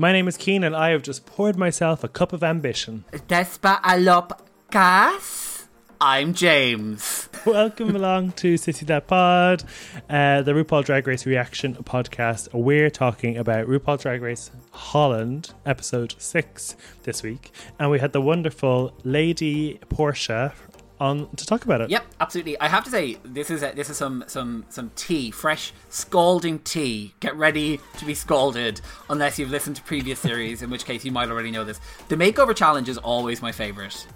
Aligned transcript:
My 0.00 0.12
name 0.12 0.28
is 0.28 0.38
Cian, 0.38 0.64
and 0.64 0.74
I 0.74 0.92
have 0.92 1.02
just 1.02 1.26
poured 1.26 1.58
myself 1.58 2.02
a 2.02 2.08
cup 2.08 2.32
of 2.32 2.42
ambition. 2.42 3.04
Despa 3.12 3.80
alop 3.84 4.48
gas. 4.70 5.68
I'm 6.00 6.32
James. 6.32 7.28
Welcome 7.44 7.94
along 8.00 8.32
to 8.36 8.54
Sissy 8.54 8.86
That 8.86 9.06
Pod, 9.06 9.62
uh, 10.08 10.40
the 10.40 10.52
RuPaul 10.52 10.86
Drag 10.86 11.06
Race 11.06 11.26
reaction 11.26 11.74
podcast. 11.74 12.48
We're 12.54 12.88
talking 12.88 13.36
about 13.36 13.66
RuPaul 13.66 14.00
Drag 14.00 14.22
Race 14.22 14.50
Holland, 14.70 15.52
episode 15.66 16.14
six 16.16 16.76
this 17.02 17.22
week, 17.22 17.52
and 17.78 17.90
we 17.90 17.98
had 17.98 18.14
the 18.14 18.22
wonderful 18.22 18.94
Lady 19.04 19.80
Portia 19.90 20.54
on 21.00 21.34
to 21.36 21.46
talk 21.46 21.64
about 21.64 21.80
it. 21.80 21.90
Yep, 21.90 22.04
absolutely. 22.20 22.60
I 22.60 22.68
have 22.68 22.84
to 22.84 22.90
say 22.90 23.16
this 23.24 23.50
is 23.50 23.62
a, 23.62 23.72
this 23.72 23.90
is 23.90 23.96
some 23.96 24.24
some 24.26 24.64
some 24.68 24.90
tea, 24.94 25.30
fresh 25.30 25.72
scalding 25.88 26.60
tea. 26.60 27.14
Get 27.20 27.34
ready 27.36 27.80
to 27.98 28.04
be 28.04 28.14
scalded, 28.14 28.80
unless 29.08 29.38
you've 29.38 29.50
listened 29.50 29.76
to 29.76 29.82
previous 29.82 30.18
series, 30.28 30.62
in 30.62 30.70
which 30.70 30.84
case 30.84 31.04
you 31.04 31.12
might 31.12 31.30
already 31.30 31.50
know 31.50 31.64
this. 31.64 31.80
The 32.08 32.16
makeover 32.16 32.54
challenge 32.54 32.88
is 32.88 32.98
always 32.98 33.42
my 33.42 33.52
favorite 33.52 34.06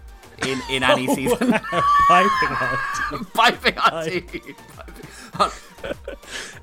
in 0.47 0.61
in 0.71 0.83
any 0.83 1.07
season. 1.15 1.39
Piping 2.09 2.31
hot. 2.49 3.27
Piping 3.35 3.75
hot 3.75 4.05
tea. 4.05 4.21
Piping 4.21 5.07
hot. 5.35 5.55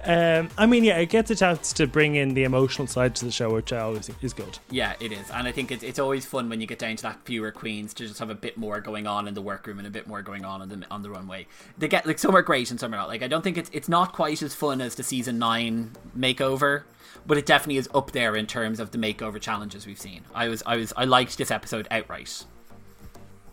Um, 0.04 0.50
I 0.58 0.66
mean, 0.66 0.84
yeah, 0.84 0.98
it 0.98 1.10
gets 1.10 1.30
a 1.30 1.36
chance 1.36 1.74
to 1.74 1.86
bring 1.86 2.16
in 2.16 2.34
the 2.34 2.44
emotional 2.44 2.88
side 2.88 3.16
to 3.16 3.26
the 3.26 3.32
show, 3.32 3.54
which 3.54 3.72
I 3.72 3.80
always 3.80 4.08
think 4.08 4.24
is 4.24 4.34
good. 4.34 4.58
Yeah, 4.70 4.94
it 5.00 5.12
is, 5.12 5.30
and 5.32 5.48
I 5.48 5.52
think 5.52 5.72
it's 5.72 5.84
it's 5.84 6.00
always 6.00 6.26
fun 6.26 6.50
when 6.50 6.60
you 6.60 6.68
get 6.68 6.80
down 6.80 6.96
to 6.96 7.04
that 7.04 7.20
fewer 7.26 7.52
queens 7.52 7.94
to 7.96 8.08
just 8.08 8.20
have 8.20 8.30
a 8.32 8.36
bit 8.36 8.58
more 8.58 8.80
going 8.82 9.06
on 9.06 9.28
in 9.28 9.34
the 9.36 9.42
workroom 9.42 9.78
and 9.78 9.88
a 9.88 9.92
bit 9.92 10.08
more 10.08 10.22
going 10.22 10.44
on 10.44 10.62
on 10.62 10.70
the 10.70 10.84
on 10.90 11.04
the 11.04 11.10
runway. 11.10 11.46
They 11.78 11.88
get 11.88 12.06
like 12.08 12.18
some 12.20 12.36
are 12.36 12.42
great 12.42 12.72
and 12.72 12.80
some 12.80 12.94
are 12.94 12.98
not. 12.98 13.10
Like 13.10 13.22
I 13.22 13.28
don't 13.28 13.44
think 13.44 13.58
it's 13.58 13.70
it's 13.74 13.88
not 13.90 14.14
quite 14.14 14.42
as 14.42 14.56
fun 14.56 14.82
as 14.82 14.96
the 14.96 15.04
season 15.04 15.38
nine 15.38 15.92
makeover, 16.18 16.84
but 17.28 17.38
it 17.38 17.46
definitely 17.46 17.78
is 17.78 17.90
up 17.94 18.12
there 18.12 18.36
in 18.36 18.48
terms 18.48 18.80
of 18.80 18.92
the 18.92 18.98
makeover 18.98 19.40
challenges 19.40 19.86
we've 19.86 20.00
seen. 20.00 20.22
I 20.34 20.48
was 20.48 20.64
I 20.66 20.78
was 20.78 20.94
I 20.98 21.06
liked 21.06 21.38
this 21.38 21.52
episode 21.52 21.88
outright, 21.92 22.44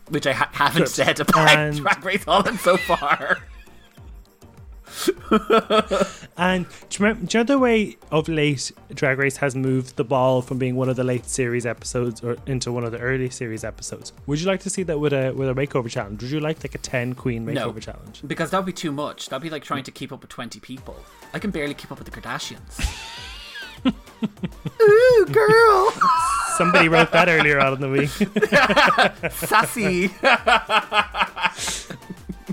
which 0.09 0.27
I 0.27 0.33
ha- 0.33 0.51
haven't 0.53 0.85
Good. 0.85 0.89
said 0.89 1.21
about 1.21 1.51
And- 1.51 1.77
Drag 1.81 2.03
Race 2.05 2.25
Holland 2.25 2.59
so 2.61 2.77
far. 2.79 3.39
And 6.41 6.67
do 6.89 6.99
you, 7.03 7.05
remember, 7.05 7.27
do 7.27 7.37
you 7.39 7.43
know 7.45 7.47
the 7.49 7.59
way 7.59 7.97
of 8.13 8.29
late 8.29 8.71
Drag 8.95 9.19
Race 9.19 9.37
has 9.39 9.57
moved 9.57 9.97
the 9.97 10.05
ball 10.05 10.41
from 10.41 10.57
being 10.59 10.77
one 10.77 10.89
of 10.89 10.95
the 10.95 11.03
late 11.03 11.27
series 11.27 11.67
episodes 11.67 12.23
or 12.23 12.37
into 12.47 12.71
one 12.71 12.85
of 12.85 12.93
the 12.93 12.99
early 12.99 13.29
series 13.29 13.65
episodes? 13.65 14.13
Would 14.27 14.41
you 14.41 14.47
like 14.47 14.61
to 14.61 14.71
see 14.71 14.85
that 14.85 15.01
with 15.01 15.13
a 15.13 15.33
with 15.33 15.49
a 15.49 15.55
makeover 15.55 15.91
challenge? 15.91 16.23
Would 16.23 16.31
you 16.31 16.39
like 16.39 16.63
like 16.63 16.77
a 16.77 16.79
ten 16.79 17.15
queen 17.15 17.45
makeover 17.45 17.75
No. 17.75 17.81
challenge? 17.81 18.23
Because 18.25 18.51
that 18.53 18.59
would 18.59 18.67
be 18.67 18.73
too 18.73 18.93
much. 18.93 19.29
That'd 19.31 19.43
be 19.43 19.51
like 19.51 19.65
trying 19.65 19.83
to 19.83 19.91
keep 19.91 20.13
up 20.13 20.21
with 20.21 20.31
20 20.31 20.61
people. 20.61 20.97
I 21.35 21.41
can 21.41 21.51
barely 21.51 21.75
keep 21.75 21.91
up 21.91 21.99
with 21.99 22.09
the 22.09 22.21
Kardashians. 22.21 22.79
Ooh, 24.81 25.27
girl! 25.33 25.93
Somebody 26.57 26.89
wrote 26.89 27.11
that 27.13 27.29
earlier 27.29 27.59
on 27.59 27.75
in 27.75 27.81
the 27.81 27.89
week. 27.89 28.11
Sassy! 29.33 30.11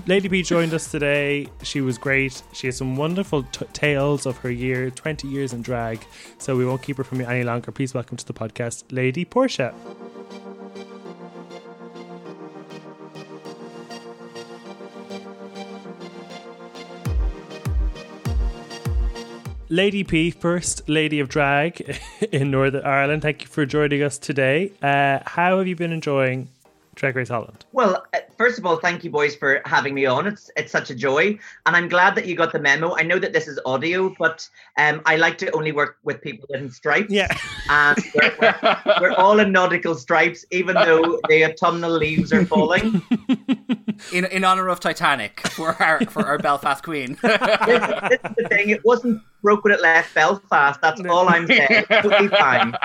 Lady 0.08 0.28
P 0.28 0.40
joined 0.40 0.72
us 0.72 0.88
today. 0.88 1.48
She 1.64 1.80
was 1.80 1.98
great. 1.98 2.40
She 2.52 2.68
has 2.68 2.76
some 2.76 2.94
wonderful 2.94 3.42
t- 3.42 3.66
tales 3.72 4.24
of 4.24 4.36
her 4.38 4.50
year, 4.52 4.88
20 4.88 5.26
years 5.26 5.52
in 5.52 5.62
drag. 5.62 5.98
So 6.38 6.56
we 6.56 6.64
won't 6.64 6.80
keep 6.80 6.98
her 6.98 7.02
from 7.02 7.18
you 7.20 7.26
any 7.26 7.42
longer. 7.42 7.72
Please 7.72 7.92
welcome 7.92 8.16
to 8.16 8.24
the 8.24 8.32
podcast, 8.32 8.84
Lady 8.92 9.24
Portia. 9.24 9.74
Lady 19.68 20.04
P, 20.04 20.30
first 20.30 20.88
lady 20.88 21.18
of 21.18 21.28
drag 21.28 21.98
in 22.30 22.52
Northern 22.52 22.84
Ireland. 22.84 23.22
Thank 23.22 23.42
you 23.42 23.48
for 23.48 23.66
joining 23.66 24.04
us 24.04 24.18
today. 24.18 24.70
Uh, 24.80 25.18
how 25.26 25.58
have 25.58 25.66
you 25.66 25.74
been 25.74 25.90
enjoying 25.90 26.48
Drag 26.96 27.14
Race 27.14 27.28
Holland? 27.28 27.66
Well, 27.72 28.04
uh, 28.14 28.20
first 28.38 28.58
of 28.58 28.64
all, 28.64 28.76
thank 28.78 29.04
you, 29.04 29.10
boys, 29.10 29.36
for 29.36 29.60
having 29.66 29.94
me 29.94 30.06
on. 30.06 30.26
It's 30.26 30.50
it's 30.56 30.72
such 30.72 30.88
a 30.90 30.94
joy, 30.94 31.38
and 31.66 31.76
I'm 31.76 31.88
glad 31.88 32.14
that 32.14 32.24
you 32.24 32.34
got 32.34 32.52
the 32.52 32.58
memo. 32.58 32.96
I 32.96 33.02
know 33.02 33.18
that 33.18 33.34
this 33.34 33.46
is 33.46 33.60
audio, 33.66 34.14
but 34.18 34.48
um, 34.78 35.02
I 35.04 35.16
like 35.16 35.36
to 35.38 35.50
only 35.50 35.72
work 35.72 35.98
with 36.04 36.22
people 36.22 36.48
in 36.54 36.70
stripes. 36.70 37.12
Yeah. 37.12 37.28
and 37.68 37.98
we're, 38.14 38.34
we're, 38.40 38.84
we're 39.00 39.12
all 39.12 39.38
in 39.40 39.52
nautical 39.52 39.94
stripes, 39.94 40.46
even 40.50 40.74
though 40.74 41.20
the 41.28 41.44
autumnal 41.44 41.90
leaves 41.92 42.32
are 42.32 42.46
falling. 42.46 43.02
In, 44.12 44.26
in 44.26 44.44
honor 44.44 44.68
of 44.68 44.78
Titanic 44.78 45.40
for 45.48 45.74
our, 45.82 46.04
for 46.04 46.22
our 46.26 46.36
Belfast 46.36 46.84
Queen. 46.84 47.16
this, 47.22 47.38
this 47.40 48.20
is 48.24 48.36
the 48.36 48.46
thing; 48.50 48.68
it 48.68 48.84
wasn't 48.84 49.22
broke 49.40 49.64
when 49.64 49.72
it 49.72 49.80
left 49.80 50.14
Belfast. 50.14 50.78
That's 50.82 51.00
all 51.00 51.28
I'm 51.30 51.46
saying. 51.46 51.84
Totally 51.88 52.28
fine. 52.28 52.76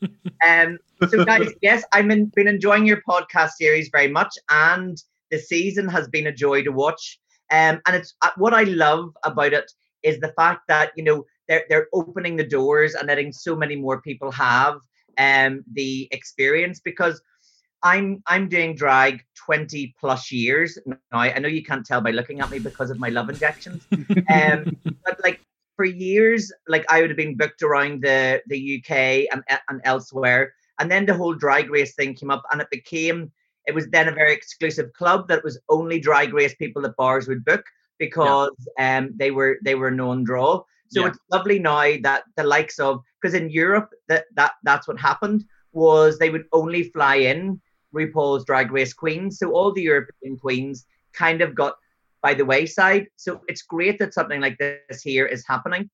Um, 0.46 0.78
so, 1.08 1.24
guys, 1.24 1.48
yes, 1.62 1.84
I've 1.92 2.08
been, 2.08 2.26
been 2.34 2.48
enjoying 2.48 2.86
your 2.86 3.02
podcast 3.08 3.52
series 3.52 3.88
very 3.90 4.08
much, 4.08 4.34
and 4.50 5.00
the 5.30 5.38
season 5.38 5.88
has 5.88 6.08
been 6.08 6.26
a 6.26 6.32
joy 6.32 6.62
to 6.64 6.70
watch. 6.70 7.18
Um, 7.50 7.80
and 7.86 7.96
it's 7.96 8.14
uh, 8.22 8.30
what 8.36 8.54
I 8.54 8.64
love 8.64 9.16
about 9.24 9.52
it 9.52 9.70
is 10.02 10.20
the 10.20 10.32
fact 10.36 10.62
that 10.68 10.92
you 10.96 11.02
know 11.04 11.24
they're 11.48 11.64
they're 11.68 11.88
opening 11.92 12.36
the 12.36 12.46
doors 12.46 12.94
and 12.94 13.08
letting 13.08 13.32
so 13.32 13.56
many 13.56 13.74
more 13.74 14.00
people 14.02 14.30
have 14.30 14.76
um 15.16 15.64
the 15.72 16.08
experience 16.12 16.78
because 16.78 17.20
I'm 17.82 18.22
I'm 18.26 18.48
doing 18.48 18.74
drag 18.74 19.24
20 19.46 19.94
plus 19.98 20.32
years 20.32 20.78
now. 20.86 20.96
I 21.12 21.38
know 21.38 21.48
you 21.48 21.62
can't 21.64 21.86
tell 21.86 22.00
by 22.00 22.10
looking 22.10 22.40
at 22.40 22.50
me 22.50 22.58
because 22.58 22.90
of 22.90 22.98
my 22.98 23.08
love 23.08 23.28
injections. 23.30 23.86
Um, 24.30 24.76
but 25.04 25.18
like 25.22 25.40
for 25.78 25.86
years, 25.86 26.52
like 26.68 26.84
I 26.90 27.00
would 27.00 27.10
have 27.10 27.16
been 27.16 27.38
booked 27.38 27.62
around 27.62 28.02
the 28.02 28.42
the 28.48 28.78
UK 28.78 29.28
and 29.32 29.42
and 29.70 29.80
elsewhere, 29.84 30.54
and 30.80 30.90
then 30.90 31.06
the 31.06 31.14
whole 31.14 31.34
drag 31.34 31.70
race 31.70 31.94
thing 31.94 32.14
came 32.14 32.30
up, 32.32 32.44
and 32.52 32.60
it 32.60 32.70
became 32.70 33.32
it 33.66 33.74
was 33.74 33.88
then 33.90 34.08
a 34.08 34.12
very 34.12 34.34
exclusive 34.34 34.92
club 34.94 35.28
that 35.28 35.44
was 35.44 35.60
only 35.70 36.00
drag 36.00 36.34
race 36.34 36.54
people 36.56 36.82
that 36.82 36.96
bars 36.96 37.28
would 37.28 37.44
book 37.44 37.64
because 37.98 38.56
um 38.78 39.12
they 39.16 39.30
were 39.30 39.58
they 39.64 39.76
were 39.76 39.92
known 39.92 40.24
draw. 40.24 40.62
So 40.88 41.04
Yeah. 41.04 41.08
it's 41.08 41.20
lovely 41.32 41.60
now 41.60 41.96
that 42.02 42.24
the 42.36 42.44
likes 42.44 42.78
of 42.80 43.02
because 43.20 43.34
in 43.34 43.50
Europe 43.50 43.90
that 44.08 44.26
that 44.36 44.54
that's 44.64 44.88
what 44.88 45.00
happened 45.00 45.44
was 45.72 46.18
they 46.18 46.30
would 46.30 46.46
only 46.52 46.84
fly 46.84 47.16
in 47.16 47.60
RuPaul's 47.94 48.44
Drag 48.44 48.72
Race 48.72 48.94
queens, 48.94 49.38
so 49.38 49.52
all 49.52 49.72
the 49.72 49.82
European 49.82 50.38
queens 50.38 50.86
kind 51.12 51.42
of 51.42 51.54
got 51.54 51.76
by 52.22 52.34
the 52.34 52.44
wayside. 52.44 53.08
So 53.16 53.40
it's 53.48 53.62
great 53.62 53.98
that 53.98 54.14
something 54.14 54.40
like 54.40 54.58
this 54.58 55.02
here 55.02 55.26
is 55.26 55.44
happening. 55.46 55.90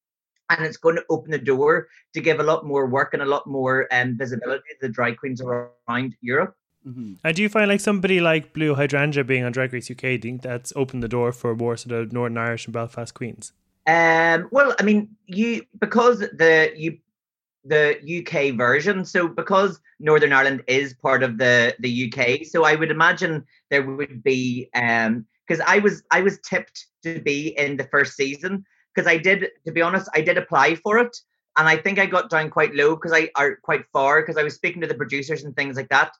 And 0.51 0.65
it's 0.65 0.77
going 0.77 0.97
to 0.97 1.05
open 1.09 1.31
the 1.31 1.39
door 1.39 1.89
to 2.13 2.21
give 2.21 2.39
a 2.39 2.43
lot 2.43 2.67
more 2.67 2.87
work 2.87 3.15
and 3.15 3.23
a 3.23 3.27
lot 3.27 3.47
more 3.47 3.89
um, 3.91 4.17
visibility 4.19 4.65
to 4.71 4.77
the 4.83 4.89
drag 4.91 5.17
queens 5.17 5.41
around 5.41 6.15
Europe. 6.21 6.55
And 6.87 7.35
do 7.35 7.43
you 7.43 7.49
find 7.49 7.69
like 7.69 7.81
somebody 7.81 8.21
like 8.21 8.53
Blue 8.53 8.75
Hydrangea 8.75 9.25
being 9.25 9.43
on 9.43 9.53
Drag 9.53 9.73
Race 9.73 9.91
UK, 9.91 9.97
do 9.97 10.09
you 10.11 10.19
think 10.21 10.43
that's 10.43 10.73
opened 10.77 11.03
the 11.03 11.09
door 11.09 11.33
for 11.33 11.57
more 11.57 11.77
sort 11.77 11.99
of 11.99 12.13
Northern 12.13 12.37
Irish 12.37 12.67
and 12.67 12.75
Belfast 12.75 13.15
queens? 13.15 13.53
Um, 13.87 14.49
well, 14.51 14.75
I 14.79 14.83
mean, 14.83 15.17
you 15.27 15.65
because 15.79 16.19
the 16.19 16.73
you 16.77 16.99
the 17.65 17.97
UK 18.21 18.55
version, 18.57 19.05
so 19.05 19.29
because 19.29 19.81
Northern 19.99 20.33
Ireland 20.33 20.63
is 20.67 20.93
part 20.95 21.23
of 21.23 21.39
the 21.39 21.75
the 21.79 22.13
UK, 22.13 22.47
so 22.47 22.65
I 22.65 22.75
would 22.75 22.91
imagine 22.91 23.45
there 23.71 23.83
would 23.83 24.23
be 24.23 24.69
um 24.75 25.27
because 25.47 25.63
I 25.67 25.79
was 25.79 26.03
I 26.11 26.21
was 26.23 26.41
tipped 26.41 26.87
to 27.03 27.21
be 27.21 27.57
in 27.59 27.77
the 27.77 27.85
first 27.85 28.17
season 28.17 28.65
because 28.95 29.09
I 29.09 29.19
did 29.19 29.49
to 29.67 29.73
be 29.73 29.83
honest 29.83 30.09
I 30.15 30.21
did 30.23 30.39
apply 30.39 30.77
for 30.77 30.99
it 30.99 31.17
and 31.57 31.69
I 31.69 31.77
think 31.77 31.99
I 31.99 32.07
got 32.07 32.31
down 32.31 32.51
quite 32.51 32.75
low 32.75 32.95
because 32.97 33.13
I 33.13 33.31
are 33.37 33.57
quite 33.63 33.85
far 33.93 34.21
because 34.23 34.37
I 34.37 34.43
was 34.43 34.55
speaking 34.55 34.81
to 34.83 34.89
the 34.89 34.95
producers 34.95 35.45
and 35.45 35.55
things 35.55 35.77
like 35.77 35.89
that. 35.91 36.13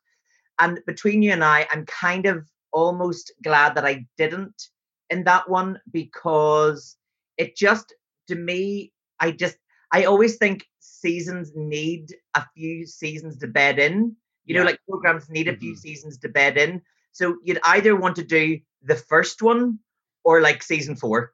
And 0.59 0.81
between 0.87 1.23
you 1.23 1.33
and 1.33 1.43
I, 1.45 1.67
I'm 1.73 1.85
kind 1.87 2.27
of 2.27 2.49
almost 2.73 3.33
glad 3.43 3.75
that 3.75 3.85
I 3.85 4.07
didn't 4.17 4.69
in 5.11 5.25
that 5.25 5.49
one 5.49 5.81
because 5.93 6.97
it 7.37 7.57
just 7.57 7.95
to 8.29 8.35
me 8.35 8.93
i 9.21 9.31
just 9.31 9.57
i 9.93 10.05
always 10.05 10.37
think 10.37 10.67
seasons 10.81 11.53
need 11.55 12.15
a 12.35 12.45
few 12.55 12.87
seasons 12.87 13.39
to 13.39 13.47
bed 13.47 13.79
in 13.79 14.17
You 14.47 14.55
know, 14.57 14.65
like 14.65 14.79
programs 14.89 15.31
need 15.31 15.49
a 15.49 15.57
few 15.57 15.73
Mhm. 15.73 15.79
seasons 15.79 16.19
to 16.19 16.29
bed 16.29 16.59
in. 16.59 16.83
So 17.15 17.37
you'd 17.45 17.61
either 17.65 17.97
want 17.97 18.17
to 18.17 18.25
do 18.25 18.59
the 18.83 18.97
first 18.97 19.41
one 19.41 19.79
or 20.25 20.41
like 20.41 20.63
season 20.63 20.97
four. 20.97 21.33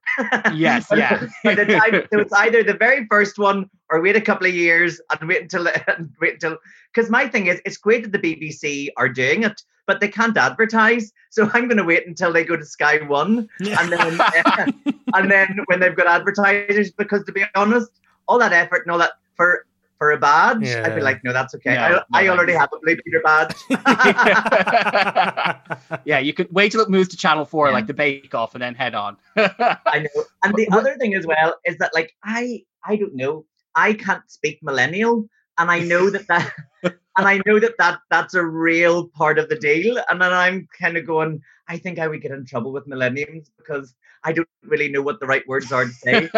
Yes, 0.53 0.87
yeah. 0.95 1.27
by 1.43 1.55
the 1.55 1.65
time, 1.65 2.07
so 2.13 2.19
it's 2.19 2.33
either 2.33 2.63
the 2.63 2.75
very 2.75 3.07
first 3.07 3.39
one 3.39 3.71
or 3.89 4.03
wait 4.03 4.17
a 4.17 4.21
couple 4.21 4.47
of 4.47 4.55
years 4.55 5.01
and 5.11 5.29
wait 5.29 5.43
until 5.43 5.67
and 5.89 6.11
wait 6.21 6.35
until 6.35 6.59
because 6.93 7.11
my 7.11 7.27
thing 7.27 7.47
is 7.47 7.63
it's 7.65 7.77
great 7.77 8.03
that 8.03 8.13
the 8.13 8.19
BBC 8.19 8.89
are 8.97 9.09
doing 9.09 9.45
it, 9.45 9.63
but 9.87 10.01
they 10.01 10.09
can't 10.09 10.37
advertise. 10.37 11.13
So 11.31 11.49
I'm 11.55 11.67
going 11.67 11.79
to 11.79 11.85
wait 11.85 12.07
until 12.07 12.33
they 12.33 12.45
go 12.45 12.57
to 12.57 12.65
Sky 12.65 12.99
One 13.07 13.49
and 13.61 13.93
then 13.93 14.21
and 15.15 15.31
then 15.31 15.61
when 15.67 15.81
they've 15.81 15.97
got 15.97 16.07
advertisers 16.07 16.91
because 16.91 17.25
to 17.25 17.33
be 17.33 17.45
honest, 17.55 17.91
all 18.29 18.39
that 18.39 18.53
effort 18.53 18.83
and 18.85 18.93
all 18.93 18.99
that 18.99 19.13
for 19.35 19.65
for 20.01 20.11
a 20.13 20.17
badge, 20.17 20.67
I'd 20.67 20.95
be 20.95 21.03
like, 21.03 21.23
no, 21.25 21.33
that's 21.35 21.55
okay. 21.57 21.75
No, 21.75 21.81
I, 21.81 21.91
no 21.91 22.03
I 22.15 22.29
already 22.29 22.55
thanks. 22.55 22.63
have 22.63 22.71
a 22.73 22.79
Blue 22.81 22.97
Peter 22.97 23.21
badge. 23.23 23.55
yeah, 26.07 26.19
you 26.19 26.33
could 26.33 26.51
wait 26.51 26.73
till 26.73 26.81
it 26.81 26.89
moves 26.89 27.11
to 27.11 27.19
Channel 27.19 27.45
Four, 27.45 27.67
Yeah. 27.67 27.75
like 27.75 27.87
the 27.87 27.93
Bake 27.93 28.35
Off, 28.35 28.55
and 28.55 28.63
then 28.63 28.75
head 28.75 28.95
on. 28.95 29.19
I 29.37 30.09
know. 30.15 30.25
And 30.43 30.55
the 30.55 30.71
other 30.73 30.97
thing 30.97 31.15
as 31.15 31.27
well 31.27 31.55
is 31.67 31.77
that 31.77 31.93
like 31.93 32.15
I 32.25 32.63
I 32.83 32.97
don't 32.97 33.15
know. 33.15 33.45
I 33.75 33.93
can't 33.93 34.23
speak 34.31 34.61
millennial 34.63 35.29
and 35.59 35.71
I 35.71 35.81
know 35.81 36.09
that 36.09 36.27
that 36.29 36.51
and 36.83 37.27
I 37.29 37.43
know 37.45 37.61
that, 37.61 37.77
that 37.77 38.01
that's 38.09 38.33
a 38.33 38.43
real 38.43 39.09
part 39.09 39.39
of 39.39 39.51
the 39.51 39.57
deal 39.57 39.99
and 40.09 40.19
then 40.23 40.33
I'm 40.33 40.67
kind 40.81 40.97
of 40.97 41.05
going 41.07 41.43
I 41.69 41.77
think 41.77 41.99
I 41.99 42.09
would 42.09 42.23
get 42.23 42.33
in 42.33 42.47
trouble 42.47 42.73
with 42.73 42.87
millennials 42.89 43.51
because 43.59 43.95
I 44.25 44.33
don't 44.33 44.49
really 44.63 44.89
know 44.89 45.03
what 45.03 45.21
the 45.21 45.27
right 45.27 45.47
words 45.47 45.71
are 45.73 45.85
to 45.85 45.93
say. 45.93 46.31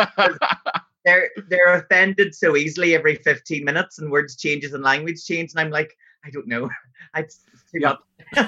They're 1.04 1.30
they're 1.48 1.74
offended 1.74 2.34
so 2.34 2.56
easily 2.56 2.94
every 2.94 3.16
15 3.16 3.64
minutes 3.64 3.98
and 3.98 4.10
words 4.10 4.36
changes 4.36 4.72
and 4.72 4.82
language 4.84 5.24
change 5.24 5.50
and 5.52 5.60
I'm 5.60 5.70
like 5.70 5.96
I 6.24 6.30
don't 6.30 6.46
know. 6.46 6.70
I, 7.14 7.22
too 7.22 7.28
Yeah. 7.74 7.94
much. 8.34 8.46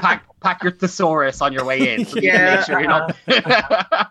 pack, 0.00 0.24
pack 0.40 0.62
your 0.62 0.72
thesaurus 0.72 1.40
on 1.42 1.52
your 1.52 1.64
way 1.64 1.94
in, 1.94 2.06
so 2.06 2.18
Yeah, 2.18 2.56
make 2.56 2.64
sure 2.66 4.06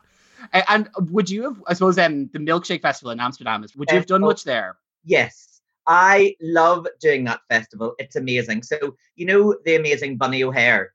and, 0.54 0.90
would 1.10 1.30
you 1.30 1.44
have? 1.44 1.64
I 1.68 1.74
suppose 1.74 1.98
um, 1.98 2.30
the 2.34 2.40
Milkshake 2.40 2.82
Festival 2.82 3.12
in 3.12 3.20
Amsterdam 3.20 3.64
is. 3.64 3.76
Would 3.76 3.90
you 3.90 3.98
have 3.98 4.06
done 4.06 4.22
much 4.22 4.44
there? 4.44 4.78
Yes, 5.04 5.62
I 5.88 6.36
love 6.42 6.88
doing 7.00 7.24
that 7.26 7.40
festival. 7.50 7.96
It's 8.00 8.16
amazing. 8.16 8.64
So 8.64 8.96
you 9.16 9.26
know 9.26 9.56
the 9.66 9.76
amazing 9.76 10.18
Bunny 10.18 10.44
O'Hare. 10.44 10.94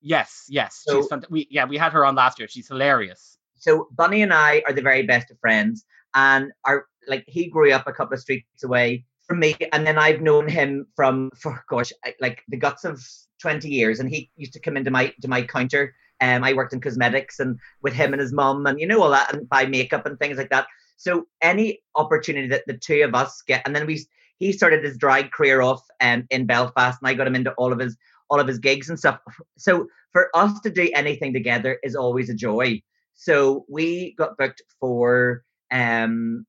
Yes, 0.00 0.44
yes. 0.48 0.82
So- 0.86 1.08
we, 1.30 1.48
yeah, 1.50 1.64
we 1.64 1.76
had 1.78 1.92
her 1.92 2.04
on 2.04 2.14
last 2.14 2.38
year. 2.38 2.48
She's 2.48 2.68
hilarious. 2.68 3.37
So 3.58 3.88
Bunny 3.92 4.22
and 4.22 4.32
I 4.32 4.62
are 4.66 4.72
the 4.72 4.82
very 4.82 5.02
best 5.02 5.30
of 5.30 5.38
friends, 5.40 5.84
and 6.14 6.52
are 6.64 6.86
like 7.06 7.24
he 7.26 7.46
grew 7.46 7.72
up 7.72 7.86
a 7.86 7.92
couple 7.92 8.14
of 8.14 8.20
streets 8.20 8.64
away 8.64 9.04
from 9.26 9.40
me, 9.40 9.56
and 9.72 9.86
then 9.86 9.98
I've 9.98 10.20
known 10.22 10.48
him 10.48 10.86
from 10.96 11.30
for 11.36 11.64
gosh, 11.68 11.92
like 12.20 12.42
the 12.48 12.56
guts 12.56 12.84
of 12.84 13.04
twenty 13.40 13.68
years, 13.68 14.00
and 14.00 14.08
he 14.08 14.30
used 14.36 14.52
to 14.54 14.60
come 14.60 14.76
into 14.76 14.90
my 14.90 15.12
to 15.22 15.28
my 15.28 15.42
counter. 15.42 15.94
Um, 16.20 16.42
I 16.42 16.52
worked 16.52 16.72
in 16.72 16.80
cosmetics 16.80 17.38
and 17.38 17.58
with 17.82 17.92
him 17.92 18.12
and 18.12 18.20
his 18.20 18.32
mum, 18.32 18.66
and 18.66 18.80
you 18.80 18.86
know 18.86 19.02
all 19.02 19.10
that, 19.10 19.32
and 19.32 19.48
buy 19.48 19.66
makeup 19.66 20.06
and 20.06 20.18
things 20.18 20.38
like 20.38 20.50
that. 20.50 20.66
So 20.96 21.26
any 21.42 21.80
opportunity 21.94 22.48
that 22.48 22.64
the 22.66 22.76
two 22.76 23.02
of 23.02 23.14
us 23.14 23.42
get, 23.46 23.62
and 23.64 23.74
then 23.74 23.86
we 23.86 24.04
he 24.38 24.52
started 24.52 24.84
his 24.84 24.96
drag 24.96 25.30
career 25.30 25.62
off 25.62 25.82
um, 26.00 26.26
in 26.30 26.46
Belfast, 26.46 26.98
and 27.00 27.08
I 27.08 27.14
got 27.14 27.26
him 27.26 27.36
into 27.36 27.52
all 27.52 27.72
of 27.72 27.78
his 27.78 27.96
all 28.30 28.40
of 28.40 28.48
his 28.48 28.58
gigs 28.58 28.88
and 28.88 28.98
stuff. 28.98 29.20
So 29.56 29.86
for 30.12 30.28
us 30.34 30.58
to 30.60 30.70
do 30.70 30.90
anything 30.94 31.32
together 31.32 31.78
is 31.82 31.94
always 31.94 32.30
a 32.30 32.34
joy. 32.34 32.82
So 33.20 33.66
we 33.68 34.14
got 34.16 34.38
booked 34.38 34.62
for 34.78 35.42
um 35.72 36.46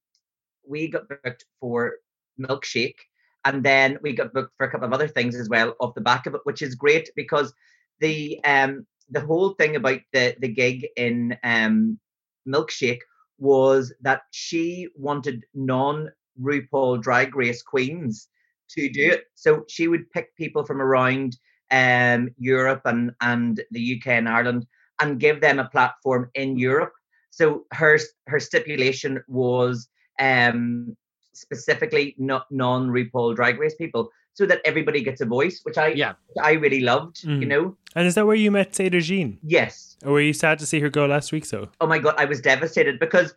we 0.68 0.88
got 0.88 1.10
booked 1.10 1.44
for 1.60 1.96
milkshake 2.40 3.00
and 3.44 3.64
then 3.64 3.98
we 4.04 4.14
got 4.14 4.34
booked 4.34 4.54
for 4.56 4.68
a 4.68 4.72
couple 4.72 4.86
of 4.86 4.94
other 4.94 5.08
things 5.08 5.36
as 5.36 5.50
well 5.50 5.76
off 5.80 5.96
the 5.96 6.02
back 6.02 6.28
of 6.28 6.36
it, 6.36 6.42
which 6.44 6.62
is 6.62 6.76
great 6.76 7.10
because 7.16 7.52
the 8.00 8.40
um 8.46 8.86
the 9.10 9.20
whole 9.20 9.56
thing 9.56 9.76
about 9.78 10.00
the 10.14 10.36
the 10.42 10.48
gig 10.48 10.88
in 10.96 11.36
um 11.44 12.00
milkshake 12.48 13.02
was 13.40 13.92
that 14.02 14.22
she 14.30 14.90
wanted 14.96 15.46
non 15.56 16.12
RuPaul 16.40 17.02
drag 17.02 17.36
race 17.36 17.64
queens 17.64 18.28
to 18.70 18.90
do 18.90 19.10
it. 19.10 19.24
So 19.34 19.66
she 19.68 19.88
would 19.88 20.12
pick 20.12 20.36
people 20.36 20.64
from 20.64 20.84
around 20.84 21.36
um 21.72 22.30
Europe 22.38 22.84
and 22.86 23.12
and 23.22 23.60
the 23.72 23.96
UK 23.98 24.08
and 24.10 24.30
Ireland 24.30 24.68
and 25.00 25.20
give 25.20 25.42
them 25.42 25.60
a 25.60 25.66
platform 25.70 26.30
in 26.36 26.58
Europe. 26.58 26.94
So 27.32 27.66
her 27.72 28.00
her 28.28 28.40
stipulation 28.40 29.24
was 29.28 29.88
um, 30.20 30.96
specifically 31.34 32.16
not 32.18 32.46
non 32.52 32.90
RuPaul 32.90 33.36
Drag 33.36 33.60
Race 33.60 33.76
people, 33.76 34.10
so 34.34 34.46
that 34.46 34.62
everybody 34.66 35.02
gets 35.02 35.22
a 35.22 35.26
voice, 35.26 35.62
which 35.64 35.78
I 35.78 35.88
Yeah. 35.90 36.14
which 36.28 36.44
I 36.44 36.54
really 36.54 36.82
loved. 36.82 37.24
You 37.24 37.30
Mm. 37.46 37.48
know, 37.48 37.78
and 37.96 38.08
is 38.08 38.16
that 38.16 38.26
where 38.26 38.36
you 38.36 38.52
met 38.52 38.74
Sederginne? 38.74 39.38
yes. 39.44 39.98
Or 40.06 40.14
were 40.14 40.22
you 40.22 40.34
sad 40.34 40.60
to 40.60 40.66
see 40.66 40.80
her 40.80 40.90
go 40.90 41.06
last 41.06 41.32
week? 41.32 41.46
So 41.46 41.70
Oh 41.82 41.88
my 41.88 42.00
god, 42.00 42.16
I 42.18 42.26
was 42.26 42.42
devastated 42.42 43.00
because 43.00 43.34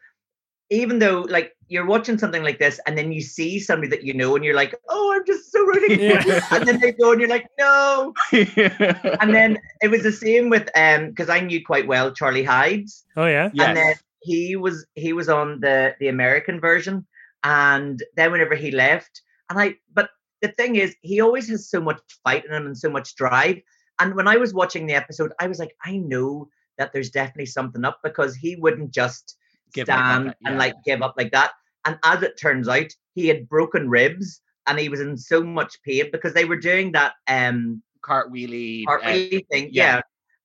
even 0.73 0.99
though 0.99 1.21
like 1.29 1.53
you're 1.69 1.87
watching 1.87 2.19
something 2.19 2.43
like 2.43 2.59
this 2.59 2.81
and 2.87 2.97
then 2.99 3.13
you 3.13 3.21
see 3.21 3.59
somebody 3.61 3.89
that 3.89 4.05
you 4.05 4.15
know 4.15 4.35
and 4.37 4.45
you're 4.45 4.55
like, 4.57 4.75
oh, 4.89 5.13
I'm 5.15 5.25
just 5.27 5.51
so 5.53 5.61
rooting 5.61 5.97
for. 6.23 6.29
Yeah. 6.29 6.47
and 6.51 6.67
then 6.69 6.81
they 6.81 6.93
go 6.93 7.13
and 7.13 7.21
you're 7.21 7.31
like, 7.31 7.49
no. 7.59 8.13
And 8.33 9.35
then 9.35 9.59
it 9.83 9.89
was 9.89 10.03
the 10.03 10.13
same 10.13 10.49
with 10.51 10.69
um 10.77 11.11
because 11.11 11.29
I 11.29 11.41
knew 11.41 11.65
quite 11.65 11.87
well 11.87 12.13
Charlie 12.13 12.45
Hides. 12.45 13.05
oh 13.17 13.27
yeah, 13.27 13.51
Yes. 13.53 13.67
and 13.69 13.77
then 13.77 13.95
he 14.23 14.57
was 14.57 14.87
he 14.95 15.13
was 15.13 15.29
on 15.29 15.61
the 15.61 15.95
the 16.01 16.09
American 16.09 16.61
version, 16.61 17.07
and 17.45 18.03
then 18.17 18.33
whenever 18.33 18.55
he 18.55 18.71
left, 18.71 19.23
and 19.51 19.59
I 19.61 19.77
but 19.93 20.11
the 20.43 20.49
thing 20.49 20.77
is, 20.77 20.95
he 21.03 21.21
always 21.21 21.49
has 21.51 21.71
so 21.71 21.81
much 21.81 22.01
fight 22.25 22.45
in 22.45 22.53
him 22.53 22.67
and 22.67 22.77
so 22.77 22.91
much 22.91 23.15
drive. 23.17 23.61
And 24.01 24.15
when 24.15 24.27
I 24.27 24.37
was 24.37 24.53
watching 24.53 24.87
the 24.87 24.95
episode, 24.95 25.33
I 25.39 25.47
was 25.47 25.59
like, 25.61 25.75
I 25.85 25.99
know 25.99 26.49
that 26.79 26.93
there's 26.93 27.11
definitely 27.11 27.47
something 27.47 27.85
up 27.85 27.99
because 28.03 28.35
he 28.35 28.57
wouldn't 28.57 28.91
just 28.93 29.37
Give 29.73 29.89
up 29.89 29.99
like 29.99 30.05
stand 30.05 30.29
that, 30.29 30.37
and 30.45 30.59
like 30.59 30.75
give 30.85 31.03
up 31.03 31.15
like 31.17 31.33
that. 31.33 31.53
And 31.85 31.99
as 32.05 32.23
it 32.23 32.39
turns 32.41 32.69
out, 32.69 32.93
he 33.15 33.27
had 33.27 33.49
broken 33.49 33.89
ribs 33.89 34.41
and 34.67 34.79
he 34.79 34.89
was 34.89 35.01
in 35.01 35.17
so 35.17 35.43
much 35.43 35.83
pain 35.83 36.09
because 36.13 36.35
they 36.35 36.45
were 36.45 36.57
doing 36.57 36.93
that 36.93 37.15
um 37.29 37.83
Cartwheelie. 38.03 38.85
heart 38.85 39.03
uh, 39.05 39.13
thing, 39.13 39.45
yeah. 39.53 39.69
yeah. 39.71 40.01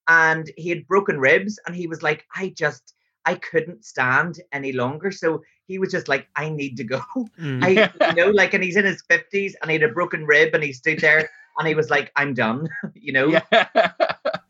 And 0.07 0.49
he 0.55 0.69
had 0.69 0.87
broken 0.87 1.19
ribs, 1.19 1.59
and 1.65 1.75
he 1.75 1.87
was 1.87 2.01
like, 2.01 2.25
I 2.33 2.53
just, 2.55 2.93
I 3.25 3.35
couldn't 3.35 3.83
stand 3.83 4.39
any 4.53 4.71
longer. 4.71 5.11
So 5.11 5.41
he 5.65 5.79
was 5.79 5.91
just 5.91 6.07
like, 6.07 6.27
I 6.37 6.49
need 6.49 6.77
to 6.77 6.85
go. 6.85 7.01
Mm. 7.39 7.63
I, 7.63 8.07
you 8.09 8.15
know, 8.15 8.31
like, 8.31 8.53
and 8.53 8.63
he's 8.63 8.77
in 8.77 8.85
his 8.85 9.03
fifties, 9.09 9.55
and 9.61 9.69
he 9.69 9.79
had 9.79 9.89
a 9.89 9.93
broken 9.93 10.25
rib, 10.25 10.53
and 10.53 10.63
he 10.63 10.71
stood 10.71 10.99
there, 10.99 11.29
and 11.57 11.67
he 11.67 11.75
was 11.75 11.89
like, 11.89 12.11
I'm 12.15 12.33
done, 12.33 12.69
you 12.93 13.11
know. 13.11 13.27
yeah. 13.27 13.43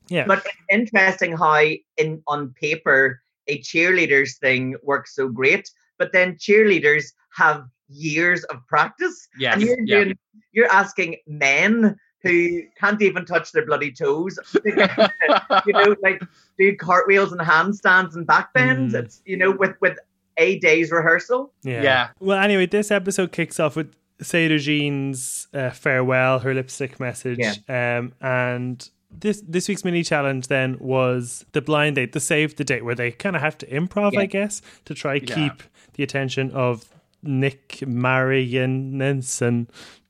yeah. 0.10 0.26
But 0.28 0.46
it's 0.46 0.58
interesting 0.70 1.36
how, 1.36 1.64
in 1.98 2.22
on 2.28 2.54
paper, 2.60 3.22
a 3.48 3.60
cheerleaders 3.62 4.38
thing 4.38 4.76
works 4.84 5.16
so 5.16 5.28
great, 5.28 5.70
but 5.98 6.12
then 6.14 6.36
cheerleaders 6.36 7.14
have 7.34 7.66
years 7.90 8.44
of 8.46 8.66
practice 8.68 9.28
yes. 9.40 9.54
and 9.54 9.62
you're 9.64 9.80
yeah. 9.86 10.04
doing 10.04 10.18
you're 10.52 10.72
asking 10.72 11.16
men 11.26 11.96
who 12.22 12.62
can't 12.78 13.02
even 13.02 13.24
touch 13.24 13.54
their 13.54 13.66
bloody 13.66 13.94
toes 13.94 14.38
you 14.66 15.74
know 15.74 15.96
like 16.04 16.22
do 16.58 16.76
cartwheels 16.76 17.32
and 17.32 17.40
handstands 17.40 18.14
and 18.16 18.28
back 18.28 18.52
bends 18.54 18.94
Mm. 18.94 19.04
it's 19.06 19.22
you 19.26 19.38
know 19.38 19.52
with 19.52 19.76
with 19.80 19.98
a 20.38 20.60
day's 20.60 20.92
rehearsal 20.92 21.52
Yeah. 21.64 21.82
Yeah. 21.82 22.10
Well, 22.20 22.40
anyway, 22.40 22.68
this 22.68 22.92
episode 22.92 23.32
kicks 23.32 23.60
off 23.60 23.76
with 23.76 23.94
Sederginne's 24.20 25.48
uh, 25.54 25.70
farewell, 25.72 26.40
her 26.40 26.54
lipstick 26.54 27.00
message, 27.00 27.60
um, 27.68 28.14
and 28.22 28.90
this 29.12 29.42
this 29.48 29.68
week's 29.68 29.84
mini 29.86 30.04
challenge 30.04 30.48
then 30.48 30.78
was 30.80 31.46
the 31.54 31.62
blind 31.62 31.96
date, 31.96 32.12
the 32.14 32.20
save 32.20 32.56
the 32.56 32.64
date, 32.64 32.84
where 32.86 32.96
they 32.96 33.12
kind 33.12 33.36
of 33.36 33.42
have 33.42 33.58
to 33.60 33.66
improv, 33.68 34.14
Yeah. 34.14 34.22
I 34.22 34.26
guess, 34.26 34.62
to 34.86 34.94
try 34.94 35.16
Yeah. 35.16 35.36
keep 35.36 35.64
the 35.94 36.04
attention 36.04 36.52
of 36.52 36.86
Nick 37.24 37.80
Marianensen 37.82 39.68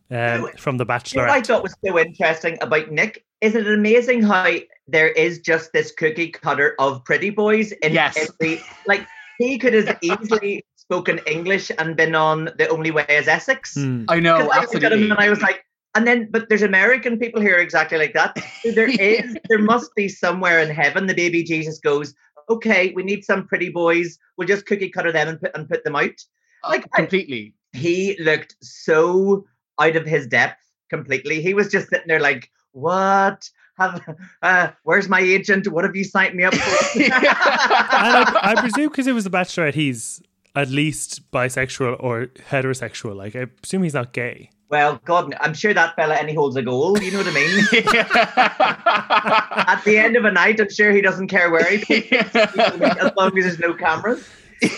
um, 0.10 0.50
from 0.58 0.78
The 0.78 0.86
Bachelor. 0.86 1.24
what 1.24 1.32
I 1.32 1.42
thought 1.42 1.64
was 1.64 1.76
so 1.86 1.98
interesting 2.00 2.58
about 2.62 2.92
Nick 2.92 3.26
is 3.42 3.56
it 3.56 3.68
amazing 3.68 4.24
how 4.24 4.50
there 4.88 5.10
is 5.10 5.40
just 5.40 5.74
this 5.74 5.92
cookie 5.92 6.30
cutter 6.30 6.76
of 6.80 7.04
pretty 7.06 7.30
boys 7.30 7.72
in 7.84 7.94
Yes. 7.94 8.18
every 8.18 8.62
like 8.88 9.06
he 9.38 9.58
could 9.58 9.74
have 9.74 9.98
easily 10.02 10.64
spoken 10.76 11.20
English 11.28 11.70
and 11.78 11.96
been 11.98 12.16
on 12.16 12.46
The 12.58 12.68
Only 12.70 12.92
Way 12.92 13.06
is 13.10 13.28
Essex. 13.28 13.76
Hmm. 13.76 14.06
I 14.08 14.20
know, 14.22 14.38
'Cause 14.40 14.50
I 14.50 14.56
him 14.58 14.64
absolutely. 14.64 15.10
and 15.12 15.20
I 15.20 15.30
was 15.30 15.42
like, 15.42 15.64
and 15.98 16.06
then, 16.06 16.30
but 16.30 16.48
there's 16.48 16.62
American 16.62 17.18
people 17.18 17.42
here 17.42 17.58
exactly 17.58 17.98
like 17.98 18.14
that. 18.14 18.38
So 18.62 18.72
there 18.72 18.88
is, 19.00 19.36
there 19.50 19.58
must 19.58 19.94
be 19.96 20.08
somewhere 20.08 20.60
in 20.60 20.70
heaven. 20.70 21.08
The 21.08 21.16
baby 21.16 21.44
Jesus 21.44 21.80
goes, 21.80 22.14
okay, 22.50 22.94
we 22.96 23.02
need 23.04 23.26
some 23.26 23.48
pretty 23.48 23.70
boys. 23.70 24.20
We'll 24.38 24.48
just 24.48 24.68
cookie 24.68 24.90
cutter 24.90 25.12
them 25.12 25.28
and 25.28 25.42
put 25.42 25.56
and 25.56 25.68
put 25.68 25.84
them 25.84 25.96
out. 25.96 26.22
Uh, 26.64 26.70
like, 26.70 26.88
I- 26.94 26.98
completely. 26.98 27.56
He 27.74 28.16
looked 28.20 28.56
so 28.62 29.46
out 29.80 29.96
of 29.96 30.06
his 30.06 30.28
depth 30.28 30.62
completely. 30.90 31.42
He 31.42 31.54
was 31.56 31.70
just 31.70 31.90
sitting 31.90 32.08
there 32.08 32.20
like, 32.20 32.50
what? 32.74 33.50
Have 33.80 34.02
uh, 34.42 34.70
where's 34.84 35.10
my 35.10 35.20
agent? 35.20 35.68
What 35.68 35.84
have 35.84 35.96
you 35.96 36.04
signed 36.04 36.36
me 36.36 36.44
up 36.44 36.54
for? 36.56 37.00
and 37.04 37.14
I, 37.14 38.40
I 38.44 38.62
presume 38.62 38.90
because 38.90 39.08
it 39.08 39.14
was 39.14 39.24
The 39.24 39.30
Bachelorette, 39.30 39.74
he's 39.76 40.22
at 40.58 40.70
least 40.70 41.32
bisexual 41.32 41.98
or 42.00 42.28
heterosexual. 42.50 43.16
Like 43.16 43.36
I 43.36 43.46
assume 43.64 43.84
he's 43.84 43.94
not 43.94 44.12
gay. 44.12 44.50
Well, 44.70 45.00
God, 45.06 45.34
I'm 45.40 45.54
sure 45.54 45.74
that 45.74 45.96
fella 45.96 46.16
any 46.16 46.34
holds 46.34 46.58
a 46.58 46.62
goal. 46.62 47.00
You 47.00 47.12
know 47.12 47.20
what 47.20 47.28
I 47.28 47.34
mean? 47.34 47.60
At 49.68 49.82
the 49.86 49.98
end 49.98 50.18
of 50.18 50.26
a 50.26 50.32
night, 50.32 50.60
I'm 50.60 50.70
sure 50.70 50.92
he 50.92 51.02
doesn't 51.02 51.28
care 51.28 51.50
where 51.52 51.64
he 51.64 51.78
takes 51.78 52.12
as 52.36 53.12
long 53.16 53.38
as 53.38 53.46
there's 53.46 53.60
no 53.60 53.74
cameras. 53.74 54.28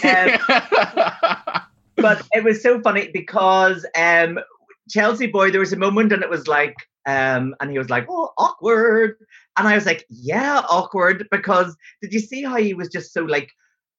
Um, 0.03 0.37
but 1.95 2.21
it 2.33 2.43
was 2.43 2.61
so 2.61 2.81
funny 2.81 3.09
because 3.11 3.85
um, 3.97 4.39
Chelsea 4.89 5.27
boy, 5.27 5.49
there 5.49 5.61
was 5.61 5.73
a 5.73 5.77
moment 5.77 6.11
and 6.11 6.21
it 6.21 6.29
was 6.29 6.47
like, 6.47 6.75
um, 7.07 7.55
and 7.59 7.71
he 7.71 7.79
was 7.79 7.89
like, 7.89 8.05
"Oh, 8.09 8.31
awkward," 8.37 9.15
and 9.57 9.67
I 9.67 9.73
was 9.73 9.85
like, 9.87 10.05
"Yeah, 10.09 10.61
awkward," 10.69 11.25
because 11.31 11.75
did 12.01 12.13
you 12.13 12.19
see 12.19 12.43
how 12.43 12.57
he 12.57 12.75
was 12.75 12.89
just 12.89 13.13
so 13.13 13.23
like, 13.23 13.49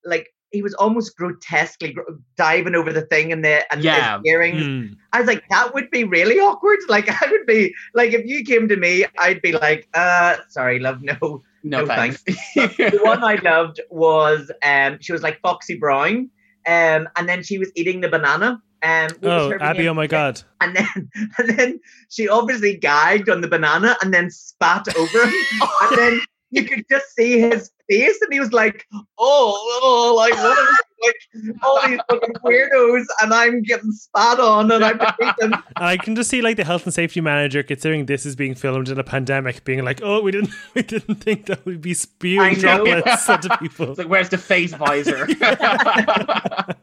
like 0.05 0.29
he 0.53 0.63
was 0.63 0.75
almost 0.75 1.17
grotesquely 1.17 1.93
gr- 1.93 2.03
diving 2.37 2.75
over 2.75 2.93
the 2.93 3.03
thing 3.03 3.33
and 3.33 3.45
the 3.45 3.71
and 3.73 3.83
Yeah. 3.85 4.19
his 4.19 4.27
earrings. 4.27 4.63
Hmm. 4.63 4.95
I 5.13 5.19
was 5.21 5.27
like, 5.27 5.45
that 5.51 5.75
would 5.75 5.91
be 5.91 6.05
really 6.05 6.39
awkward. 6.41 6.79
Like 6.89 7.09
I 7.23 7.31
would 7.31 7.47
be 7.47 7.75
like, 7.95 8.13
if 8.13 8.27
you 8.27 8.45
came 8.45 8.69
to 8.69 8.77
me, 8.77 9.05
I'd 9.19 9.43
be 9.43 9.53
like, 9.53 9.89
uh, 9.95 10.37
sorry, 10.49 10.79
love, 10.79 11.03
no. 11.03 11.17
no, 11.63 11.81
No, 11.81 11.87
thanks. 11.87 12.23
the 12.55 13.01
one 13.03 13.23
I 13.23 13.37
loved 13.37 13.81
was 13.91 14.51
um, 14.63 14.99
she 15.01 15.13
was 15.13 15.23
like 15.23 15.41
Foxy 15.41 15.77
Brown, 15.77 16.31
um, 16.67 17.09
and 17.17 17.29
then 17.29 17.43
she 17.43 17.59
was 17.59 17.71
eating 17.75 18.01
the 18.01 18.09
banana. 18.09 18.63
Um, 18.83 19.09
Oh, 19.23 19.53
Abby! 19.61 19.87
Oh 19.89 19.95
my 19.95 20.07
God! 20.07 20.43
And 20.63 20.75
then, 20.75 21.11
and 21.39 21.51
then 21.51 21.81
she 22.09 22.29
obviously 22.29 22.77
gagged 22.77 23.29
on 23.29 23.43
the 23.43 23.49
banana 23.49 23.95
and 24.03 24.13
then 24.13 24.31
spat 24.31 24.89
over 24.97 25.27
him. 25.27 25.35
and 25.83 25.99
then 25.99 26.21
you 26.51 26.65
could 26.65 26.85
just 26.91 27.15
see 27.15 27.39
his 27.41 27.71
face, 27.91 28.19
and 28.23 28.33
he 28.33 28.41
was 28.41 28.53
like, 28.53 28.87
"Oh, 28.93 29.09
oh 29.19 30.15
like 30.17 30.35
what 30.35 30.59
are 30.59 30.77
like 31.03 31.57
all 31.63 31.89
these 31.89 32.01
fucking 32.09 32.35
weirdos?" 32.45 33.05
And 33.23 33.35
I'm 33.35 33.63
getting 33.63 33.93
spat 33.93 34.39
on, 34.39 34.71
and 34.71 34.85
I'm 34.85 35.01
eating. 35.23 35.35
And 35.41 35.57
I 35.77 35.97
can 35.97 36.15
just 36.15 36.31
see 36.31 36.43
like 36.43 36.57
the 36.57 36.65
health 36.65 36.85
and 36.85 36.95
safety 36.95 37.21
manager, 37.21 37.63
considering 37.63 38.07
this 38.07 38.25
is 38.25 38.37
being 38.37 38.55
filmed 38.55 38.89
in 38.89 38.99
a 38.99 39.05
pandemic, 39.05 39.65
being 39.65 39.85
like, 39.85 40.01
"Oh, 40.03 40.23
we 40.23 40.31
didn't, 40.31 40.51
we 40.75 40.83
didn't 40.83 41.17
think 41.17 41.47
that 41.47 41.65
we'd 41.65 41.81
be 41.81 41.91
I 41.91 41.95
spewing 41.95 42.55
know. 42.55 42.61
chocolates 42.61 43.29
onto 43.29 43.49
people." 43.59 43.91
It's 43.91 43.99
like, 43.99 44.09
where's 44.09 44.29
the 44.29 44.39
face 44.39 44.73
visor? 44.75 45.27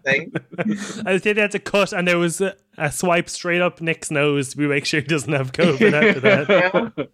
thing. 0.04 0.32
I 1.06 1.18
think 1.18 1.36
they 1.36 1.42
had 1.42 1.52
to 1.52 1.60
cut, 1.60 1.94
and 1.94 2.08
there 2.08 2.20
was 2.20 2.42
a, 2.42 2.56
a 2.78 2.92
swipe 2.92 3.30
straight 3.30 3.62
up 3.62 3.82
Nick's 3.82 4.12
nose 4.12 4.54
to 4.54 4.68
make 4.68 4.86
sure 4.86 5.02
he 5.02 5.08
doesn't 5.08 5.34
have 5.34 5.52
COVID 5.52 5.94
after 5.94 6.20
that. 6.20 6.50
Yeah. 6.98 7.06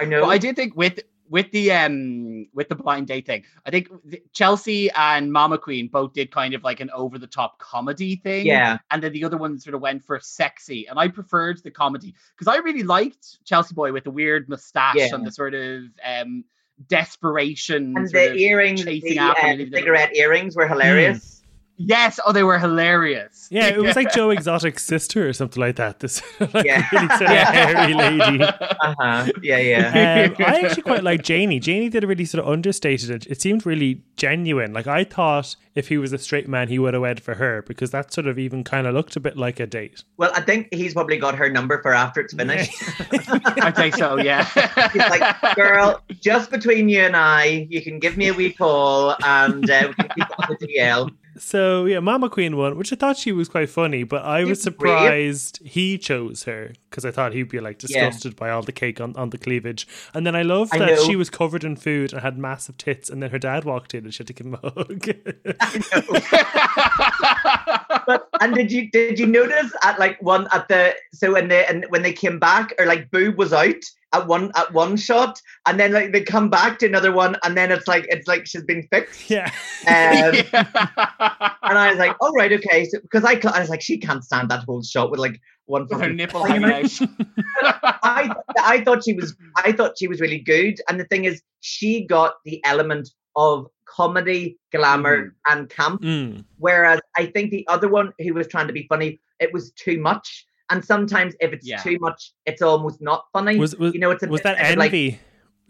I 0.00 0.04
know. 0.04 0.22
Well, 0.22 0.30
I 0.30 0.38
did 0.38 0.54
think 0.54 0.76
with 0.76 1.00
with 1.30 1.50
the 1.50 1.72
um 1.72 2.46
with 2.54 2.68
the 2.68 2.74
blind 2.74 3.06
date 3.06 3.26
thing, 3.26 3.44
I 3.66 3.70
think 3.70 3.88
Chelsea 4.32 4.90
and 4.90 5.32
Mama 5.32 5.58
Queen 5.58 5.88
both 5.88 6.12
did 6.12 6.30
kind 6.30 6.54
of 6.54 6.64
like 6.64 6.80
an 6.80 6.90
over 6.92 7.18
the 7.18 7.26
top 7.26 7.58
comedy 7.58 8.16
thing. 8.16 8.46
yeah, 8.46 8.78
And 8.90 9.02
then 9.02 9.12
the 9.12 9.24
other 9.24 9.36
one 9.36 9.58
sort 9.58 9.74
of 9.74 9.80
went 9.80 10.04
for 10.04 10.18
sexy, 10.20 10.86
and 10.88 10.98
I 10.98 11.08
preferred 11.08 11.62
the 11.62 11.70
comedy 11.70 12.14
because 12.36 12.52
I 12.52 12.58
really 12.58 12.82
liked 12.82 13.44
Chelsea 13.44 13.74
Boy 13.74 13.92
with 13.92 14.04
the 14.04 14.10
weird 14.10 14.48
mustache 14.48 14.96
Yeah. 14.96 15.14
and 15.14 15.26
the 15.26 15.32
sort 15.32 15.54
of 15.54 15.82
um 16.04 16.44
desperation. 16.88 17.96
and 17.96 18.08
the 18.08 18.34
earrings, 18.36 18.84
the 18.84 19.18
uh, 19.18 19.34
cigarette 19.74 20.14
earrings 20.16 20.56
were 20.56 20.68
hilarious. 20.68 21.37
Yes, 21.78 22.18
oh, 22.26 22.32
they 22.32 22.42
were 22.42 22.58
hilarious. 22.58 23.48
Yeah, 23.50 23.68
it 23.68 23.78
was 23.80 23.94
like 23.96 24.12
Joe 24.12 24.30
Exotic's 24.30 24.84
sister 24.84 25.28
or 25.28 25.32
something 25.32 25.60
like 25.60 25.76
that. 25.76 26.00
This 26.00 26.22
like 26.40 26.64
Yeah. 26.66 26.84
really 26.92 27.08
sort 27.08 27.22
of 27.22 27.28
hairy 27.36 27.94
lady. 27.94 28.42
Uh 28.44 28.94
huh. 29.00 29.26
Yeah, 29.42 29.58
yeah. 29.58 30.32
Um, 30.38 30.44
I 30.46 30.60
actually 30.60 30.82
quite 30.82 31.04
like 31.04 31.22
Janey. 31.22 31.60
Janey 31.60 31.88
did 31.88 32.04
a 32.04 32.06
really 32.06 32.24
sort 32.24 32.44
of 32.44 32.50
understated 32.52 33.10
it. 33.10 33.26
It 33.26 33.40
seemed 33.40 33.64
really 33.64 34.02
genuine. 34.16 34.72
Like 34.72 34.86
I 34.86 35.04
thought 35.04 35.56
if 35.74 35.88
he 35.88 35.96
was 35.98 36.12
a 36.12 36.18
straight 36.18 36.48
man, 36.48 36.68
he 36.68 36.78
would 36.80 36.94
have 36.94 37.02
wed 37.02 37.22
for 37.22 37.34
her 37.36 37.62
because 37.62 37.92
that 37.92 38.12
sort 38.12 38.26
of 38.26 38.38
even 38.38 38.64
kind 38.64 38.86
of 38.86 38.94
looked 38.94 39.14
a 39.14 39.20
bit 39.20 39.36
like 39.36 39.60
a 39.60 39.66
date. 39.66 40.02
Well, 40.16 40.32
I 40.34 40.40
think 40.40 40.68
he's 40.74 40.92
probably 40.94 41.18
got 41.18 41.36
her 41.36 41.48
number 41.48 41.80
for 41.80 41.94
after 41.94 42.20
it's 42.20 42.34
finished. 42.34 42.72
I 43.62 43.70
think 43.70 43.94
so. 43.94 44.18
Yeah. 44.18 44.44
He's 44.92 45.08
like, 45.08 45.54
girl, 45.54 46.00
just 46.20 46.50
between 46.50 46.88
you 46.88 47.02
and 47.02 47.16
I, 47.16 47.68
you 47.70 47.80
can 47.82 48.00
give 48.00 48.16
me 48.16 48.28
a 48.28 48.34
wee 48.34 48.52
call 48.52 49.14
and 49.24 49.70
uh, 49.70 49.84
we 49.88 49.94
can 49.94 50.08
keep 50.16 50.26
it 50.28 50.34
on 50.38 50.56
the 50.58 50.66
DL. 50.66 51.10
So 51.38 51.84
yeah, 51.86 52.00
Mama 52.00 52.28
Queen 52.28 52.56
won, 52.56 52.76
which 52.76 52.92
I 52.92 52.96
thought 52.96 53.16
she 53.16 53.32
was 53.32 53.48
quite 53.48 53.70
funny, 53.70 54.02
but 54.02 54.24
I 54.24 54.44
was 54.44 54.62
surprised 54.62 55.60
he 55.64 55.96
chose 55.98 56.44
her 56.44 56.72
because 56.90 57.04
I 57.04 57.10
thought 57.10 57.32
he'd 57.32 57.48
be 57.48 57.60
like 57.60 57.76
Yeah. 57.82 57.86
disgusted 58.08 58.36
by 58.36 58.50
all 58.50 58.62
the 58.62 58.72
cake 58.72 59.00
on, 59.00 59.14
on 59.16 59.30
the 59.30 59.38
cleavage. 59.38 59.86
And 60.14 60.26
then 60.26 60.34
I 60.34 60.42
loved 60.42 60.74
I 60.74 60.78
that 60.78 60.86
know. 60.88 61.04
she 61.04 61.16
was 61.16 61.30
covered 61.30 61.64
in 61.64 61.76
food 61.76 62.12
and 62.12 62.22
had 62.22 62.38
massive 62.38 62.76
tits, 62.76 63.08
and 63.08 63.22
then 63.22 63.30
her 63.30 63.38
dad 63.38 63.64
walked 63.64 63.94
in 63.94 64.04
and 64.04 64.12
she 64.12 64.18
had 64.18 64.26
to 64.28 64.32
give 64.32 64.46
him 64.46 64.58
a 64.62 64.70
hug. 64.70 65.08
But 68.06 68.28
and 68.40 68.54
did 68.54 68.72
you 68.72 68.90
did 68.90 69.18
you 69.18 69.26
notice 69.26 69.70
at 69.84 69.98
like 69.98 70.20
one 70.22 70.48
at 70.52 70.66
the 70.68 70.94
so 71.12 71.32
when 71.32 71.48
they 71.48 71.64
and 71.66 71.84
when 71.90 72.02
they 72.02 72.12
came 72.12 72.38
back 72.38 72.72
or 72.78 72.86
like 72.86 73.10
boob 73.10 73.36
was 73.36 73.52
out 73.52 73.74
at 74.14 74.26
one 74.26 74.50
at 74.56 74.72
one 74.72 74.96
shot 74.96 75.38
and 75.66 75.78
then 75.78 75.92
like 75.92 76.12
they 76.12 76.22
come 76.22 76.48
back 76.48 76.78
to 76.78 76.86
another 76.86 77.12
one 77.12 77.36
and 77.44 77.56
then 77.56 77.70
it's 77.70 77.86
like 77.86 78.06
it's 78.08 78.26
like 78.26 78.46
she's 78.46 78.64
been 78.64 78.86
fixed. 78.90 79.28
yeah, 79.28 79.50
Um, 79.86 80.34
and 81.62 81.78
I 81.78 81.88
was 81.90 81.98
like, 81.98 82.16
all 82.20 82.32
right, 82.32 82.52
okay. 82.52 82.84
So 82.86 82.98
because 83.00 83.24
I, 83.24 83.38
cl- 83.38 83.54
I 83.54 83.60
was 83.60 83.68
like, 83.68 83.82
she 83.82 83.98
can't 83.98 84.24
stand 84.24 84.50
that 84.50 84.64
whole 84.64 84.82
shot 84.82 85.10
with 85.10 85.20
like 85.20 85.40
one 85.66 85.82
With 85.82 85.92
her 85.92 85.98
fucking 85.98 86.16
nipple 86.16 86.44
hanging 86.44 86.64
out. 86.70 86.84
out. 87.02 87.08
I 88.02 88.34
I 88.62 88.82
thought 88.84 89.04
she 89.04 89.12
was 89.12 89.36
I 89.56 89.72
thought 89.72 89.98
she 89.98 90.08
was 90.08 90.20
really 90.20 90.38
good. 90.40 90.80
And 90.88 90.98
the 90.98 91.04
thing 91.04 91.24
is, 91.24 91.42
she 91.60 92.06
got 92.06 92.34
the 92.44 92.64
element 92.64 93.10
of 93.36 93.66
comedy, 93.86 94.58
glamour, 94.72 95.34
and 95.48 95.68
camp. 95.68 96.02
Mm. 96.02 96.44
Whereas 96.58 97.00
I 97.16 97.26
think 97.26 97.50
the 97.50 97.66
other 97.68 97.88
one 97.88 98.12
who 98.18 98.34
was 98.34 98.46
trying 98.48 98.66
to 98.68 98.72
be 98.72 98.86
funny, 98.88 99.20
it 99.40 99.52
was 99.52 99.70
too 99.72 99.98
much. 100.00 100.46
And 100.70 100.84
sometimes 100.84 101.34
if 101.40 101.52
it's 101.52 101.66
Yeah. 101.66 101.78
too 101.82 101.98
much, 102.00 102.32
it's 102.46 102.62
almost 102.62 103.00
not 103.00 103.24
funny. 103.32 103.56
was 103.58 103.76
was, 103.76 103.94
you 103.94 104.00
know, 104.00 104.10
it's 104.10 104.22
a 104.22 104.28
was 104.28 104.40
bit 104.40 104.56
that 104.56 104.70
of 104.72 104.76
like, 104.78 104.86
envy? 104.92 105.18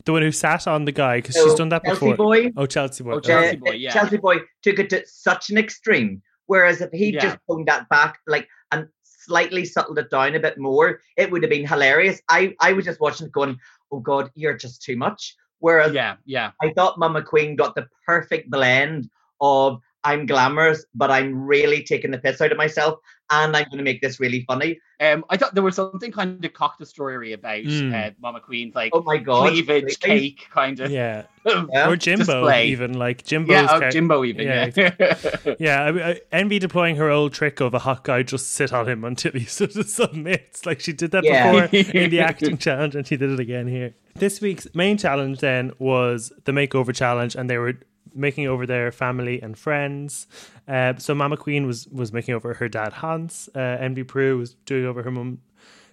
the 0.04 0.12
one 0.12 0.22
who 0.22 0.32
sat 0.32 0.66
on 0.66 0.84
the 0.84 0.92
guy 0.92 1.18
because 1.18 1.34
so 1.36 1.44
she's 1.44 1.54
done 1.54 1.68
that 1.70 1.84
Chelsea 1.84 2.10
before. 2.10 2.16
Boy, 2.16 2.50
Oh, 2.56 2.66
Chelsea 2.66 3.04
boy. 3.04 3.12
Oh, 3.12 3.20
Chelsea 3.20 3.56
uh, 3.56 3.60
Boy, 3.60 3.72
yeah. 3.72 3.92
Chelsea 3.92 4.16
Boy 4.16 4.38
took 4.62 4.78
it 4.78 4.90
to 4.90 5.04
such 5.06 5.50
an 5.50 5.58
extreme. 5.58 6.22
Whereas 6.46 6.80
if 6.80 6.90
he 6.92 7.10
Yeah. 7.12 7.20
just 7.20 7.38
toned 7.48 7.66
that 7.68 7.88
back, 7.88 8.18
like 8.26 8.48
and 8.72 8.88
slightly 9.02 9.64
settled 9.64 9.98
it 9.98 10.10
down 10.10 10.34
a 10.34 10.40
bit 10.40 10.56
more, 10.58 11.00
it 11.16 11.30
would 11.30 11.42
have 11.42 11.50
been 11.50 11.66
hilarious. 11.66 12.20
I 12.28 12.54
I 12.60 12.72
was 12.72 12.84
just 12.84 13.00
watching 13.00 13.26
it 13.26 13.32
going, 13.32 13.58
oh 13.92 14.00
God, 14.00 14.30
you're 14.34 14.56
just 14.56 14.82
too 14.82 14.96
much. 14.96 15.36
Whereas 15.60 15.92
Yeah, 15.92 16.16
yeah. 16.24 16.52
I 16.62 16.72
thought 16.72 16.98
Mama 16.98 17.22
Queen 17.22 17.54
got 17.56 17.74
the 17.74 17.86
perfect 18.06 18.50
blend 18.50 19.10
of 19.40 19.80
I'm 20.04 20.26
glamorous, 20.26 20.84
but 20.94 21.10
I'm 21.10 21.34
really 21.46 21.82
taking 21.82 22.10
the 22.12 22.18
piss 22.18 22.40
out 22.40 22.52
of 22.52 22.58
myself, 22.58 23.00
and 23.30 23.54
I'm 23.56 23.64
going 23.64 23.78
to 23.78 23.82
make 23.84 24.00
this 24.00 24.20
really 24.20 24.44
funny. 24.46 24.78
Um, 25.00 25.24
I 25.28 25.36
thought 25.36 25.54
there 25.54 25.62
was 25.62 25.76
something 25.76 26.10
kind 26.12 26.44
of 26.44 26.52
cock 26.52 26.78
destroyery 26.80 27.32
about 27.34 27.58
Mm. 27.64 27.92
uh, 27.94 28.10
Mama 28.20 28.40
Queen's 28.40 28.74
like 28.74 28.90
Oh 28.94 29.02
my 29.02 29.16
God! 29.16 29.50
cleavage 29.50 29.96
really? 30.04 30.20
cake 30.20 30.46
kind 30.50 30.78
of. 30.80 30.90
Yeah, 30.90 31.24
Yeah. 31.46 31.88
or 31.88 31.96
Jimbo 31.96 32.24
display. 32.24 32.68
even 32.68 32.94
like 32.94 33.24
Jimbo's 33.24 33.50
Yeah, 33.52 33.66
oh, 33.70 33.80
ca- 33.80 33.90
Jimbo 33.90 34.24
even. 34.24 34.46
Yeah, 34.46 34.70
Yeah. 34.74 35.54
Yeah, 35.58 35.82
I, 35.84 36.10
I, 36.10 36.20
Envy 36.32 36.58
deploying 36.58 36.96
her 36.96 37.10
old 37.10 37.32
trick 37.32 37.60
of 37.60 37.74
a 37.74 37.78
hot 37.80 38.04
guy 38.04 38.22
just 38.22 38.52
sit 38.54 38.72
on 38.72 38.88
him 38.88 39.04
until 39.04 39.32
he 39.32 39.44
sort 39.46 39.76
of 39.76 39.88
submits. 39.88 40.64
Like 40.66 40.80
she 40.80 40.92
did 40.92 41.10
that 41.10 41.24
Yeah. 41.24 41.66
before 41.66 41.78
in 41.80 42.10
the 42.10 42.20
acting 42.20 42.56
challenge, 42.58 42.94
and 42.96 43.06
she 43.06 43.16
did 43.16 43.30
it 43.30 43.40
again 43.40 43.66
here. 43.68 43.94
This 44.16 44.40
week's 44.40 44.66
main 44.74 44.96
challenge 44.98 45.40
then 45.40 45.72
was 45.78 46.32
the 46.44 46.52
makeover 46.52 46.94
challenge, 46.94 47.34
and 47.36 47.48
they 47.50 47.58
were 47.58 47.74
making 48.14 48.46
over 48.46 48.66
their 48.66 48.92
family 48.92 49.40
and 49.40 49.56
friends. 49.58 50.26
Uh, 50.66 50.94
so 50.98 51.14
Mama 51.14 51.36
Queen 51.36 51.66
was 51.66 51.86
was 51.88 52.12
making 52.12 52.34
over 52.34 52.54
her 52.54 52.68
dad 52.68 52.92
Hans. 52.94 53.48
Uh, 53.54 53.58
Envy 53.58 54.04
Peru 54.04 54.38
was 54.38 54.54
doing 54.66 54.84
over 54.86 55.02
her 55.02 55.10
mum 55.10 55.38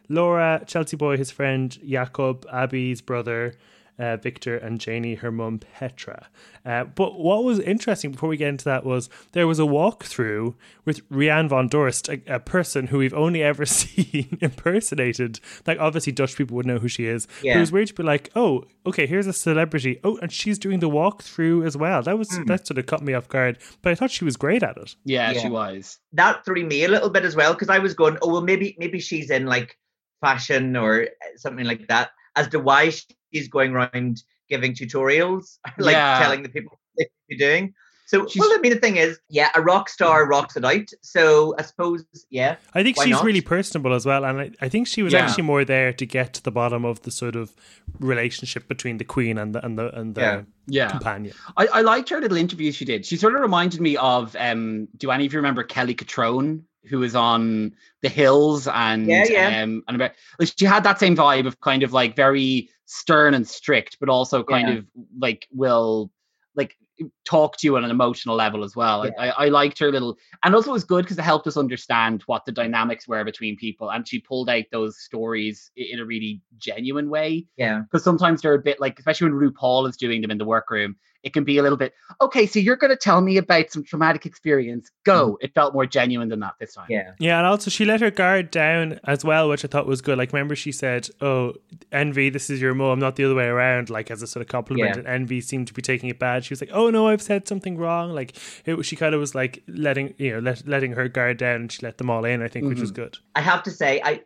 Laura, 0.09 0.63
Chelsea 0.67 0.97
Boy, 0.97 1.17
his 1.17 1.31
friend 1.31 1.77
Jakob, 1.85 2.45
Abby's 2.51 3.01
brother, 3.01 3.55
uh, 3.97 4.17
Victor, 4.17 4.57
and 4.57 4.79
Janey, 4.79 5.15
her 5.15 5.31
mum 5.31 5.59
Petra. 5.59 6.27
Uh, 6.65 6.83
but 6.83 7.19
what 7.19 7.43
was 7.43 7.59
interesting 7.59 8.11
before 8.11 8.29
we 8.29 8.37
get 8.37 8.49
into 8.49 8.65
that 8.65 8.83
was 8.85 9.09
there 9.33 9.47
was 9.47 9.59
a 9.59 9.63
walkthrough 9.63 10.55
with 10.83 11.07
Rianne 11.09 11.47
von 11.49 11.69
Dorst, 11.69 12.09
a, 12.09 12.35
a 12.35 12.39
person 12.39 12.87
who 12.87 12.97
we've 12.97 13.13
only 13.13 13.43
ever 13.43 13.65
seen 13.65 14.37
impersonated. 14.41 15.39
Like, 15.65 15.79
obviously, 15.79 16.11
Dutch 16.11 16.35
people 16.35 16.55
would 16.57 16.65
know 16.65 16.79
who 16.79 16.87
she 16.87 17.05
is. 17.05 17.27
But 17.41 17.57
it 17.57 17.59
was 17.59 17.71
weird 17.71 17.87
to 17.87 17.93
be 17.93 18.03
like, 18.03 18.29
oh, 18.35 18.65
okay, 18.85 19.05
here's 19.05 19.27
a 19.27 19.33
celebrity. 19.33 19.99
Oh, 20.03 20.17
and 20.21 20.31
she's 20.31 20.57
doing 20.59 20.79
the 20.79 20.89
walkthrough 20.89 21.65
as 21.65 21.77
well. 21.77 22.01
That 22.01 22.17
was 22.17 22.29
that 22.47 22.67
sort 22.67 22.77
of 22.77 22.85
caught 22.85 23.01
me 23.03 23.13
off 23.13 23.27
guard. 23.27 23.59
But 23.81 23.91
I 23.91 23.95
thought 23.95 24.11
she 24.11 24.25
was 24.25 24.35
great 24.37 24.63
at 24.63 24.77
it. 24.77 24.95
yeah, 25.05 25.33
she 25.33 25.49
was. 25.49 25.99
That 26.13 26.43
threw 26.45 26.65
me 26.65 26.83
a 26.83 26.87
little 26.89 27.09
bit 27.09 27.23
as 27.25 27.35
well 27.35 27.53
because 27.53 27.69
I 27.69 27.79
was 27.79 27.93
going, 27.93 28.17
oh 28.21 28.31
well, 28.31 28.41
maybe 28.41 28.75
maybe 28.79 28.99
she's 28.99 29.29
in 29.29 29.45
like 29.45 29.77
fashion 30.21 30.75
or 30.75 31.07
something 31.37 31.65
like 31.65 31.87
that. 31.87 32.09
As 32.35 32.47
to 32.49 32.59
why 32.59 32.89
she's 33.35 33.47
going 33.49 33.73
around 33.73 34.23
giving 34.49 34.73
tutorials, 34.73 35.57
like 35.77 35.93
Yeah. 35.93 36.19
telling 36.21 36.43
the 36.43 36.49
people 36.49 36.79
what 36.93 37.07
they're 37.29 37.37
doing. 37.37 37.73
So, 38.07 38.27
She's- 38.27 38.39
well, 38.39 38.55
I 38.55 38.61
mean, 38.61 38.71
the 38.71 38.77
thing 38.79 38.97
is, 38.97 39.17
yeah, 39.29 39.49
a 39.55 39.61
rock 39.61 39.89
star 39.89 40.27
rocks 40.27 40.55
it 40.55 40.63
out. 40.63 40.87
So, 41.01 41.55
I 41.57 41.63
suppose, 41.63 42.05
yeah, 42.29 42.57
I 42.75 42.83
think 42.83 42.97
she's 43.01 43.09
not? 43.13 43.23
really 43.25 43.41
personable 43.41 43.95
as 43.95 44.05
well, 44.05 44.23
and 44.25 44.39
I, 44.39 44.51
I 44.61 44.69
think 44.69 44.85
she 44.85 45.01
was 45.01 45.11
Yeah. 45.13 45.25
actually 45.25 45.41
more 45.45 45.65
there 45.65 45.91
to 45.91 46.05
get 46.05 46.33
to 46.35 46.43
the 46.43 46.51
bottom 46.51 46.85
of 46.85 47.01
the 47.01 47.09
sort 47.09 47.35
of 47.35 47.55
relationship 47.99 48.67
between 48.67 48.97
the 48.97 49.05
queen 49.05 49.39
and 49.39 49.55
the 49.55 49.65
and 49.65 49.77
the 49.79 49.87
and 49.99 50.13
the 50.13 50.21
Yeah. 50.21 50.41
Yeah. 50.67 50.89
companion. 50.91 51.33
I, 51.57 51.65
I 51.67 51.81
liked 51.81 52.09
her 52.09 52.19
little 52.21 52.37
interview 52.37 52.71
she 52.71 52.85
did. 52.85 53.05
She 53.07 53.17
sort 53.17 53.33
of 53.35 53.41
reminded 53.41 53.81
me 53.81 53.97
of 53.97 54.35
um 54.39 54.87
do 54.97 55.09
any 55.09 55.25
of 55.25 55.33
you 55.33 55.39
remember 55.39 55.63
Kelly 55.63 55.95
Cutrone, 55.95 56.61
who 56.89 56.99
was 56.99 57.15
on 57.15 57.73
the 58.01 58.09
hills 58.09 58.67
and 58.67 59.07
Yeah, 59.07 59.25
yeah. 59.29 59.63
um 59.63 59.83
and 59.87 59.95
about 59.95 60.11
like 60.39 60.53
she 60.57 60.65
had 60.65 60.83
that 60.83 60.99
same 60.99 61.15
vibe 61.15 61.47
of 61.47 61.59
kind 61.61 61.83
of 61.83 61.93
like 61.93 62.15
very 62.15 62.69
stern 62.85 63.33
and 63.33 63.47
strict, 63.47 63.97
but 63.99 64.09
also 64.09 64.43
kind 64.43 64.67
Yeah. 64.69 64.75
of 64.75 64.85
like 65.19 65.47
will 65.51 66.11
like 66.55 66.77
talk 67.25 67.57
to 67.57 67.67
you 67.67 67.75
on 67.75 67.83
an 67.83 67.91
emotional 67.91 68.35
level 68.35 68.63
as 68.63 68.75
well. 68.75 69.05
Yeah. 69.05 69.11
I, 69.19 69.45
I, 69.45 69.49
liked 69.49 69.79
her 69.79 69.91
little 69.91 70.15
and 70.43 70.55
also 70.55 70.69
it 70.69 70.73
was 70.73 70.85
good 70.85 71.03
because 71.03 71.17
it 71.17 71.23
helped 71.23 71.45
us 71.45 71.57
understand 71.57 72.23
what 72.27 72.45
the 72.45 72.53
dynamics 72.53 73.05
were 73.05 73.25
between 73.25 73.57
people 73.57 73.91
and 73.91 74.07
she 74.07 74.19
pulled 74.19 74.49
out 74.49 74.63
those 74.71 74.99
stories 74.99 75.71
in 75.75 75.99
a 75.99 76.05
really 76.05 76.41
genuine 76.57 77.09
way 77.09 77.47
yeah, 77.57 77.81
because 77.81 78.03
sometimes 78.03 78.41
they're 78.41 78.53
a 78.53 78.59
bit 78.59 78.79
like, 78.79 78.97
especially 78.97 79.29
when 79.29 79.51
RuPaul 79.51 79.89
is 79.89 79.97
doing 79.97 80.21
them 80.21 80.31
in 80.31 80.37
the 80.37 80.45
workroom, 80.45 80.95
it 81.25 81.33
can 81.33 81.43
be 81.43 81.57
a 81.57 81.63
little 81.63 81.77
bit, 81.77 81.93
okay, 82.21 82.45
so 82.45 82.59
you're 82.59 82.75
going 82.77 82.91
to 82.91 82.95
tell 82.95 83.19
me 83.19 83.35
about 83.37 83.71
some 83.71 83.83
traumatic 83.83 84.25
experience. 84.25 84.89
Go. 85.03 85.37
It 85.41 85.53
felt 85.53 85.73
more 85.73 85.85
genuine 85.85 86.29
than 86.29 86.39
that 86.41 86.53
this 86.59 86.75
time. 86.75 86.85
yeah, 86.89 87.11
Yeah, 87.19 87.39
and 87.39 87.47
also 87.47 87.69
she 87.69 87.83
let 87.83 87.99
her 87.99 88.11
guard 88.11 88.51
down 88.51 88.99
as 89.05 89.25
well, 89.25 89.49
which 89.49 89.65
I 89.65 89.67
thought 89.67 89.87
was 89.87 90.01
good. 90.01 90.17
Like, 90.17 90.31
remember 90.31 90.55
she 90.55 90.71
said, 90.71 91.09
"Oh, 91.19 91.53
Envy, 91.91 92.29
this 92.29 92.49
is 92.49 92.61
your 92.61 92.73
mom, 92.75 92.99
not 92.99 93.15
the 93.17 93.25
other 93.25 93.35
way 93.35 93.47
around." 93.47 93.89
Like 93.89 94.11
as 94.11 94.21
a 94.21 94.27
sort 94.27 94.41
of 94.41 94.47
compliment, 94.47 94.91
Yeah. 94.95 94.99
and 94.99 95.07
Envy 95.07 95.41
seemed 95.41 95.67
to 95.67 95.73
be 95.73 95.81
taking 95.81 96.09
it 96.09 96.19
bad. 96.19 96.45
She 96.45 96.53
was 96.53 96.61
like, 96.61 96.69
"Oh 96.71 96.89
no, 96.91 97.07
I've 97.07 97.21
said 97.21 97.47
something 97.47 97.75
wrong." 97.77 98.11
Like 98.11 98.37
it, 98.65 98.75
was- 98.75 98.85
she 98.85 98.95
kind 98.95 99.13
of 99.15 99.19
was 99.19 99.33
like 99.35 99.63
letting 99.67 100.13
you 100.17 100.33
know 100.33 100.39
let, 100.39 100.67
letting 100.67 100.91
her 100.93 101.07
guard 101.09 101.37
down, 101.37 101.55
and 101.61 101.71
she 101.71 101.83
let 101.83 101.97
them 101.97 102.09
all 102.09 102.23
in. 102.23 102.41
I 102.43 102.47
think, 102.47 102.67
which 102.67 102.79
was 102.79 102.91
good. 102.91 103.17
I 103.35 103.41
have 103.41 103.63
to 103.63 103.71
say, 103.71 103.99
I 104.03 104.21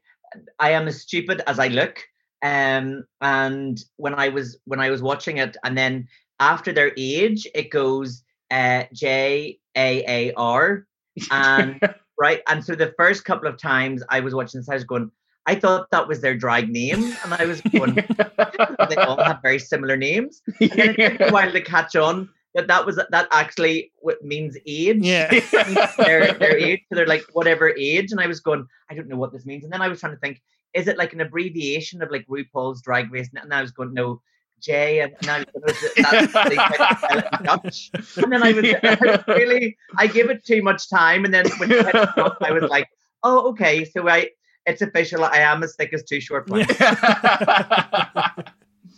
I 0.60 0.72
am 0.72 0.88
as 0.88 1.02
stupid 1.02 1.42
as 1.48 1.58
I 1.60 1.70
look. 1.70 2.02
Um, 2.42 3.04
and 3.22 3.78
when 3.98 4.14
I 4.16 4.30
was 4.30 4.58
when 4.66 4.80
I 4.80 4.90
was 4.90 5.02
watching 5.02 5.38
it, 5.38 5.58
and 5.64 5.78
then 5.78 6.08
after 6.40 6.72
their 6.72 6.92
age, 6.98 7.48
it 7.54 7.70
goes 7.70 8.24
uh 8.52 8.84
J 8.94 9.60
A 9.76 10.04
A 10.08 10.34
R, 10.34 10.86
and 11.32 11.80
right, 12.20 12.42
and 12.48 12.64
so 12.64 12.76
the 12.76 12.94
first 12.98 13.26
couple 13.26 13.48
of 13.48 13.58
times 13.58 14.04
I 14.10 14.20
was 14.20 14.34
watching 14.34 14.60
this, 14.60 14.70
I 14.70 14.76
was 14.76 14.84
going, 14.84 15.12
I 15.46 15.56
thought 15.56 15.90
that 15.92 16.08
was 16.08 16.22
their 16.22 16.36
drag 16.36 16.70
name, 16.70 17.16
and 17.24 17.34
I 17.34 17.46
was 17.46 17.62
going, 17.62 17.96
they 18.90 18.96
all 18.96 19.24
have 19.24 19.42
very 19.42 19.60
similar 19.60 19.98
names. 19.98 20.42
And 20.60 20.70
then 20.72 20.96
it 20.98 21.18
took 21.18 21.30
a 21.30 21.32
while 21.32 21.52
to 21.52 21.62
catch 21.62 21.96
on 21.96 22.30
that 22.56 22.68
that 22.68 22.86
was 22.86 22.96
that 22.96 23.28
actually 23.32 23.92
what 24.00 24.24
means 24.24 24.58
age 24.66 24.98
Yeah. 25.02 25.30
their, 25.98 26.34
their 26.34 26.58
age. 26.58 26.82
So 26.90 26.96
they're 26.96 27.08
like 27.08 27.26
whatever 27.34 27.74
age. 27.78 28.12
And 28.12 28.20
I 28.20 28.28
was 28.28 28.40
going, 28.40 28.66
I 28.90 28.96
don't 28.96 29.08
know 29.08 29.18
what 29.18 29.32
this 29.32 29.46
means. 29.46 29.64
And 29.64 29.72
then 29.72 29.82
I 29.82 29.88
was 29.88 30.00
trying 30.00 30.14
to 30.14 30.20
think, 30.20 30.42
is 30.74 30.88
it 30.88 30.98
like 30.98 31.14
an 31.14 31.22
abbreviation 31.22 32.02
of 32.02 32.12
like 32.12 32.28
RuPaul's 32.28 32.82
Drag 32.82 33.12
Race? 33.12 33.30
And 33.34 33.54
I 33.54 33.62
was 33.62 33.72
going, 33.72 33.94
no, 33.94 34.22
J. 34.62 35.00
And, 35.02 35.14
and 35.22 35.30
I 35.30 35.38
was 35.40 35.46
going, 35.80 35.94
that's 35.98 36.50
they 36.50 36.56
tried 36.56 36.88
to 36.90 36.98
spell 36.98 37.18
it 37.20 37.26
in 37.40 37.46
Dutch. 37.46 37.92
And 38.18 38.32
then 38.32 38.44
I 38.44 38.52
was, 38.54 38.66
I 38.66 38.98
was 39.02 39.24
really, 39.38 39.78
I 39.98 40.08
give 40.08 40.30
it 40.30 40.44
too 40.46 40.62
much 40.62 40.90
time. 40.90 41.26
And 41.26 41.34
then 41.34 41.48
when 41.58 41.72
it 41.72 41.86
hit 41.86 41.96
up, 41.96 42.38
I 42.42 42.52
was 42.52 42.64
like, 42.70 42.88
oh, 43.24 43.50
okay. 43.50 43.86
So 43.86 44.08
I, 44.08 44.30
it's 44.66 44.82
official. 44.82 45.24
I 45.24 45.38
am 45.38 45.64
as 45.64 45.76
thick 45.76 45.94
as 45.94 46.04
two 46.04 46.20
short 46.22 46.48
planks. 46.48 46.76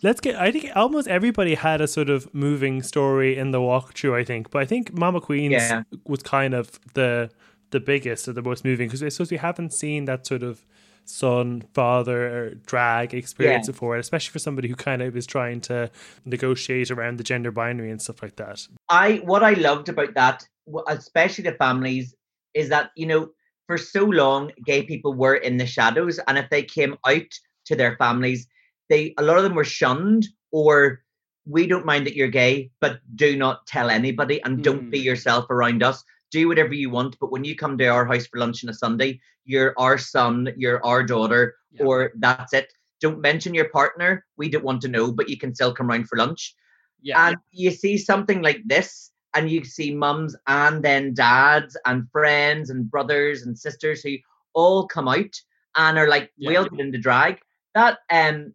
Let's 0.04 0.20
get. 0.20 0.36
I 0.36 0.52
think 0.52 0.72
almost 0.76 1.08
everybody 1.08 1.54
had 1.54 1.80
a 1.80 1.88
sort 1.88 2.10
of 2.10 2.34
moving 2.34 2.82
story 2.82 3.38
in 3.38 3.52
the 3.52 3.60
walkthrough. 3.60 4.16
I 4.20 4.24
think, 4.24 4.50
but 4.50 4.60
I 4.62 4.66
think 4.66 4.92
Mama 4.94 5.22
Queen's 5.22 5.52
Yeah. 5.54 5.84
was 6.06 6.24
kind 6.24 6.56
of 6.56 6.80
the 6.96 7.30
the 7.70 7.80
biggest 7.80 8.28
or 8.28 8.34
the 8.34 8.42
most 8.42 8.66
moving 8.66 8.88
because 8.88 9.04
I 9.04 9.10
suppose 9.10 9.30
we 9.32 9.38
haven't 9.38 9.74
seen 9.74 10.06
that 10.06 10.26
sort 10.26 10.42
of 10.44 10.66
son 11.06 11.64
father 11.74 12.28
er, 12.28 12.54
drag 12.66 13.14
experience 13.14 13.68
Yeah. 13.68 13.72
before, 13.72 13.98
especially 13.98 14.32
for 14.32 14.40
somebody 14.40 14.68
who 14.68 14.76
kind 14.76 15.02
of 15.02 15.16
is 15.16 15.26
trying 15.26 15.62
to 15.62 15.90
negotiate 16.26 16.92
around 16.92 17.18
the 17.18 17.24
gender 17.24 17.52
binary 17.52 17.92
and 17.92 18.02
stuff 18.02 18.22
like 18.22 18.36
that. 18.38 18.68
I 18.90 19.22
what 19.24 19.44
I 19.44 19.54
loved 19.54 19.90
about 19.90 20.14
that, 20.16 20.48
especially 20.88 21.44
the 21.44 21.54
families, 21.54 22.16
is 22.54 22.70
that 22.70 22.92
you 22.96 23.06
know 23.06 23.30
for 23.68 23.78
so 23.78 24.06
long 24.06 24.52
gay 24.66 24.84
people 24.84 25.14
were 25.14 25.36
in 25.36 25.58
the 25.58 25.66
shadows, 25.66 26.20
and 26.28 26.38
if 26.38 26.50
they 26.50 26.64
came 26.64 26.98
out 27.08 27.32
to 27.66 27.76
their 27.76 27.96
families, 27.98 28.48
they 28.90 29.14
a 29.18 29.24
lot 29.24 29.38
of 29.38 29.44
them 29.44 29.56
were 29.56 29.64
shunned 29.64 30.28
or 30.52 31.02
we 31.46 31.66
don't 31.66 31.86
mind 31.86 32.06
that 32.06 32.16
you're 32.16 32.28
gay, 32.28 32.70
but 32.80 33.00
do 33.16 33.36
not 33.36 33.66
tell 33.66 33.90
anybody 33.90 34.42
and 34.44 34.64
don't 34.64 34.92
be 34.92 35.02
mm. 35.02 35.06
yourself 35.06 35.50
around 35.50 35.82
us. 35.82 36.04
Do 36.32 36.48
whatever 36.48 36.74
you 36.74 36.90
want, 36.90 37.18
but 37.20 37.32
when 37.32 37.44
you 37.44 37.56
come 37.56 37.78
to 37.78 37.88
our 37.88 38.06
house 38.06 38.26
for 38.28 38.40
lunch 38.40 38.64
on 38.64 38.70
a 38.70 38.74
Sunday, 38.74 39.20
you're 39.46 39.74
our 39.78 39.98
son, 39.98 40.54
you're 40.58 40.84
our 40.86 41.04
daughter, 41.04 41.56
Yeah. 41.72 41.86
or 41.86 42.12
that's 42.16 42.54
it. 42.54 42.72
Don't 43.02 43.20
mention 43.20 43.54
your 43.54 43.70
partner. 43.70 44.26
We 44.38 44.50
don't 44.50 44.64
want 44.64 44.82
to 44.82 44.88
know, 44.88 45.12
but 45.12 45.30
you 45.30 45.38
can 45.38 45.54
still 45.54 45.74
come 45.74 45.88
round 45.88 46.08
for 46.08 46.18
lunch 46.18 46.56
yeah. 47.02 47.28
and 47.28 47.38
you 47.52 47.72
see 47.72 47.98
something 47.98 48.42
like 48.42 48.62
this 48.66 49.12
and 49.34 49.50
you 49.50 49.64
see 49.64 49.94
mums 49.94 50.36
and 50.48 50.84
then 50.84 51.14
dads 51.14 51.78
and 51.86 52.10
friends 52.12 52.70
and 52.70 52.90
brothers 52.90 53.44
and 53.44 53.58
sisters 53.58 54.02
who 54.02 54.16
all 54.54 54.88
come 54.88 55.08
out 55.08 55.34
and 55.76 55.98
are 55.98 56.08
like 56.08 56.32
Yeah. 56.38 56.52
we'll 56.52 56.70
get 56.70 56.80
into 56.80 56.98
drag 56.98 57.40
that 57.74 58.00
um 58.12 58.54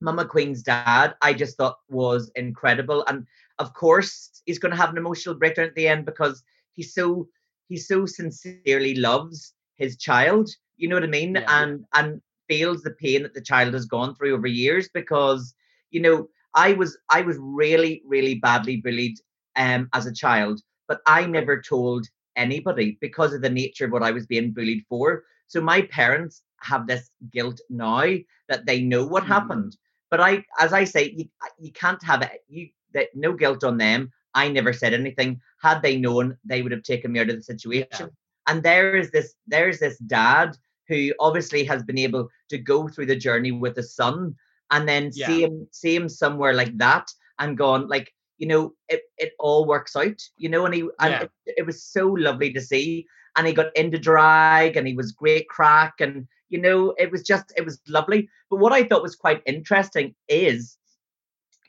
mama 0.00 0.24
queen's 0.24 0.62
dad 0.62 1.14
i 1.22 1.32
just 1.32 1.56
thought 1.56 1.78
was 1.88 2.30
incredible 2.36 3.04
and 3.06 3.26
of 3.58 3.74
course 3.74 4.42
he's 4.46 4.58
going 4.58 4.70
to 4.70 4.78
have 4.78 4.90
an 4.90 4.98
emotional 4.98 5.34
breakdown 5.34 5.66
at 5.66 5.74
the 5.74 5.88
end 5.88 6.04
because 6.06 6.42
he 6.74 6.82
so 6.82 7.28
he 7.68 7.76
so 7.78 8.06
sincerely 8.06 8.78
loves 8.80 9.36
his 9.76 9.96
child 9.96 10.32
you 10.76 10.88
know 10.88 10.96
what 10.96 11.04
i 11.04 11.06
mean 11.06 11.24
Yeah. 11.32 11.48
and 11.48 11.84
and 11.94 12.20
feels 12.48 12.82
the 12.82 12.90
pain 12.90 13.22
that 13.22 13.34
the 13.34 13.40
child 13.40 13.72
has 13.72 13.86
gone 13.86 14.14
through 14.14 14.34
over 14.34 14.46
years 14.46 14.88
because 14.92 15.54
you 15.90 16.00
know 16.00 16.28
I 16.54 16.72
was 16.72 16.98
I 17.10 17.22
was 17.22 17.36
really 17.40 18.02
really 18.06 18.34
badly 18.36 18.76
bullied 18.76 19.16
um 19.56 19.88
as 19.94 20.06
a 20.06 20.12
child, 20.14 20.60
but 20.88 21.00
I 21.06 21.26
never 21.26 21.60
told 21.60 22.06
anybody 22.36 22.98
because 23.00 23.32
of 23.34 23.42
the 23.42 23.50
nature 23.50 23.86
of 23.86 23.92
what 23.92 24.02
I 24.02 24.10
was 24.12 24.26
being 24.26 24.52
bullied 24.52 24.84
for. 24.88 25.24
So 25.46 25.60
my 25.60 25.82
parents 25.82 26.42
have 26.62 26.86
this 26.86 27.10
guilt 27.32 27.60
now 27.70 28.04
that 28.48 28.66
they 28.66 28.80
know 28.82 29.04
what 29.06 29.24
Mhm. 29.24 29.26
happened. 29.26 29.76
But 30.10 30.20
I, 30.20 30.44
as 30.60 30.72
I 30.72 30.84
say, 30.84 31.12
you, 31.16 31.26
you 31.58 31.72
can't 31.72 32.02
have 32.04 32.22
it. 32.22 32.40
You 32.48 32.68
that 32.94 33.08
no 33.14 33.32
guilt 33.34 33.64
on 33.64 33.78
them. 33.78 34.12
I 34.34 34.48
never 34.48 34.72
said 34.72 34.94
anything. 34.94 35.40
Had 35.62 35.82
they 35.82 35.96
known, 35.96 36.36
they 36.44 36.62
would 36.62 36.72
have 36.72 36.82
taken 36.82 37.12
me 37.12 37.20
out 37.20 37.30
of 37.30 37.36
the 37.36 37.42
situation. 37.42 38.10
And 38.46 38.62
there 38.62 38.96
is 38.96 39.10
this 39.10 39.34
there's 39.46 39.78
this 39.78 39.98
dad 39.98 40.56
who 40.88 41.12
obviously 41.18 41.64
has 41.64 41.82
been 41.82 41.98
able 41.98 42.28
to 42.50 42.58
go 42.58 42.88
through 42.88 43.06
the 43.06 43.16
journey 43.16 43.52
with 43.52 43.76
his 43.76 43.94
son 43.94 44.34
and 44.70 44.88
then 44.88 45.10
Yeah. 45.14 45.26
see 45.26 45.42
him 45.44 45.68
see 45.70 45.94
him 45.96 46.08
somewhere 46.08 46.52
like 46.54 46.76
that 46.78 47.08
and 47.38 47.56
gone 47.56 47.88
like 47.88 48.12
you 48.38 48.46
know 48.46 48.74
it, 48.88 49.02
it 49.16 49.32
all 49.38 49.64
works 49.66 49.96
out 49.96 50.20
you 50.36 50.48
know 50.48 50.66
and 50.66 50.74
he 50.74 50.82
and 51.00 51.12
Yeah. 51.12 51.22
it, 51.22 51.30
it 51.58 51.66
was 51.66 51.82
so 51.84 52.08
lovely 52.08 52.52
to 52.52 52.60
see 52.60 53.06
and 53.36 53.46
he 53.46 53.52
got 53.52 53.74
into 53.76 53.98
drag 53.98 54.76
and 54.76 54.86
he 54.86 54.94
was 54.94 55.12
great 55.12 55.48
crack 55.48 55.94
and 56.00 56.26
you 56.50 56.60
know 56.60 56.94
it 56.98 57.10
was 57.10 57.22
just 57.22 57.52
it 57.56 57.64
was 57.64 57.80
lovely 57.88 58.28
but 58.50 58.58
what 58.58 58.72
i 58.72 58.84
thought 58.84 59.02
was 59.02 59.16
quite 59.16 59.42
interesting 59.46 60.14
is 60.28 60.76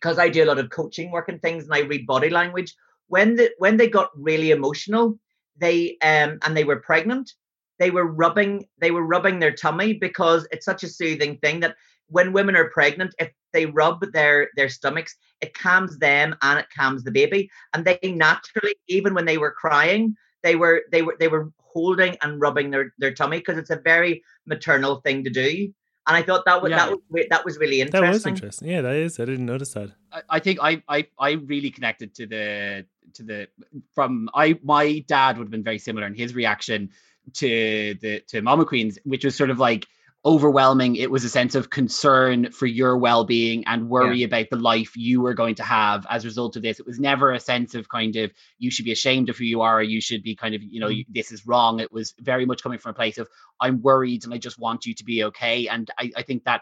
because 0.05 0.19
i 0.19 0.29
do 0.29 0.43
a 0.43 0.45
lot 0.45 0.59
of 0.59 0.69
coaching 0.69 1.09
work 1.09 1.29
and 1.29 1.41
things 1.41 1.63
and 1.63 1.73
i 1.73 1.79
read 1.79 2.05
body 2.05 2.29
language 2.29 2.75
when 3.07 3.35
the 3.35 3.49
when 3.57 3.75
they 3.77 3.87
got 3.87 4.09
really 4.15 4.51
emotional 4.51 5.17
they 5.57 5.97
um 6.03 6.37
and 6.43 6.55
they 6.55 6.63
were 6.63 6.79
pregnant 6.79 7.33
they 7.79 7.89
were 7.89 8.05
rubbing 8.05 8.65
they 8.77 8.91
were 8.91 9.05
rubbing 9.05 9.39
their 9.39 9.51
tummy 9.53 9.93
because 9.93 10.47
it's 10.51 10.65
such 10.65 10.83
a 10.83 10.87
soothing 10.87 11.37
thing 11.37 11.59
that 11.59 11.75
when 12.07 12.33
women 12.33 12.55
are 12.55 12.69
pregnant 12.69 13.15
if 13.19 13.31
they 13.51 13.65
rub 13.65 13.99
their 14.11 14.49
their 14.55 14.69
stomachs 14.69 15.15
it 15.41 15.53
calms 15.53 15.97
them 15.97 16.35
and 16.41 16.59
it 16.59 16.67
calms 16.75 17.03
the 17.03 17.11
baby. 17.11 17.49
And 17.73 17.85
they 17.85 17.99
naturally 18.03 18.75
even 18.87 19.13
when 19.13 19.25
they 19.25 19.37
were 19.37 19.51
crying 19.51 20.15
they 20.43 20.55
were 20.55 20.83
they 20.91 21.01
were 21.01 21.15
they 21.19 21.27
were 21.27 21.51
holding 21.59 22.15
and 22.21 22.39
rubbing 22.39 22.69
their 22.69 22.93
their 22.99 23.13
tummy 23.13 23.39
because 23.39 23.57
it's 23.57 23.71
a 23.71 23.77
very 23.77 24.23
maternal 24.45 24.97
thing 25.01 25.23
to 25.23 25.29
do 25.29 25.73
and 26.07 26.15
i 26.17 26.21
thought 26.21 26.43
that 26.45 26.61
was 26.61 26.69
Yeah. 26.71 26.77
that 26.77 26.91
was 27.09 27.25
that 27.29 27.45
was 27.45 27.57
really 27.57 27.81
interesting 27.81 28.01
That 28.03 28.13
was 28.13 28.25
interesting. 28.25 28.67
Yeah, 28.69 28.81
that 28.81 28.95
is. 28.95 29.19
I 29.19 29.25
didn't 29.25 29.45
notice 29.45 29.73
that. 29.73 29.89
I, 30.11 30.21
I 30.29 30.39
think 30.39 30.59
I, 30.61 30.83
I 30.87 31.07
I 31.19 31.31
really 31.31 31.71
connected 31.71 32.13
to 32.15 32.25
the 32.27 32.85
to 33.13 33.23
the 33.23 33.47
from 33.93 34.29
I 34.33 34.59
my 34.63 34.99
dad 35.07 35.37
would 35.37 35.45
have 35.45 35.51
been 35.51 35.63
very 35.63 35.79
similar 35.79 36.05
in 36.07 36.13
his 36.15 36.35
reaction 36.35 36.89
to 37.33 37.95
the 38.01 38.21
to 38.27 38.41
Mama 38.41 38.65
Queens, 38.65 38.99
which 39.03 39.25
was 39.25 39.35
sort 39.35 39.49
of 39.49 39.59
like 39.59 39.87
overwhelming. 40.25 40.95
It 40.95 41.11
was 41.11 41.23
a 41.23 41.29
sense 41.29 41.53
of 41.53 41.69
concern 41.69 42.51
for 42.51 42.65
your 42.65 42.97
well-being 42.97 43.65
and 43.67 43.88
worry 43.89 44.23
about 44.23 44.47
the 44.49 44.55
life 44.55 44.97
you 44.97 45.21
were 45.21 45.35
going 45.35 45.55
to 45.55 45.63
have 45.63 46.07
as 46.09 46.23
a 46.23 46.27
result 46.27 46.55
of 46.55 46.63
this. 46.63 46.79
It 46.79 46.88
was 46.88 46.99
never 46.99 47.31
a 47.31 47.39
sense 47.39 47.75
of 47.75 47.88
kind 47.88 48.15
of 48.15 48.31
you 48.57 48.71
should 48.71 48.85
be 48.85 48.91
ashamed 48.91 49.29
of 49.29 49.38
who 49.38 49.43
you 49.43 49.61
are, 49.61 49.77
or 49.77 49.83
you 49.83 50.01
should 50.01 50.23
be 50.23 50.35
kind 50.35 50.55
of 50.55 50.63
you 50.63 50.79
know 50.79 50.88
you, 50.88 51.05
this 51.07 51.31
is 51.31 51.45
wrong. 51.45 51.79
It 51.79 51.91
was 51.91 52.15
very 52.19 52.45
much 52.45 52.63
coming 52.63 52.79
from 52.79 52.91
a 52.91 52.95
place 52.95 53.19
of 53.19 53.29
I'm 53.61 53.83
worried 53.83 54.25
and 54.25 54.33
I 54.33 54.38
just 54.38 54.57
want 54.57 54.88
you 54.88 54.95
to 54.95 55.03
be 55.03 55.25
okay. 55.25 55.67
And 55.67 55.89
I, 55.97 56.11
I 56.17 56.23
think 56.23 56.45
that 56.45 56.61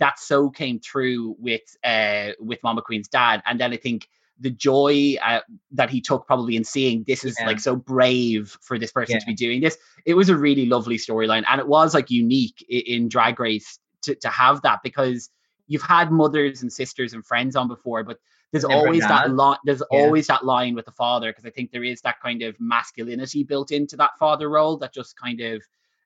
that 0.00 0.18
so 0.18 0.50
came 0.50 0.80
through 0.80 1.36
with 1.38 1.62
uh 1.84 2.30
with 2.40 2.62
Mama 2.64 2.82
Queen's 2.82 3.08
dad, 3.08 3.42
and 3.46 3.60
then 3.60 3.72
I 3.72 3.76
think 3.76 4.08
the 4.40 4.50
joy 4.50 5.16
uh, 5.24 5.40
that 5.72 5.90
he 5.90 6.00
took 6.00 6.26
probably 6.26 6.56
in 6.56 6.64
seeing 6.64 7.04
this 7.06 7.24
is 7.24 7.36
Yeah. 7.38 7.46
like 7.46 7.60
so 7.60 7.76
brave 7.76 8.56
for 8.62 8.78
this 8.78 8.92
person 8.92 9.14
Yeah. 9.14 9.20
to 9.20 9.26
be 9.26 9.34
doing 9.34 9.60
this. 9.60 9.78
It 10.04 10.14
was 10.14 10.28
a 10.28 10.36
really 10.36 10.66
lovely 10.66 10.96
storyline, 10.96 11.44
and 11.48 11.60
it 11.60 11.68
was 11.68 11.94
like 11.94 12.10
unique 12.10 12.64
in, 12.68 12.80
in 12.80 13.08
Drag 13.08 13.38
Race 13.38 13.78
to 14.02 14.14
to 14.16 14.28
have 14.28 14.62
that 14.62 14.80
because 14.82 15.30
you've 15.66 15.82
had 15.82 16.10
mothers 16.12 16.62
and 16.62 16.72
sisters 16.72 17.14
and 17.14 17.24
friends 17.24 17.56
on 17.56 17.68
before, 17.68 18.04
but 18.04 18.18
there's 18.52 18.64
Never 18.64 18.74
always 18.74 19.02
that 19.02 19.30
line. 19.30 19.58
There's 19.64 19.82
Yeah. 19.90 19.98
always 19.98 20.26
that 20.28 20.44
line 20.44 20.74
with 20.74 20.84
the 20.84 20.92
father 20.92 21.30
because 21.30 21.44
I 21.44 21.50
think 21.50 21.70
there 21.72 21.84
is 21.84 22.00
that 22.02 22.20
kind 22.20 22.42
of 22.42 22.54
masculinity 22.60 23.44
built 23.44 23.72
into 23.72 23.96
that 23.96 24.18
father 24.18 24.48
role 24.50 24.76
that 24.78 24.92
just 24.92 25.16
kind 25.16 25.40
of 25.40 25.62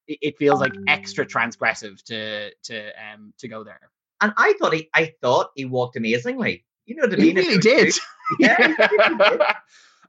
it, 0.06 0.18
it 0.22 0.38
feels 0.38 0.60
like 0.60 0.74
extra 0.86 1.26
transgressive 1.26 2.02
to 2.04 2.50
to 2.64 2.88
um 3.02 3.34
to 3.38 3.48
go 3.48 3.64
there. 3.64 3.90
And 4.20 4.32
I 4.36 4.54
thought 4.58 4.72
he, 4.74 4.88
I 4.94 5.14
thought 5.20 5.50
he 5.54 5.64
walked 5.64 5.96
amazingly. 5.96 6.64
You 6.88 6.96
know 6.96 7.02
what 7.02 7.18
I 7.18 7.22
He 7.22 7.32
really 7.32 7.58
did. 7.58 7.94
Yeah, 8.38 8.56
he 8.56 8.72
really 8.74 9.18
did. 9.18 9.40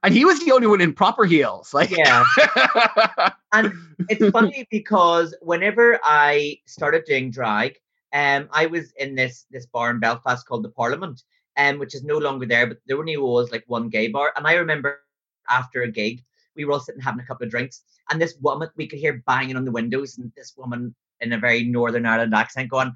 and 0.04 0.14
he 0.14 0.26
was 0.26 0.40
the 0.44 0.52
only 0.52 0.68
one 0.68 0.82
in 0.82 0.94
proper 0.94 1.26
heels. 1.26 1.74
Like 1.74 1.92
Yeah. 1.92 2.26
And 3.52 3.74
it's 4.10 4.30
funny 4.30 4.68
because 4.72 5.36
whenever 5.42 6.00
I 6.04 6.60
started 6.66 7.04
doing 7.06 7.32
drag, 7.32 7.76
um, 8.14 8.48
I 8.52 8.68
was 8.68 8.92
in 8.94 9.16
this 9.16 9.46
this 9.52 9.66
bar 9.66 9.92
in 9.92 10.00
Belfast 10.00 10.46
called 10.48 10.64
the 10.64 10.70
Parliament, 10.70 11.24
um, 11.58 11.80
which 11.80 11.96
is 11.96 12.04
no 12.04 12.18
longer 12.18 12.46
there, 12.46 12.68
but 12.68 12.78
there 12.88 12.98
only 12.98 13.18
was 13.18 13.52
like 13.52 13.64
one 13.68 13.90
gay 13.90 14.08
bar. 14.08 14.32
And 14.38 14.48
I 14.48 14.54
remember 14.54 15.02
after 15.50 15.82
a 15.82 15.92
gig, 15.92 16.24
we 16.56 16.64
were 16.64 16.74
all 16.74 16.80
sitting 16.80 17.02
having 17.02 17.22
a 17.22 17.26
couple 17.26 17.46
of 17.46 17.52
drinks, 17.52 17.82
and 18.10 18.22
this 18.22 18.36
woman 18.40 18.70
we 18.78 18.88
could 18.88 19.00
hear 19.00 19.24
banging 19.28 19.58
on 19.58 19.66
the 19.66 19.72
windows, 19.72 20.18
and 20.18 20.32
this 20.38 20.54
woman 20.56 20.96
in 21.22 21.34
a 21.34 21.40
very 21.40 21.64
Northern 21.64 22.06
Ireland 22.06 22.34
accent 22.34 22.70
going, 22.70 22.94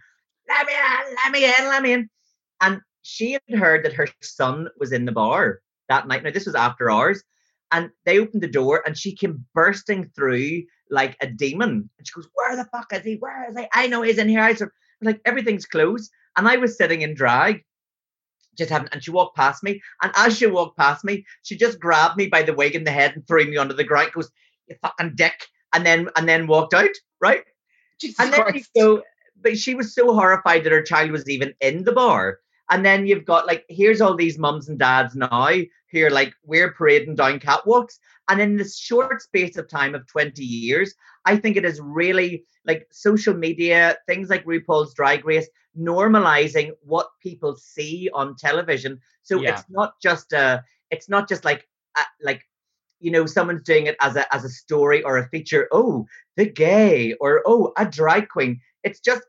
"Let 0.48 0.68
me 0.68 0.74
in, 0.74 1.16
let 1.16 1.32
me 1.32 1.46
in, 1.46 1.66
let 1.68 1.84
me 1.84 1.94
in," 1.94 2.10
and 2.62 2.82
she 3.04 3.34
had 3.34 3.42
heard 3.60 3.86
that 3.86 3.94
her 3.94 4.08
son 4.22 4.68
was 4.80 4.92
in 4.92 5.06
the 5.06 5.12
bar 5.12 5.62
that 5.90 6.08
night. 6.08 6.24
Now 6.24 6.32
this 6.32 6.46
was 6.46 6.56
after 6.56 6.90
hours, 6.90 7.24
and 7.72 7.92
they 8.06 8.20
opened 8.20 8.42
the 8.42 8.48
door, 8.48 8.82
and 8.86 8.98
she 8.98 9.16
came 9.16 9.46
bursting 9.54 10.10
through 10.16 10.64
like 10.90 11.16
a 11.22 11.28
demon, 11.28 11.90
and 11.98 12.08
she 12.08 12.14
goes, 12.14 12.28
"Where 12.34 12.56
the 12.56 12.66
fuck 12.66 12.92
is 12.94 13.04
he? 13.04 13.16
Where 13.16 13.50
is 13.50 13.58
he? 13.58 13.68
I 13.74 13.88
know 13.88 14.02
he's 14.02 14.18
in 14.18 14.30
here." 14.30 14.42
I 14.42 14.56
said, 14.56 14.70
"Like 15.02 15.22
everything's 15.26 15.66
closed," 15.66 16.12
and 16.36 16.48
I 16.48 16.56
was 16.58 16.78
sitting 16.78 17.02
in 17.02 17.14
drag. 17.14 17.64
Just 18.56 18.70
having, 18.70 18.88
and 18.92 19.04
she 19.04 19.10
walked 19.10 19.36
past 19.36 19.64
me, 19.64 19.82
and 20.02 20.12
as 20.16 20.38
she 20.38 20.46
walked 20.46 20.78
past 20.78 21.04
me, 21.04 21.26
she 21.42 21.58
just 21.58 21.80
grabbed 21.80 22.18
me 22.18 22.28
by 22.28 22.44
the 22.44 22.54
wig 22.54 22.76
in 22.76 22.84
the 22.84 22.92
head 22.92 23.14
and 23.16 23.28
threw 23.28 23.46
me 23.46 23.58
onto 23.58 23.76
the 23.76 23.84
ground. 23.84 24.12
Goes, 24.14 24.32
"You 24.68 24.76
fucking 24.82 25.16
dick!" 25.16 25.48
and 25.74 25.86
then 25.86 26.10
and 26.16 26.30
then 26.30 26.48
walked 26.48 26.74
out. 26.74 26.96
Right, 27.20 27.44
Jesus 28.00 28.20
and 28.20 28.32
then 28.32 28.40
you 28.40 28.52
Christ. 28.52 28.70
go, 28.76 29.02
but 29.42 29.58
she 29.58 29.76
was 29.76 29.94
so 29.94 30.14
horrified 30.14 30.64
that 30.64 30.72
her 30.72 30.84
child 30.84 31.12
was 31.12 31.28
even 31.28 31.54
in 31.60 31.84
the 31.84 31.92
bar. 31.92 32.40
And 32.74 32.84
then 32.84 33.06
you've 33.06 33.26
got 33.26 33.46
like, 33.46 33.66
here's 33.70 34.02
all 34.02 34.16
these 34.16 34.40
mums 34.40 34.68
and 34.68 34.80
dads 34.80 35.16
now 35.16 35.52
who 35.92 36.06
are 36.06 36.10
like, 36.10 36.34
we're 36.44 36.74
parading 36.74 37.14
down 37.14 37.40
catwalks. 37.40 38.00
And 38.30 38.42
in 38.42 38.58
this 38.58 38.80
short 38.80 39.22
space 39.22 39.58
of 39.58 39.70
time 39.70 39.94
of 39.94 40.08
20 40.08 40.44
years, 40.44 40.96
I 41.24 41.38
think 41.38 41.56
it 41.56 41.66
is 41.66 41.80
really 41.80 42.46
like 42.66 42.88
social 42.92 43.36
media, 43.36 43.98
things 44.08 44.32
like 44.32 44.44
RuPaul's 44.46 44.96
Drag 44.96 45.24
Race, 45.24 45.48
normalizing 45.80 46.72
what 46.82 47.10
people 47.22 47.56
see 47.56 48.10
on 48.12 48.36
television. 48.36 49.00
So 49.22 49.40
Yeah. 49.40 49.52
it's 49.52 49.70
not 49.70 49.94
just 50.02 50.34
a, 50.34 50.64
it's 50.90 51.08
not 51.08 51.30
just 51.30 51.46
like, 51.46 51.68
a, 51.96 52.02
like, 52.24 52.42
you 53.00 53.12
know, 53.12 53.28
someone's 53.28 53.62
doing 53.62 53.86
it 53.86 53.98
as 54.02 54.16
a 54.16 54.34
as 54.34 54.46
a 54.46 54.50
story 54.50 55.04
or 55.04 55.18
a 55.18 55.30
feature. 55.30 55.68
Oh, 55.72 56.08
the 56.38 56.46
gay 56.46 57.14
or 57.20 57.44
oh, 57.46 57.72
a 57.78 57.86
drag 57.86 58.30
queen. 58.30 58.62
It's 58.84 59.00
just 59.00 59.24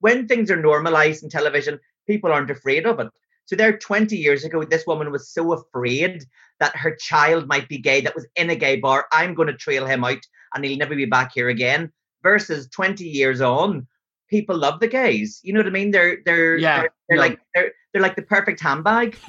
when 0.00 0.26
things 0.26 0.50
are 0.50 0.60
normalized 0.60 1.22
in 1.22 1.30
television, 1.30 1.78
people 2.06 2.32
aren't 2.32 2.50
afraid 2.50 2.86
of 2.86 3.00
it. 3.00 3.08
So 3.46 3.56
there 3.56 3.76
20 3.76 4.16
years 4.16 4.44
ago, 4.44 4.62
this 4.62 4.86
woman 4.86 5.10
was 5.10 5.30
so 5.30 5.52
afraid 5.52 6.24
that 6.60 6.76
her 6.76 6.94
child 6.94 7.48
might 7.48 7.68
be 7.68 7.78
gay 7.78 8.00
that 8.02 8.14
was 8.14 8.26
in 8.36 8.50
a 8.50 8.56
gay 8.56 8.76
bar. 8.76 9.06
I'm 9.12 9.34
going 9.34 9.48
to 9.48 9.56
trail 9.56 9.86
him 9.86 10.04
out 10.04 10.20
and 10.54 10.64
he'll 10.64 10.78
never 10.78 10.94
be 10.94 11.06
back 11.06 11.32
here 11.34 11.48
again. 11.48 11.92
Versus 12.22 12.68
20 12.68 13.04
years 13.04 13.40
on, 13.40 13.88
people 14.30 14.56
love 14.56 14.80
the 14.80 14.88
gays. 14.88 15.40
You 15.42 15.52
know 15.52 15.60
what 15.60 15.66
I 15.66 15.70
mean? 15.70 15.90
They're 15.90 16.18
they're 16.24 16.56
Yeah, 16.56 16.80
they're, 16.80 16.90
they're 17.08 17.16
no. 17.18 17.22
like 17.22 17.40
they're 17.54 17.72
they're 17.92 18.02
like 18.02 18.16
the 18.16 18.22
perfect 18.22 18.60
handbag. 18.60 19.16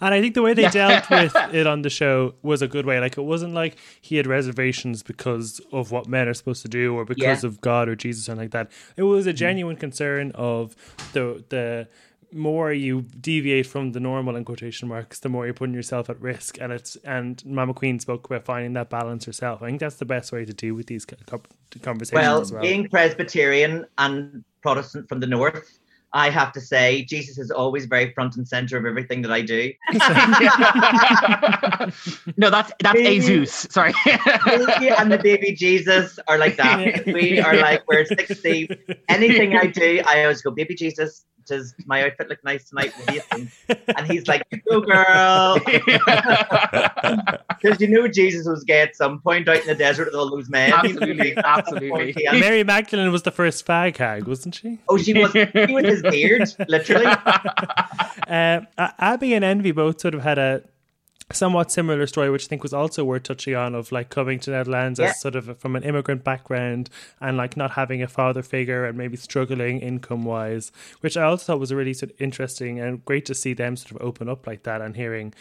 And 0.00 0.14
I 0.14 0.20
think 0.20 0.34
the 0.34 0.42
way 0.42 0.54
they 0.54 0.68
dealt 0.68 1.08
with 1.10 1.34
it 1.52 1.66
on 1.66 1.82
the 1.82 1.90
show 1.90 2.34
was 2.42 2.62
a 2.62 2.68
good 2.68 2.86
way. 2.86 3.00
Like 3.00 3.16
it 3.16 3.22
wasn't 3.22 3.54
like 3.54 3.76
he 4.00 4.16
had 4.16 4.26
reservations 4.26 5.02
because 5.02 5.60
of 5.72 5.90
what 5.90 6.06
men 6.06 6.28
are 6.28 6.34
supposed 6.34 6.62
to 6.62 6.68
do 6.68 6.94
or 6.94 7.04
because 7.04 7.42
Yeah. 7.42 7.48
of 7.48 7.60
God 7.60 7.88
or 7.88 7.96
Jesus 7.96 8.24
or 8.24 8.26
something 8.26 8.44
like 8.44 8.50
that. 8.52 8.70
It 8.96 9.04
was 9.04 9.26
a 9.26 9.32
mm. 9.32 9.36
genuine 9.36 9.76
concern 9.76 10.30
of 10.34 10.76
the 11.14 11.44
the 11.48 11.88
more 12.32 12.72
you 12.72 13.02
deviate 13.02 13.66
from 13.66 13.92
the 13.92 14.00
normal 14.00 14.36
in 14.36 14.44
quotation 14.44 14.88
marks, 14.88 15.18
the 15.20 15.28
more 15.28 15.44
you're 15.44 15.54
putting 15.54 15.74
yourself 15.74 16.08
at 16.10 16.20
risk. 16.20 16.58
And 16.60 16.72
it's 16.72 16.96
and 17.04 17.44
Mama 17.44 17.74
Queen 17.74 17.98
spoke 17.98 18.26
about 18.26 18.44
finding 18.44 18.72
that 18.74 18.90
balance 18.90 19.24
herself. 19.24 19.62
I 19.62 19.66
think 19.66 19.80
that's 19.80 19.96
the 19.96 20.04
best 20.04 20.32
way 20.32 20.44
to 20.44 20.52
deal 20.52 20.74
with 20.74 20.86
these 20.86 21.04
co- 21.04 21.16
co- 21.26 21.42
conversations 21.82 22.22
Well, 22.22 22.40
as 22.40 22.52
well. 22.52 22.62
being 22.62 22.88
Presbyterian 22.88 23.86
and 23.98 24.44
Protestant 24.62 25.08
from 25.08 25.20
the 25.20 25.26
north, 25.26 25.78
I 26.14 26.28
have 26.28 26.52
to 26.52 26.60
say 26.60 27.04
Jesus 27.04 27.38
is 27.38 27.50
always 27.50 27.86
very 27.86 28.12
front 28.12 28.36
and 28.36 28.46
center 28.46 28.76
of 28.76 28.84
everything 28.84 29.22
that 29.22 29.32
I 29.32 29.40
do. 29.40 29.72
no, 32.36 32.50
that's 32.50 32.70
that's 32.80 32.98
Me- 32.98 33.18
Jesus. 33.20 33.66
Sorry. 33.70 33.92
Me 34.06 34.90
and 34.90 35.10
the 35.10 35.20
baby 35.22 35.52
Jesus 35.52 36.18
are 36.28 36.36
like 36.38 36.56
that. 36.56 37.06
We 37.12 37.40
are 37.40 37.56
like 37.56 37.88
we're 37.88 38.04
sixty. 38.04 38.68
Anything 39.08 39.56
I 39.56 39.66
do, 39.66 40.02
I 40.06 40.22
always 40.24 40.42
go, 40.42 40.50
baby 40.50 40.74
Jesus. 40.74 41.24
Does 41.46 41.74
my 41.86 42.04
outfit 42.04 42.28
look 42.28 42.42
nice 42.44 42.68
tonight? 42.68 42.92
What 42.96 43.06
do 43.08 43.14
you 43.14 43.20
think? 43.20 43.50
And 43.96 44.06
he's 44.10 44.26
like, 44.28 44.42
go 44.68 44.80
girl. 44.80 45.58
Because 47.62 47.80
you 47.80 47.86
knew 47.86 48.08
Jesus 48.08 48.46
was 48.46 48.64
gay 48.64 48.80
at 48.80 48.96
some 48.96 49.20
point 49.20 49.48
out 49.48 49.60
in 49.60 49.66
the 49.68 49.74
desert 49.74 50.06
with 50.06 50.14
all 50.14 50.28
those 50.28 50.48
men. 50.48 50.72
Absolutely, 50.72 51.36
absolutely. 51.36 52.14
Yeah. 52.18 52.32
Mary 52.32 52.64
Magdalene 52.64 53.12
was 53.12 53.22
the 53.22 53.30
first 53.30 53.64
fag 53.64 53.96
hag, 53.96 54.26
wasn't 54.26 54.56
she? 54.56 54.80
Oh, 54.88 54.98
she 54.98 55.14
was 55.14 55.32
he 55.32 55.46
with 55.72 55.84
his 55.84 56.02
beard, 56.02 56.48
literally. 56.68 57.06
Uh, 58.28 58.60
Abby 58.78 59.34
and 59.34 59.44
Envy 59.44 59.72
both 59.72 60.00
sort 60.00 60.14
of 60.14 60.22
had 60.22 60.38
a 60.38 60.62
somewhat 61.30 61.70
similar 61.70 62.06
story, 62.06 62.30
which 62.30 62.44
I 62.44 62.48
think 62.48 62.62
was 62.62 62.72
also 62.74 63.04
worth 63.04 63.22
touching 63.24 63.54
on, 63.54 63.74
of 63.74 63.92
like 63.92 64.10
coming 64.10 64.38
to 64.40 64.50
Netherlands 64.50 64.98
Yeah. 64.98 65.10
as 65.10 65.20
sort 65.20 65.34
of 65.36 65.58
from 65.58 65.76
an 65.76 65.82
immigrant 65.82 66.24
background 66.24 66.90
and 67.20 67.36
like 67.36 67.56
not 67.56 67.72
having 67.72 68.02
a 68.02 68.08
father 68.08 68.42
figure 68.42 68.84
and 68.84 68.98
maybe 68.98 69.16
struggling 69.16 69.80
income 69.80 70.24
wise, 70.24 70.72
which 71.00 71.16
I 71.16 71.22
also 71.24 71.44
thought 71.44 71.60
was 71.60 71.72
really 71.72 71.94
sort 71.94 72.10
of 72.12 72.20
interesting 72.20 72.80
and 72.80 73.04
great 73.04 73.24
to 73.26 73.34
see 73.34 73.54
them 73.54 73.76
sort 73.76 73.92
of 73.92 74.06
open 74.06 74.28
up 74.28 74.46
like 74.46 74.64
that 74.64 74.80
and 74.82 74.96
hearing 74.96 75.32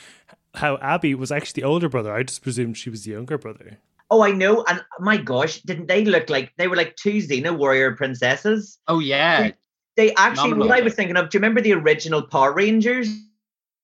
how 0.56 0.78
Abby 0.78 1.16
was 1.16 1.32
actually 1.32 1.62
the 1.62 1.68
older 1.68 1.90
brother. 1.90 2.14
I 2.14 2.24
just 2.24 2.42
presumed 2.44 2.78
she 2.78 2.90
was 2.90 3.04
the 3.04 3.12
younger 3.12 3.38
brother. 3.38 3.78
Oh, 4.10 4.24
I 4.24 4.32
know. 4.32 4.64
And 4.68 4.80
oh 5.00 5.04
my 5.04 5.16
gosh, 5.16 5.62
didn't 5.62 5.88
they 5.88 6.04
look 6.04 6.30
like 6.30 6.52
they 6.58 6.68
were 6.68 6.76
like 6.76 6.96
two 6.98 7.20
Xena 7.20 7.58
warrior 7.58 7.96
princesses? 7.96 8.78
oh 8.88 9.00
yeah. 9.00 9.52
They 9.98 10.14
actually, 10.16 10.52
Phenomenal. 10.52 10.68
what 10.70 10.78
I 10.80 10.82
was 10.82 10.94
thinking 10.94 11.18
of, 11.18 11.30
do 11.30 11.38
you 11.38 11.40
remember 11.42 11.60
the 11.60 11.74
original 11.74 12.22
Power 12.22 12.54
Rangers? 12.54 13.10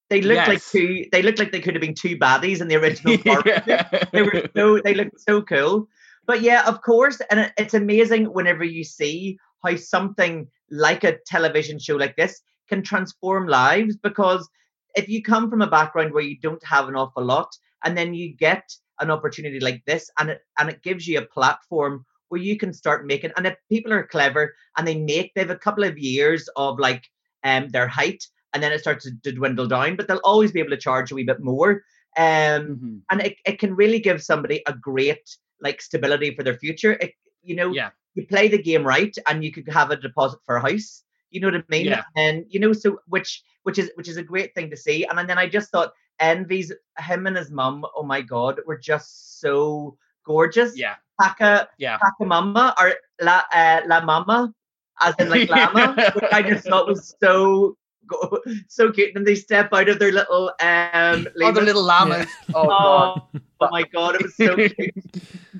They 0.09 0.21
looked 0.21 0.47
like 0.47 0.63
two. 0.63 1.05
They 1.11 1.21
looked 1.21 1.39
like 1.39 1.51
they 1.51 1.59
could 1.59 1.75
have 1.75 1.81
been 1.81 1.93
two 1.93 2.17
baddies 2.17 2.61
in 2.61 2.67
the 2.67 2.77
original 2.77 3.17
Rangers. 3.25 4.07
They 4.11 4.21
were 4.21 4.49
so. 4.55 4.79
They 4.79 4.93
looked 4.93 5.19
so 5.19 5.41
cool. 5.41 5.87
But 6.25 6.41
yeah, 6.41 6.65
of 6.67 6.81
course, 6.81 7.21
and 7.29 7.51
it's 7.57 7.73
amazing 7.73 8.25
whenever 8.25 8.63
you 8.63 8.83
see 8.83 9.37
how 9.63 9.75
something 9.75 10.47
like 10.69 11.03
a 11.03 11.17
television 11.25 11.79
show 11.79 11.95
like 11.95 12.15
this 12.15 12.41
can 12.69 12.83
transform 12.83 13.47
lives. 13.47 13.97
Because 13.97 14.47
if 14.95 15.09
you 15.09 15.21
come 15.21 15.49
from 15.49 15.61
a 15.61 15.69
background 15.69 16.13
where 16.13 16.23
you 16.23 16.37
don't 16.39 16.63
have 16.65 16.87
an 16.87 16.95
awful 16.95 17.23
lot, 17.23 17.55
and 17.83 17.97
then 17.97 18.13
you 18.13 18.33
get 18.35 18.63
an 18.99 19.11
opportunity 19.11 19.59
like 19.59 19.83
this, 19.85 20.09
and 20.19 20.29
it 20.29 20.41
and 20.57 20.69
it 20.69 20.83
gives 20.83 21.07
you 21.07 21.19
a 21.19 21.25
platform 21.25 22.05
where 22.29 22.41
you 22.41 22.57
can 22.57 22.73
start 22.73 23.05
making. 23.05 23.31
And 23.37 23.47
if 23.47 23.55
people 23.69 23.93
are 23.93 24.07
clever 24.07 24.55
and 24.77 24.87
they 24.87 24.97
make, 24.97 25.33
they 25.33 25.41
have 25.41 25.49
a 25.49 25.55
couple 25.55 25.83
of 25.83 25.97
years 25.97 26.49
of 26.55 26.79
like 26.79 27.05
um 27.43 27.69
their 27.69 27.87
height, 27.87 28.23
and 28.57 28.63
then 28.63 28.71
it 28.73 28.79
starts 28.79 29.07
to, 29.23 29.31
dwindle 29.31 29.67
down, 29.67 29.95
but 29.95 30.07
they'll 30.07 30.17
always 30.23 30.51
be 30.51 30.59
able 30.59 30.71
to 30.71 30.77
charge 30.77 31.11
a 31.11 31.15
wee 31.15 31.23
bit 31.23 31.39
more. 31.39 31.83
Um, 32.17 32.63
Mhm. 32.81 33.01
and 33.11 33.21
it, 33.21 33.35
it 33.45 33.59
can 33.59 33.75
really 33.75 33.99
give 33.99 34.23
somebody 34.23 34.63
a 34.65 34.73
great 34.73 35.29
like 35.61 35.79
stability 35.79 36.33
for 36.35 36.41
their 36.41 36.57
future. 36.57 36.93
It, 36.93 37.13
you 37.43 37.55
know, 37.55 37.71
Yeah. 37.71 37.91
you 38.15 38.25
play 38.25 38.47
the 38.47 38.57
game 38.57 38.83
right, 38.83 39.15
and 39.27 39.43
you 39.43 39.51
could 39.51 39.69
have 39.69 39.91
a 39.91 39.95
deposit 39.95 40.39
for 40.43 40.55
a 40.55 40.61
house. 40.61 41.03
You 41.29 41.41
know 41.41 41.49
what 41.49 41.61
I 41.61 41.63
mean? 41.69 41.85
Yeah. 41.85 42.03
And 42.15 42.45
you 42.49 42.59
know, 42.59 42.73
so 42.73 42.97
which 43.05 43.43
which 43.61 43.77
is 43.77 43.91
which 43.95 44.07
is 44.07 44.17
a 44.17 44.23
great 44.23 44.55
thing 44.55 44.71
to 44.71 44.77
see. 44.77 45.05
And, 45.05 45.29
then 45.29 45.37
I 45.37 45.47
just 45.47 45.69
thought 45.71 45.93
Envy's 46.19 46.71
him 46.97 47.27
and 47.27 47.37
his 47.37 47.51
mum. 47.51 47.85
Oh 47.95 48.03
my 48.03 48.21
god, 48.21 48.59
were 48.65 48.77
just 48.79 49.39
so 49.39 49.97
gorgeous. 50.25 50.75
Yeah. 50.75 50.95
Paka 51.21 51.69
Yeah. 51.77 51.97
Paka 51.97 52.25
Mama 52.25 52.73
or 52.79 52.93
La 53.21 53.43
uh, 53.53 53.81
La 53.85 53.99
Mama, 54.05 54.53
as 55.01 55.13
in 55.19 55.29
like 55.29 55.49
llama, 55.49 55.93
which 56.15 56.31
I 56.33 56.41
just 56.41 56.65
thought 56.67 56.87
was 56.87 57.13
so 57.21 57.77
go- 58.11 58.41
so 58.67 58.91
cute. 58.91 59.15
And 59.15 59.25
they 59.25 59.35
step 59.35 59.69
out 59.73 59.89
of 59.89 59.99
their 59.99 60.11
little 60.11 60.51
um. 60.61 61.27
Oh, 61.41 61.51
the 61.51 61.61
little 61.61 61.83
llamas. 61.83 62.27
Oh, 62.53 62.67
god. 62.67 63.21
Oh, 63.35 63.39
Oh 63.59 63.69
my 63.71 63.81
god, 63.83 64.15
it 64.15 64.21
was 64.23 64.35
so 64.35 64.55
cute. 64.55 64.93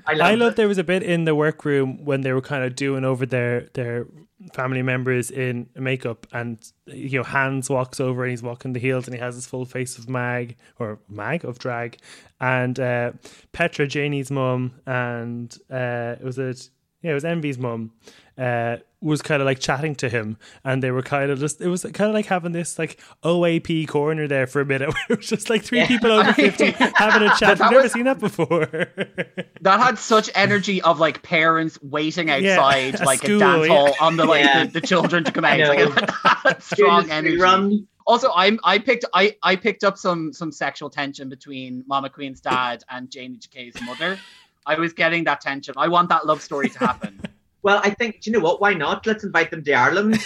I, 0.06 0.12
I 0.12 0.14
loved 0.14 0.40
love 0.40 0.54
there 0.56 0.68
was 0.68 0.78
a 0.78 0.84
bit 0.84 1.02
in 1.02 1.24
the 1.24 1.34
workroom 1.34 2.04
when 2.04 2.20
they 2.20 2.32
were 2.32 2.40
kind 2.40 2.62
of 2.62 2.76
doing 2.76 3.04
over 3.04 3.26
their 3.26 3.62
their 3.74 4.06
family 4.54 4.82
members 4.82 5.32
in 5.32 5.68
makeup 5.74 6.24
and 6.32 6.70
you 6.86 7.18
know 7.18 7.24
Hans 7.24 7.68
walks 7.68 7.98
over 7.98 8.22
and 8.22 8.30
he's 8.30 8.42
walking 8.42 8.72
the 8.72 8.78
heels 8.78 9.08
and 9.08 9.14
he 9.14 9.20
has 9.20 9.34
his 9.34 9.46
full 9.46 9.64
face 9.64 9.98
of 9.98 10.08
mag 10.08 10.54
or 10.78 11.00
mag 11.08 11.44
of 11.44 11.58
drag 11.58 11.98
and 12.40 12.78
uh, 12.78 13.12
Petra 13.50 13.88
Janey's 13.88 14.30
mum 14.30 14.74
and 14.86 15.56
uh, 15.70 16.14
it 16.20 16.24
was 16.24 16.38
it 16.38 16.70
yeah 17.02 17.10
it 17.10 17.14
was 17.14 17.24
Envy's 17.24 17.58
mum 17.58 17.92
uh, 18.38 18.76
was 19.00 19.22
kind 19.22 19.40
of 19.40 19.46
like 19.46 19.58
chatting 19.60 19.94
to 19.94 20.08
him 20.08 20.36
and 20.64 20.82
they 20.82 20.90
were 20.90 21.02
kind 21.02 21.30
of 21.30 21.38
just 21.38 21.60
it 21.60 21.68
was 21.68 21.82
kind 21.82 22.08
of 22.08 22.14
like 22.14 22.26
having 22.26 22.50
this 22.52 22.78
like 22.78 23.00
OAP 23.22 23.86
corner 23.86 24.26
there 24.26 24.46
for 24.46 24.60
a 24.60 24.64
minute 24.64 24.88
where 24.92 25.02
it 25.10 25.18
was 25.18 25.26
just 25.28 25.48
like 25.50 25.62
three 25.62 25.86
people 25.86 26.10
over 26.10 26.32
50 26.34 26.70
having 26.72 27.28
a 27.28 27.30
chat 27.36 27.58
that 27.58 27.60
I've 27.62 27.70
never 27.70 27.82
was- 27.84 27.92
seen 27.92 28.04
that 28.04 28.18
before 28.18 28.66
That 29.60 29.80
had 29.80 29.98
such 29.98 30.30
energy 30.34 30.80
of 30.82 30.98
like 30.98 31.22
parents 31.22 31.78
waiting 31.82 32.30
outside 32.30 33.00
a 33.00 33.04
like 33.04 33.20
school, 33.20 33.36
a 33.36 33.38
dance 33.38 33.66
yeah. 33.68 33.74
hall 33.74 33.94
on 34.00 34.16
the 34.16 34.24
like 34.24 34.44
Yeah. 34.44 34.64
the, 34.64 34.80
the 34.80 34.86
children 34.86 35.24
to 35.24 35.32
come 35.32 35.44
out. 35.44 35.58
Like, 35.58 35.78
know. 35.78 35.92
it 35.92 36.10
had 36.10 36.42
Doing 36.44 36.60
strong 36.60 37.10
energy. 37.10 37.36
Run. 37.38 37.86
Also, 38.06 38.30
I'm 38.34 38.58
I 38.64 38.78
picked 38.78 39.04
I 39.14 39.36
I 39.42 39.56
picked 39.56 39.84
up 39.84 39.98
some 39.98 40.32
some 40.32 40.50
sexual 40.52 40.90
tension 40.90 41.28
between 41.28 41.84
Mama 41.86 42.08
Queen's 42.08 42.40
dad 42.40 42.84
and 42.88 43.10
Janey 43.10 43.36
Jacké's 43.36 43.80
mother. 43.82 44.18
I 44.64 44.76
was 44.78 44.92
getting 44.92 45.24
that 45.24 45.40
tension. 45.40 45.74
I 45.76 45.88
want 45.88 46.08
that 46.10 46.24
love 46.26 46.40
story 46.40 46.68
to 46.70 46.78
happen. 46.78 47.20
Well, 47.62 47.80
I 47.82 47.90
think, 47.90 48.20
do 48.20 48.30
you 48.30 48.36
know 48.38 48.42
what? 48.44 48.60
Why 48.60 48.72
not? 48.74 49.06
Let's 49.06 49.24
invite 49.24 49.50
them 49.50 49.64
to 49.64 49.72
Ireland. 49.72 50.18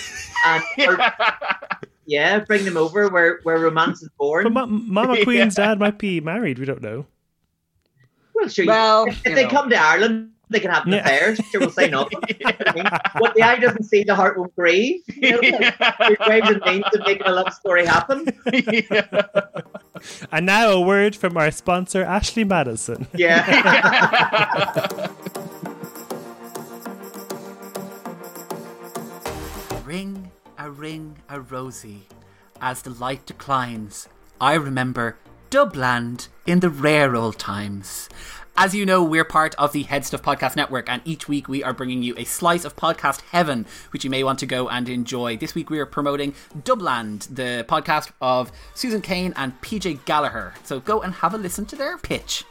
And, 0.47 0.63
or, 0.89 0.99
yeah, 2.07 2.41
bring 2.41 2.65
them 2.65 2.77
over 2.77 3.09
where, 3.09 3.41
where 3.43 3.59
romance 3.59 4.03
is 4.03 4.11
born. 4.19 4.45
But 4.45 4.53
Ma- 4.53 4.67
Mama 4.67 5.15
Yeah. 5.19 5.25
Queen's 5.25 5.55
dad 5.55 5.79
might 5.79 5.99
be 5.99 6.21
married. 6.21 6.59
We 6.59 6.67
don't 6.67 6.83
know. 6.83 7.07
well, 8.35 8.49
sure. 8.49 8.67
well, 8.67 9.07
if 9.07 9.25
you 9.25 9.35
they 9.35 9.45
know. 9.45 9.51
come 9.51 9.71
to 9.71 9.77
Ireland, 9.77 10.29
they 10.51 10.61
can 10.61 10.71
have 10.71 10.85
an 10.87 10.93
Yeah. 10.93 10.99
affair. 10.99 11.37
Sure, 11.37 11.61
we'll 11.63 11.71
say 11.71 11.89
no. 11.89 12.07
I 12.45 13.11
what 13.19 13.35
the 13.35 13.43
eye 13.43 13.57
doesn't 13.59 13.85
see, 13.85 14.05
the 14.05 14.15
heart 14.15 14.37
won't 14.37 14.55
grieve. 14.55 15.01
You 15.17 15.31
know, 15.31 15.41
your 15.41 16.17
graves 16.27 16.51
and 16.51 16.61
means 16.67 16.85
of 16.93 17.01
making 17.07 17.27
a 17.27 17.33
love 17.33 17.55
story 17.55 17.87
happen. 17.87 18.27
And 20.31 20.45
now 20.47 20.71
a 20.73 20.81
word 20.81 21.17
from 21.17 21.39
our 21.39 21.51
sponsor, 21.51 22.03
Ashley 22.05 22.45
Madison. 22.45 23.07
Yeah. 23.15 25.09
Ring 29.93 30.33
a 30.57 30.71
ring 30.71 31.19
a 31.29 31.39
rosy. 31.39 32.09
As 32.63 32.81
the 32.81 32.89
light 32.89 33.27
declines, 33.27 34.09
I 34.41 34.55
remember 34.55 35.19
Dubland 35.51 36.29
in 36.47 36.61
the 36.61 36.71
rare 36.71 37.15
old 37.15 37.39
times. 37.39 38.09
As 38.57 38.75
you 38.75 38.87
know, 38.87 39.05
we're 39.05 39.23
part 39.23 39.55
of 39.57 39.73
the 39.73 39.83
Head 39.83 40.07
Stuff 40.07 40.23
Podcast 40.23 40.57
Network, 40.57 40.89
and 40.89 41.03
each 41.05 41.29
week 41.29 41.47
we 41.47 41.63
are 41.63 41.75
bringing 41.75 42.03
you 42.03 42.15
a 42.17 42.25
slice 42.25 42.65
of 42.65 42.75
podcast 42.75 43.21
heaven, 43.33 43.67
which 43.91 44.03
you 44.03 44.09
may 44.09 44.25
want 44.25 44.39
to 44.39 44.47
go 44.47 44.67
and 44.67 44.89
enjoy. 44.89 45.37
This 45.37 45.55
week 45.55 45.69
we 45.69 45.79
are 45.79 45.85
promoting 45.85 46.33
Dubland, 46.61 47.29
the 47.29 47.67
podcast 47.69 48.13
of 48.23 48.51
Susan 48.73 49.03
Kane 49.03 49.35
and 49.37 49.61
PJ 49.61 50.07
Gallagher. 50.07 50.55
So 50.65 50.81
go 50.81 51.03
and 51.03 51.13
have 51.13 51.35
a 51.35 51.37
listen 51.37 51.67
to 51.67 51.77
their 51.77 51.99
pitch. 51.99 52.47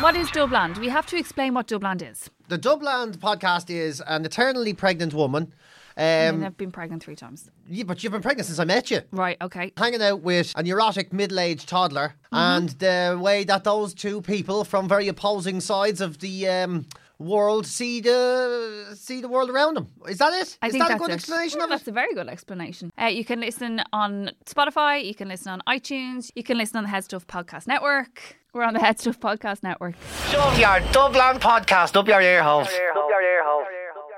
What 0.00 0.14
is 0.14 0.28
Dubland? 0.28 0.76
We 0.76 0.90
have 0.90 1.06
to 1.06 1.16
explain 1.16 1.54
what 1.54 1.66
Dubland 1.66 2.06
is. 2.06 2.28
The 2.48 2.58
Dubland 2.58 3.18
podcast 3.18 3.68
is 3.70 4.00
an 4.06 4.24
eternally 4.24 4.72
pregnant 4.72 5.12
woman. 5.14 5.52
Um, 5.98 6.44
I've 6.44 6.56
been 6.56 6.70
pregnant 6.70 7.02
three 7.02 7.16
times. 7.16 7.50
yeah, 7.68 7.82
but 7.84 8.02
you've 8.02 8.12
been 8.12 8.22
pregnant 8.22 8.46
since 8.46 8.58
I 8.60 8.64
met 8.64 8.88
you. 8.90 9.00
Right, 9.10 9.36
okay. 9.42 9.72
Hanging 9.76 10.00
out 10.00 10.20
with 10.22 10.52
a 10.56 10.62
neurotic 10.62 11.12
middle-aged 11.12 11.68
toddler, 11.68 12.14
Mm-hmm. 12.32 12.36
and 12.36 12.68
the 12.78 13.18
way 13.20 13.42
that 13.44 13.64
those 13.64 13.94
two 13.94 14.20
people 14.22 14.62
from 14.64 14.86
very 14.88 15.08
opposing 15.08 15.60
sides 15.60 16.00
of 16.02 16.18
the 16.18 16.46
um, 16.46 16.86
world 17.18 17.66
see 17.66 18.00
the 18.02 18.94
see 18.94 19.20
the 19.22 19.28
world 19.28 19.48
around 19.50 19.74
them. 19.78 19.88
Is 20.08 20.18
that 20.18 20.32
it? 20.34 20.56
I 20.62 20.66
Is 20.68 20.74
that 20.74 20.90
a 20.90 20.96
good 20.98 21.10
it. 21.10 21.14
explanation 21.14 21.60
of 21.62 21.70
That's 21.70 21.88
a 21.88 21.92
very 21.92 22.12
good 22.14 22.28
explanation. 22.28 22.92
Uh, 23.00 23.06
you 23.06 23.24
can 23.24 23.40
listen 23.40 23.82
on 23.94 24.30
Spotify, 24.44 25.04
you 25.04 25.14
can 25.14 25.26
listen 25.28 25.50
on 25.52 25.62
iTunes, 25.66 26.30
you 26.36 26.42
can 26.44 26.58
listen 26.58 26.76
on 26.76 26.84
the 26.84 26.90
Head 26.90 27.04
Stuff 27.04 27.26
Podcast 27.26 27.66
Network. 27.66 28.36
We're 28.54 28.62
on 28.64 28.72
the 28.74 28.80
Head 28.80 28.98
Stuff 28.98 29.20
Podcast 29.20 29.62
Network. 29.62 29.94
Shove 30.30 30.58
your 30.58 30.80
Dubland 30.92 31.38
podcast 31.40 31.96
up 31.96 32.08
your 32.08 32.20
ear 32.20 32.42
holes. 32.42 32.68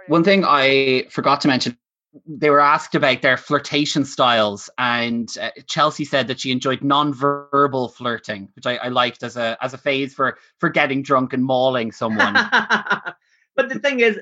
One 0.07 0.25
thing 0.25 0.45
I 0.47 1.07
forgot 1.11 1.41
to 1.43 1.49
mention, 1.49 1.77
they 2.27 2.49
were 2.51 2.61
asked 2.61 2.95
about 2.95 3.23
their 3.23 3.37
flirtation 3.37 4.05
styles, 4.05 4.71
and 4.79 5.29
uh, 5.41 5.51
Chelsea 5.67 6.05
said 6.05 6.29
that 6.29 6.41
she 6.41 6.53
enjoyed 6.53 6.83
non-verbal 6.83 7.89
flirting, 7.91 8.49
which 8.55 8.67
I, 8.67 8.77
I 8.77 8.89
liked 8.89 9.23
as 9.23 9.37
a 9.37 9.57
as 9.61 9.75
a 9.75 9.79
phase 9.79 10.15
for 10.15 10.39
for 10.59 10.69
getting 10.69 11.03
drunk 11.03 11.33
and 11.33 11.45
mauling 11.45 11.93
someone. 11.93 12.35
but 13.57 13.69
the 13.69 13.79
thing 13.81 14.01
is, 14.01 14.19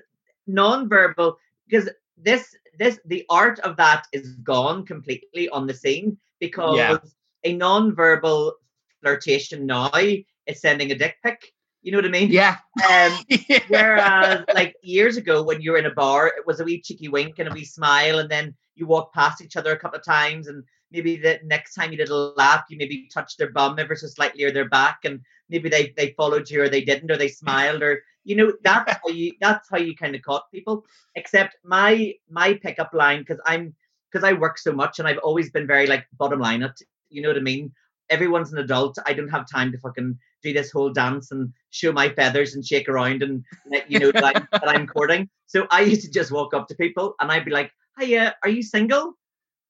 non-verbal 0.46 1.38
because 1.68 1.88
this 2.16 2.54
this 2.78 2.98
the 3.04 3.24
art 3.30 3.58
of 3.60 3.76
that 3.76 4.06
is 4.12 4.34
gone 4.36 4.84
completely 4.84 5.48
on 5.50 5.66
the 5.66 5.74
scene 5.74 6.18
because 6.40 6.76
Yeah. 6.78 6.98
a 7.44 7.54
non-verbal 7.54 8.54
flirtation 9.00 9.66
now 9.66 9.90
is 9.94 10.60
sending 10.60 10.90
a 10.92 10.94
dick 10.94 11.16
pic. 11.24 11.52
You 11.82 11.92
know 11.92 11.98
what 11.98 12.06
I 12.06 12.10
mean? 12.10 12.30
yeah. 12.30 12.56
Um, 12.90 13.18
Whereas, 13.68 14.44
like 14.52 14.74
years 14.82 15.16
ago, 15.16 15.42
when 15.42 15.60
you 15.60 15.72
were 15.72 15.78
in 15.78 15.86
a 15.86 15.94
bar, 15.94 16.26
it 16.26 16.46
was 16.46 16.60
a 16.60 16.64
wee 16.64 16.82
cheeky 16.82 17.08
wink 17.08 17.38
and 17.38 17.48
a 17.48 17.52
wee 17.52 17.64
smile, 17.64 18.18
and 18.18 18.28
then 18.28 18.54
you 18.74 18.86
walked 18.86 19.14
past 19.14 19.42
each 19.42 19.56
other 19.56 19.72
a 19.72 19.78
couple 19.78 19.98
of 19.98 20.04
times, 20.04 20.48
and 20.48 20.64
maybe 20.90 21.16
the 21.16 21.38
next 21.44 21.74
time 21.74 21.90
you 21.90 21.96
did 21.96 22.08
a 22.08 22.14
lap, 22.14 22.66
you 22.68 22.76
maybe 22.76 23.08
touched 23.12 23.38
their 23.38 23.52
bum 23.52 23.78
ever 23.78 23.94
so 23.94 24.06
slightly 24.08 24.44
or 24.44 24.50
their 24.50 24.68
back, 24.68 24.98
and 25.04 25.20
maybe 25.48 25.68
they 25.68 25.94
they 25.96 26.14
followed 26.16 26.50
you 26.50 26.62
or 26.62 26.68
they 26.68 26.82
didn't 26.82 27.10
or 27.10 27.16
they 27.16 27.28
smiled 27.28 27.82
or 27.82 28.02
you 28.24 28.36
know 28.36 28.52
that's 28.62 28.92
how 28.92 29.08
you 29.08 29.32
that's 29.40 29.68
how 29.70 29.78
you 29.78 29.94
kind 29.96 30.14
of 30.14 30.22
caught 30.22 30.50
people. 30.52 30.84
Except 31.14 31.56
my 31.64 32.12
my 32.28 32.54
pickup 32.54 32.92
line 32.92 33.20
because 33.20 33.40
I'm 33.46 33.74
because 34.10 34.24
I 34.24 34.32
work 34.32 34.58
so 34.58 34.72
much 34.72 34.98
and 34.98 35.06
I've 35.06 35.18
always 35.18 35.50
been 35.50 35.66
very 35.66 35.86
like 35.86 36.06
bottom 36.16 36.40
line 36.40 36.62
it. 36.62 36.80
You 37.10 37.22
know 37.22 37.28
what 37.28 37.38
I 37.38 37.40
mean? 37.40 37.72
Everyone's 38.10 38.52
an 38.52 38.58
adult. 38.58 38.98
I 39.06 39.12
don't 39.12 39.28
have 39.28 39.50
time 39.50 39.72
to 39.72 39.78
fucking 39.78 40.18
do 40.42 40.52
this 40.52 40.70
whole 40.70 40.90
dance 40.90 41.30
and 41.30 41.52
show 41.70 41.92
my 41.92 42.08
feathers 42.08 42.54
and 42.54 42.64
shake 42.64 42.88
around 42.88 43.22
and 43.22 43.44
let 43.70 43.90
you 43.90 43.98
know 43.98 44.12
that, 44.12 44.24
I'm, 44.24 44.48
that 44.52 44.68
I'm 44.68 44.86
courting. 44.86 45.28
So 45.46 45.66
I 45.70 45.82
used 45.82 46.02
to 46.02 46.10
just 46.10 46.32
walk 46.32 46.54
up 46.54 46.68
to 46.68 46.74
people 46.74 47.14
and 47.20 47.30
I'd 47.30 47.44
be 47.44 47.50
like, 47.50 47.72
"Hiya, 47.98 48.36
are 48.42 48.48
you 48.48 48.62
single?" 48.62 49.14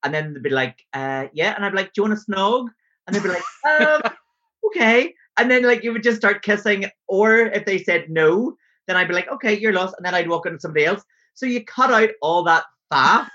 And 0.05 0.15
then 0.15 0.33
they'd 0.33 0.43
be 0.43 0.51
like, 0.51 0.85
uh, 0.93 1.27
"Yeah," 1.33 1.55
and 1.55 1.65
I'd 1.65 1.73
be 1.73 1.79
like, 1.79 1.93
"Do 1.93 2.03
you 2.03 2.09
want 2.09 2.19
to 2.19 2.33
snog?" 2.33 2.69
And 3.07 3.17
they'd 3.17 3.23
be 3.23 3.29
like, 3.29 3.43
um, 3.81 4.03
"Okay." 4.67 5.15
And 5.39 5.51
then 5.51 5.63
like 5.63 5.85
you 5.85 5.93
would 5.93 6.03
just 6.03 6.19
start 6.19 6.43
kissing, 6.43 6.87
or 7.07 7.37
if 7.37 7.65
they 7.65 7.79
said 7.79 8.11
no, 8.11 8.57
then 8.87 8.97
I'd 8.97 9.09
be 9.09 9.15
like, 9.15 9.31
"Okay, 9.31 9.59
you're 9.59 9.73
lost," 9.73 9.95
and 9.97 10.05
then 10.05 10.15
I'd 10.15 10.29
walk 10.29 10.47
into 10.47 10.61
somebody 10.61 10.85
else. 10.87 11.03
So 11.35 11.47
you 11.47 11.65
cut 11.65 11.93
out 11.93 12.11
all 12.21 12.43
that 12.45 12.65
faff 12.93 13.29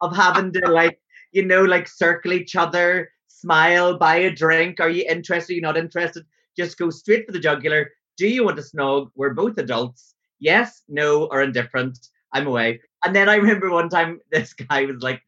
of 0.00 0.16
having 0.16 0.52
to 0.54 0.70
like, 0.70 0.98
you 1.32 1.44
know, 1.44 1.62
like 1.62 1.86
circle 1.88 2.32
each 2.32 2.56
other, 2.56 3.10
smile, 3.40 3.96
buy 3.98 4.16
a 4.16 4.30
drink. 4.30 4.80
Are 4.80 4.90
you 4.90 5.04
interested? 5.08 5.52
Are 5.52 5.56
you 5.56 5.62
not 5.62 5.76
interested? 5.76 6.24
Just 6.56 6.78
go 6.78 6.90
straight 6.90 7.26
for 7.26 7.32
the 7.32 7.40
jugular. 7.40 7.90
Do 8.16 8.28
you 8.28 8.44
want 8.44 8.56
to 8.56 8.62
snog? 8.62 9.10
We're 9.14 9.34
both 9.34 9.58
adults. 9.58 10.14
Yes, 10.38 10.82
no, 10.88 11.24
or 11.26 11.42
indifferent. 11.42 11.98
I'm 12.32 12.46
away. 12.46 12.80
And 13.04 13.14
then 13.14 13.28
I 13.28 13.36
remember 13.36 13.70
one 13.70 13.88
time 13.88 14.20
this 14.30 14.52
guy 14.52 14.84
was 14.84 15.02
like, 15.02 15.22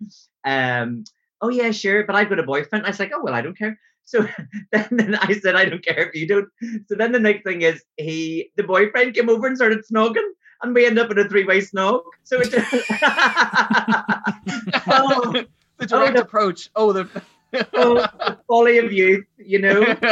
um, 0.45 1.05
oh 1.41 1.49
yeah, 1.49 1.71
sure, 1.71 2.05
but 2.05 2.17
I've 2.17 2.29
got 2.29 2.39
a 2.39 2.45
boyfriend. 2.45 2.85
I 2.85 2.91
was 2.91 3.01
like, 3.01 3.13
oh 3.15 3.23
well, 3.23 3.35
I 3.35 3.43
don't 3.43 3.59
care. 3.59 3.79
So 4.05 4.27
then, 4.73 4.89
then 4.91 5.15
I 5.15 5.33
said, 5.35 5.55
I 5.57 5.65
don't 5.65 5.85
care 5.85 6.09
if 6.09 6.15
you 6.15 6.27
don't. 6.27 6.49
So 6.87 6.95
then 6.97 7.13
the 7.13 7.21
next 7.21 7.45
thing 7.45 7.63
is 7.63 7.83
he, 7.97 8.51
the 8.57 8.63
boyfriend 8.63 9.15
came 9.15 9.29
over 9.31 9.47
and 9.47 9.57
started 9.57 9.85
snogging, 9.91 10.29
and 10.63 10.75
we 10.75 10.87
end 10.87 10.99
up 10.99 11.11
in 11.11 11.19
a 11.19 11.29
three-way 11.29 11.61
snog. 11.61 12.03
So 12.25 12.41
it 12.41 12.53
oh, 14.87 15.45
the 15.79 15.87
direct 15.87 16.17
the- 16.17 16.23
approach. 16.23 16.71
Oh, 16.77 16.93
the. 16.93 17.09
Oh, 17.75 17.95
the 17.95 18.39
folly 18.49 18.79
of 18.79 18.93
youth, 18.93 19.25
you 19.39 19.59
know. 19.59 19.97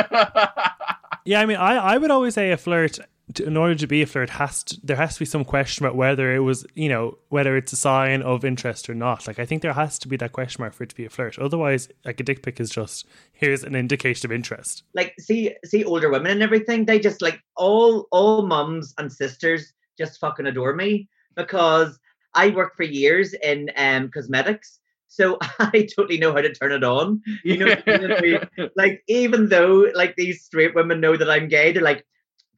Yeah, 1.27 1.43
I 1.43 1.47
mean, 1.47 1.59
I, 1.59 1.77
I 1.77 1.99
would 1.99 2.11
always 2.11 2.33
say 2.35 2.51
a 2.51 2.57
flirt, 2.57 2.99
to, 3.35 3.45
in 3.45 3.57
order 3.57 3.75
to 3.75 3.87
be 3.87 4.01
a 4.01 4.07
flirt, 4.07 4.31
has 4.31 4.65
to, 4.65 4.81
there 4.83 4.97
has 4.97 5.15
to 5.15 5.19
be 5.21 5.27
some 5.27 5.45
question 5.45 5.85
about 5.85 5.95
whether 5.95 6.35
it 6.35 6.41
was, 6.41 6.67
you 6.75 6.89
know, 6.89 7.19
whether 7.29 7.59
it's 7.59 7.73
a 7.75 7.77
sign 7.77 8.23
of 8.23 8.43
interest 8.43 8.89
or 8.89 8.95
not. 8.95 9.27
Like, 9.27 9.39
I 9.39 9.45
think 9.45 9.61
there 9.61 9.75
has 9.75 9.99
to 10.01 10.09
be 10.09 10.17
that 10.17 10.33
question 10.33 10.63
mark 10.63 10.73
for 10.73 10.85
it 10.85 10.89
to 10.89 10.97
be 10.97 11.05
a 11.05 11.11
flirt. 11.11 11.39
Otherwise, 11.39 11.91
like 12.07 12.21
a 12.21 12.23
dick 12.23 12.43
pic 12.43 12.59
is 12.59 12.71
just 12.71 13.07
here's 13.33 13.63
an 13.63 13.75
indication 13.75 14.27
of 14.27 14.33
interest. 14.33 14.83
like 14.95 15.15
see 15.19 15.55
see 15.65 15.85
older 15.85 16.11
women 16.11 16.33
and 16.33 16.43
everything 16.43 16.87
they 16.87 16.99
just 16.99 17.21
like 17.23 17.41
all 17.55 18.09
all 18.11 18.43
mums 18.47 18.95
and 18.99 19.13
sisters 19.13 19.73
just 19.99 20.19
fucking 20.21 20.47
adore 20.47 20.75
me 20.75 21.09
because 21.37 21.99
i 22.35 22.49
worked 22.49 22.77
for 22.77 22.83
years 22.83 23.35
in 23.35 23.71
um 23.77 24.11
cosmetics 24.11 24.80
so 25.11 25.37
i 25.59 25.87
totally 25.95 26.17
know 26.17 26.33
how 26.33 26.41
to 26.41 26.55
turn 26.55 26.73
it 26.73 26.85
on. 26.85 27.21
You 27.45 27.59
know, 27.59 28.39
like 28.77 29.03
even 29.09 29.49
though 29.49 29.91
like 29.95 30.17
these 30.17 30.43
straight 30.43 30.75
women 30.75 31.01
know 31.01 31.17
that 31.17 31.29
i'm 31.29 31.49
gay 31.49 31.73
they're 31.73 31.83
like 31.83 32.07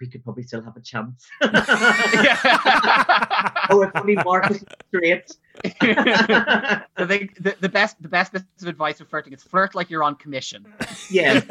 we 0.00 0.08
could 0.08 0.22
probably 0.24 0.42
still 0.42 0.62
have 0.62 0.76
a 0.76 0.80
chance. 0.80 1.26
Oh 3.70 3.82
if 3.82 3.90
only 3.94 4.16
mark 4.16 4.50
is 4.50 4.64
straight 4.88 5.30
I 5.64 6.84
think 7.06 7.42
the, 7.42 7.54
the 7.60 7.68
best 7.68 8.00
the 8.00 8.08
best 8.08 8.32
bit 8.32 8.42
of 8.60 8.68
advice 8.68 8.98
for 8.98 9.04
flirting 9.04 9.32
is 9.32 9.42
flirt 9.42 9.74
like 9.74 9.90
you're 9.90 10.02
on 10.02 10.16
commission. 10.16 10.66
yes. 11.10 11.44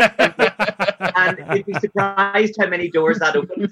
and 1.15 1.37
you'd 1.53 1.65
be 1.65 1.73
surprised 1.79 2.55
how 2.59 2.67
many 2.67 2.89
doors 2.89 3.19
that 3.19 3.35
opens. 3.35 3.71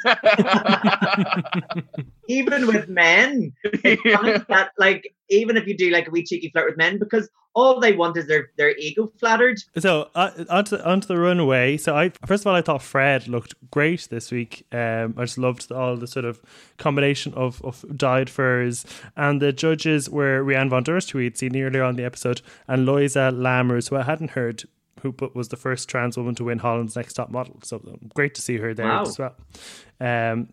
even 2.27 2.67
with 2.67 2.87
men, 2.87 3.53
that 3.63 4.71
like 4.77 5.13
even 5.29 5.57
if 5.57 5.67
you 5.67 5.75
do 5.75 5.89
like 5.89 6.07
a 6.07 6.11
wee 6.11 6.23
cheeky 6.23 6.49
flirt 6.49 6.67
with 6.67 6.77
men, 6.77 6.99
because 6.99 7.29
all 7.55 7.79
they 7.79 7.93
want 7.93 8.15
is 8.17 8.27
their 8.27 8.51
their 8.57 8.75
ego 8.77 9.11
flattered. 9.19 9.59
So 9.77 10.09
uh, 10.15 10.31
onto 10.49 10.77
onto 10.77 11.07
the 11.07 11.17
runway. 11.17 11.77
So 11.77 11.95
I 11.95 12.11
first 12.25 12.43
of 12.43 12.47
all 12.47 12.55
I 12.55 12.61
thought 12.61 12.81
Fred 12.81 13.27
looked 13.27 13.53
great 13.71 14.07
this 14.09 14.31
week. 14.31 14.65
Um, 14.71 15.15
I 15.17 15.23
just 15.23 15.37
loved 15.37 15.71
all 15.71 15.97
the 15.97 16.07
sort 16.07 16.25
of 16.25 16.41
combination 16.77 17.33
of, 17.33 17.61
of 17.63 17.83
dyed 17.95 18.29
furs, 18.29 18.85
and 19.15 19.41
the 19.41 19.51
judges 19.51 20.09
were 20.09 20.18
Rianne 20.19 20.69
von 20.69 20.83
Durst, 20.83 21.11
who 21.11 21.19
we'd 21.19 21.37
seen 21.37 21.55
earlier 21.61 21.83
on 21.83 21.95
the 21.95 22.03
episode, 22.05 22.41
and 22.67 22.87
Loiza 22.87 23.31
Lamers, 23.33 23.89
who 23.89 23.95
I 23.97 24.03
hadn't 24.03 24.31
heard. 24.31 24.63
Who 25.01 25.13
but 25.13 25.33
was 25.33 25.47
the 25.47 25.55
first 25.55 25.87
trans 25.87 26.17
woman 26.17 26.35
to 26.35 26.43
win 26.43 26.59
Holland's 26.59 26.95
Next 26.97 27.13
Top 27.13 27.29
Model? 27.29 27.59
So 27.63 27.79
great 28.13 28.35
to 28.35 28.41
see 28.41 28.57
her 28.57 28.73
there 28.73 28.87
Wow. 28.87 29.03
as 29.03 29.17
well. 29.17 29.35
Um, 29.99 30.49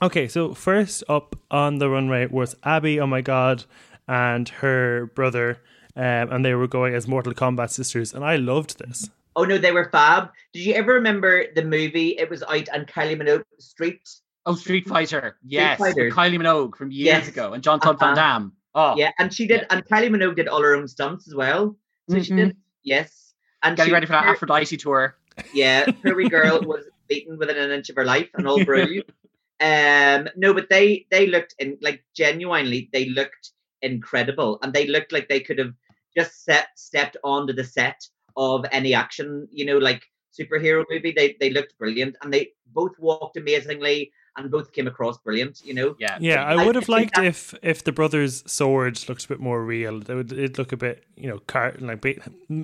Okay, 0.00 0.28
so 0.28 0.54
first 0.54 1.02
up 1.08 1.34
on 1.50 1.78
the 1.78 1.90
runway 1.90 2.26
was 2.26 2.54
Abby, 2.62 3.00
oh 3.00 3.06
my 3.08 3.20
god, 3.20 3.64
and 4.06 4.48
her 4.48 5.06
brother, 5.16 5.58
um, 5.96 6.30
and 6.30 6.44
they 6.44 6.54
were 6.54 6.68
going 6.68 6.94
as 6.94 7.08
Mortal 7.08 7.34
Kombat 7.34 7.70
sisters, 7.70 8.14
and 8.14 8.24
I 8.24 8.36
loved 8.36 8.78
this. 8.78 9.10
Oh 9.34 9.42
no, 9.44 9.58
they 9.58 9.72
were 9.72 9.88
fab. 9.90 10.30
Did 10.52 10.64
you 10.64 10.74
ever 10.74 10.92
remember 10.94 11.46
the 11.52 11.64
movie? 11.64 12.16
It 12.16 12.30
was 12.30 12.44
out 12.44 12.68
on 12.72 12.84
Kylie 12.86 13.16
Minogue 13.20 13.42
Street. 13.58 14.08
Oh, 14.46 14.54
Street 14.54 14.86
Fighter. 14.88 15.36
Yes. 15.44 15.78
Fighter. 15.80 16.10
Kylie 16.10 16.38
Minogue 16.38 16.76
from 16.76 16.92
years 16.92 17.06
Yes. 17.06 17.28
ago 17.28 17.52
and 17.52 17.62
John 17.62 17.80
Todd 17.80 17.96
Uh-huh. 17.96 18.06
Van 18.06 18.16
Damme. 18.16 18.52
Oh, 18.80 18.94
Yeah, 18.96 19.10
and 19.18 19.34
she 19.34 19.46
did, 19.48 19.66
and 19.70 19.84
Kylie 19.84 20.08
Minogue 20.08 20.36
did 20.36 20.46
all 20.46 20.62
her 20.62 20.76
own 20.76 20.86
stunts 20.86 21.26
as 21.26 21.34
well. 21.34 21.76
So 22.08 22.22
she 22.22 22.32
Mhm. 22.32 22.36
did, 22.36 22.56
yes. 22.84 23.34
And 23.64 23.76
getting 23.76 23.90
she, 23.90 23.94
ready 23.94 24.06
for 24.06 24.12
that 24.12 24.24
her- 24.24 24.30
Aphrodite 24.30 24.76
tour. 24.76 25.16
Yeah, 25.52 25.86
Curvy 26.04 26.30
Girl 26.36 26.62
was 26.62 26.84
beaten 27.08 27.38
within 27.38 27.56
an 27.56 27.72
inch 27.72 27.90
of 27.90 27.96
her 27.96 28.04
life 28.04 28.28
and 28.34 28.46
all 28.46 28.64
brilliant. 28.64 29.06
Um, 29.60 30.28
no, 30.36 30.54
but 30.54 30.68
they 30.70 31.06
they 31.10 31.26
looked 31.26 31.56
in 31.58 31.78
like 31.82 32.04
genuinely 32.14 32.88
they 32.92 33.06
looked 33.06 33.50
incredible, 33.82 34.60
and 34.62 34.72
they 34.72 34.86
looked 34.86 35.10
like 35.10 35.28
they 35.28 35.40
could 35.40 35.58
have 35.58 35.74
just 36.16 36.44
set 36.44 36.68
stepped 36.76 37.16
onto 37.24 37.52
the 37.52 37.64
set 37.64 38.00
of 38.36 38.64
any 38.70 38.94
action, 38.94 39.48
you 39.50 39.64
know, 39.64 39.78
like 39.78 40.02
superhero 40.38 40.84
movie. 40.88 41.10
They 41.10 41.36
they 41.40 41.50
looked 41.50 41.76
brilliant, 41.76 42.14
and 42.22 42.32
they 42.32 42.52
both 42.72 42.96
walked 43.00 43.36
amazingly, 43.36 44.12
and 44.38 44.50
both 44.50 44.72
came 44.72 44.86
across 44.86 45.18
brilliant. 45.18 45.62
You 45.64 45.74
know, 45.74 45.96
Yeah. 45.98 46.16
Yeah, 46.20 46.44
I 46.44 46.54
I 46.54 46.64
would 46.66 46.74
have 46.74 46.88
liked 46.88 47.14
that- 47.16 47.24
if 47.24 47.54
if 47.62 47.84
the 47.84 47.92
brothers' 47.92 48.42
swords 48.46 49.08
looked 49.08 49.24
a 49.24 49.28
bit 49.28 49.40
more 49.40 49.64
real. 49.64 50.00
They 50.00 50.14
would 50.14 50.32
it 50.32 50.58
look 50.58 50.72
a 50.72 50.76
bit 50.76 51.04
you 51.16 51.28
know 51.28 51.38
car- 51.46 51.74
like 51.80 52.00
bit 52.00 52.22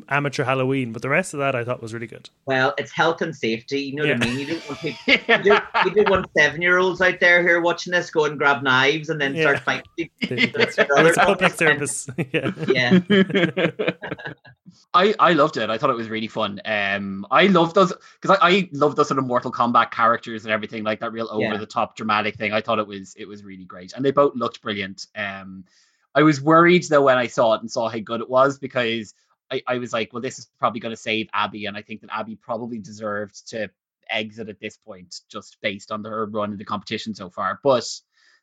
amateur 0.08 0.44
Halloween, 0.44 0.92
but 0.92 1.02
the 1.02 1.08
rest 1.08 1.34
of 1.34 1.38
that 1.40 1.54
I 1.54 1.64
thought 1.64 1.82
was 1.82 1.92
really 1.94 2.06
good. 2.06 2.30
well, 2.46 2.74
it's 2.78 2.92
health 2.92 3.20
and 3.22 3.34
safety. 3.34 3.80
You 3.80 3.94
know 3.96 4.06
what 4.06 4.22
I 4.22 4.26
mean? 4.26 4.38
You 4.40 4.46
don't 4.46 4.68
want 4.68 4.80
people. 4.80 5.00
You 5.44 5.50
don't, 5.50 5.96
you 5.96 6.04
want 6.08 6.26
seven 6.36 6.62
year 6.62 6.78
olds 6.78 7.00
out 7.00 7.18
there 7.20 7.42
who 7.42 7.48
are 7.50 7.60
watching 7.60 7.92
this 7.92 8.10
go 8.10 8.24
and 8.26 8.38
grab 8.38 8.62
knives 8.62 9.08
and 9.10 9.20
then 9.20 9.34
Yeah. 9.34 9.42
start 9.42 9.60
fighting. 9.60 10.10
It's 10.20 10.78
a 10.78 11.24
public 11.24 11.52
service. 11.54 12.08
yeah. 12.32 12.50
Yeah. 12.68 13.00
I, 14.92 15.14
I 15.18 15.32
loved 15.32 15.56
it. 15.56 15.70
I 15.70 15.78
thought 15.78 15.90
it 15.90 15.96
was 15.96 16.08
really 16.08 16.28
fun. 16.28 16.60
Um, 16.64 17.26
I 17.30 17.46
love 17.48 17.74
those 17.74 17.92
because 18.20 18.36
I, 18.40 18.48
I 18.48 18.68
love 18.72 18.94
those 18.96 19.08
sort 19.08 19.18
of 19.18 19.26
Mortal 19.26 19.50
Kombat 19.52 19.90
characters 19.90 20.44
and 20.44 20.52
everything 20.52 20.84
like 20.84 21.00
that 21.00 21.12
real 21.12 21.28
Yeah. 21.38 21.48
over 21.54 21.58
the 21.64 21.72
top 21.72 21.96
dramatic 21.96 22.36
thing. 22.36 22.52
I 22.52 22.60
thought 22.60 22.78
it 22.78 22.86
was 22.86 23.14
it 23.16 23.26
was 23.26 23.42
really 23.44 23.64
great, 23.64 23.92
and 23.92 24.04
they 24.04 24.10
both 24.10 24.34
looked 24.36 24.60
brilliant. 24.62 25.06
Um, 25.16 25.64
I 26.14 26.22
was 26.22 26.40
worried 26.40 26.84
though 26.84 27.02
when 27.02 27.18
I 27.18 27.26
saw 27.26 27.54
it 27.54 27.60
and 27.60 27.70
saw 27.70 27.88
how 27.88 27.98
good 27.98 28.20
it 28.20 28.30
was 28.30 28.58
because 28.58 29.14
I, 29.50 29.62
I 29.66 29.78
was 29.78 29.92
like, 29.92 30.12
well, 30.12 30.22
this 30.22 30.38
is 30.38 30.48
probably 30.58 30.80
going 30.80 30.94
to 30.94 31.00
save 31.00 31.28
Abby, 31.32 31.66
and 31.66 31.76
I 31.76 31.82
think 31.82 32.02
that 32.02 32.12
Abby 32.12 32.36
probably 32.36 32.78
deserved 32.78 33.48
to 33.50 33.70
exit 34.10 34.48
at 34.48 34.60
this 34.60 34.76
point 34.76 35.20
just 35.28 35.56
based 35.62 35.90
on 35.90 36.04
her 36.04 36.26
run 36.26 36.52
in 36.52 36.58
the 36.58 36.64
competition 36.64 37.14
so 37.14 37.30
far. 37.30 37.58
But 37.62 37.88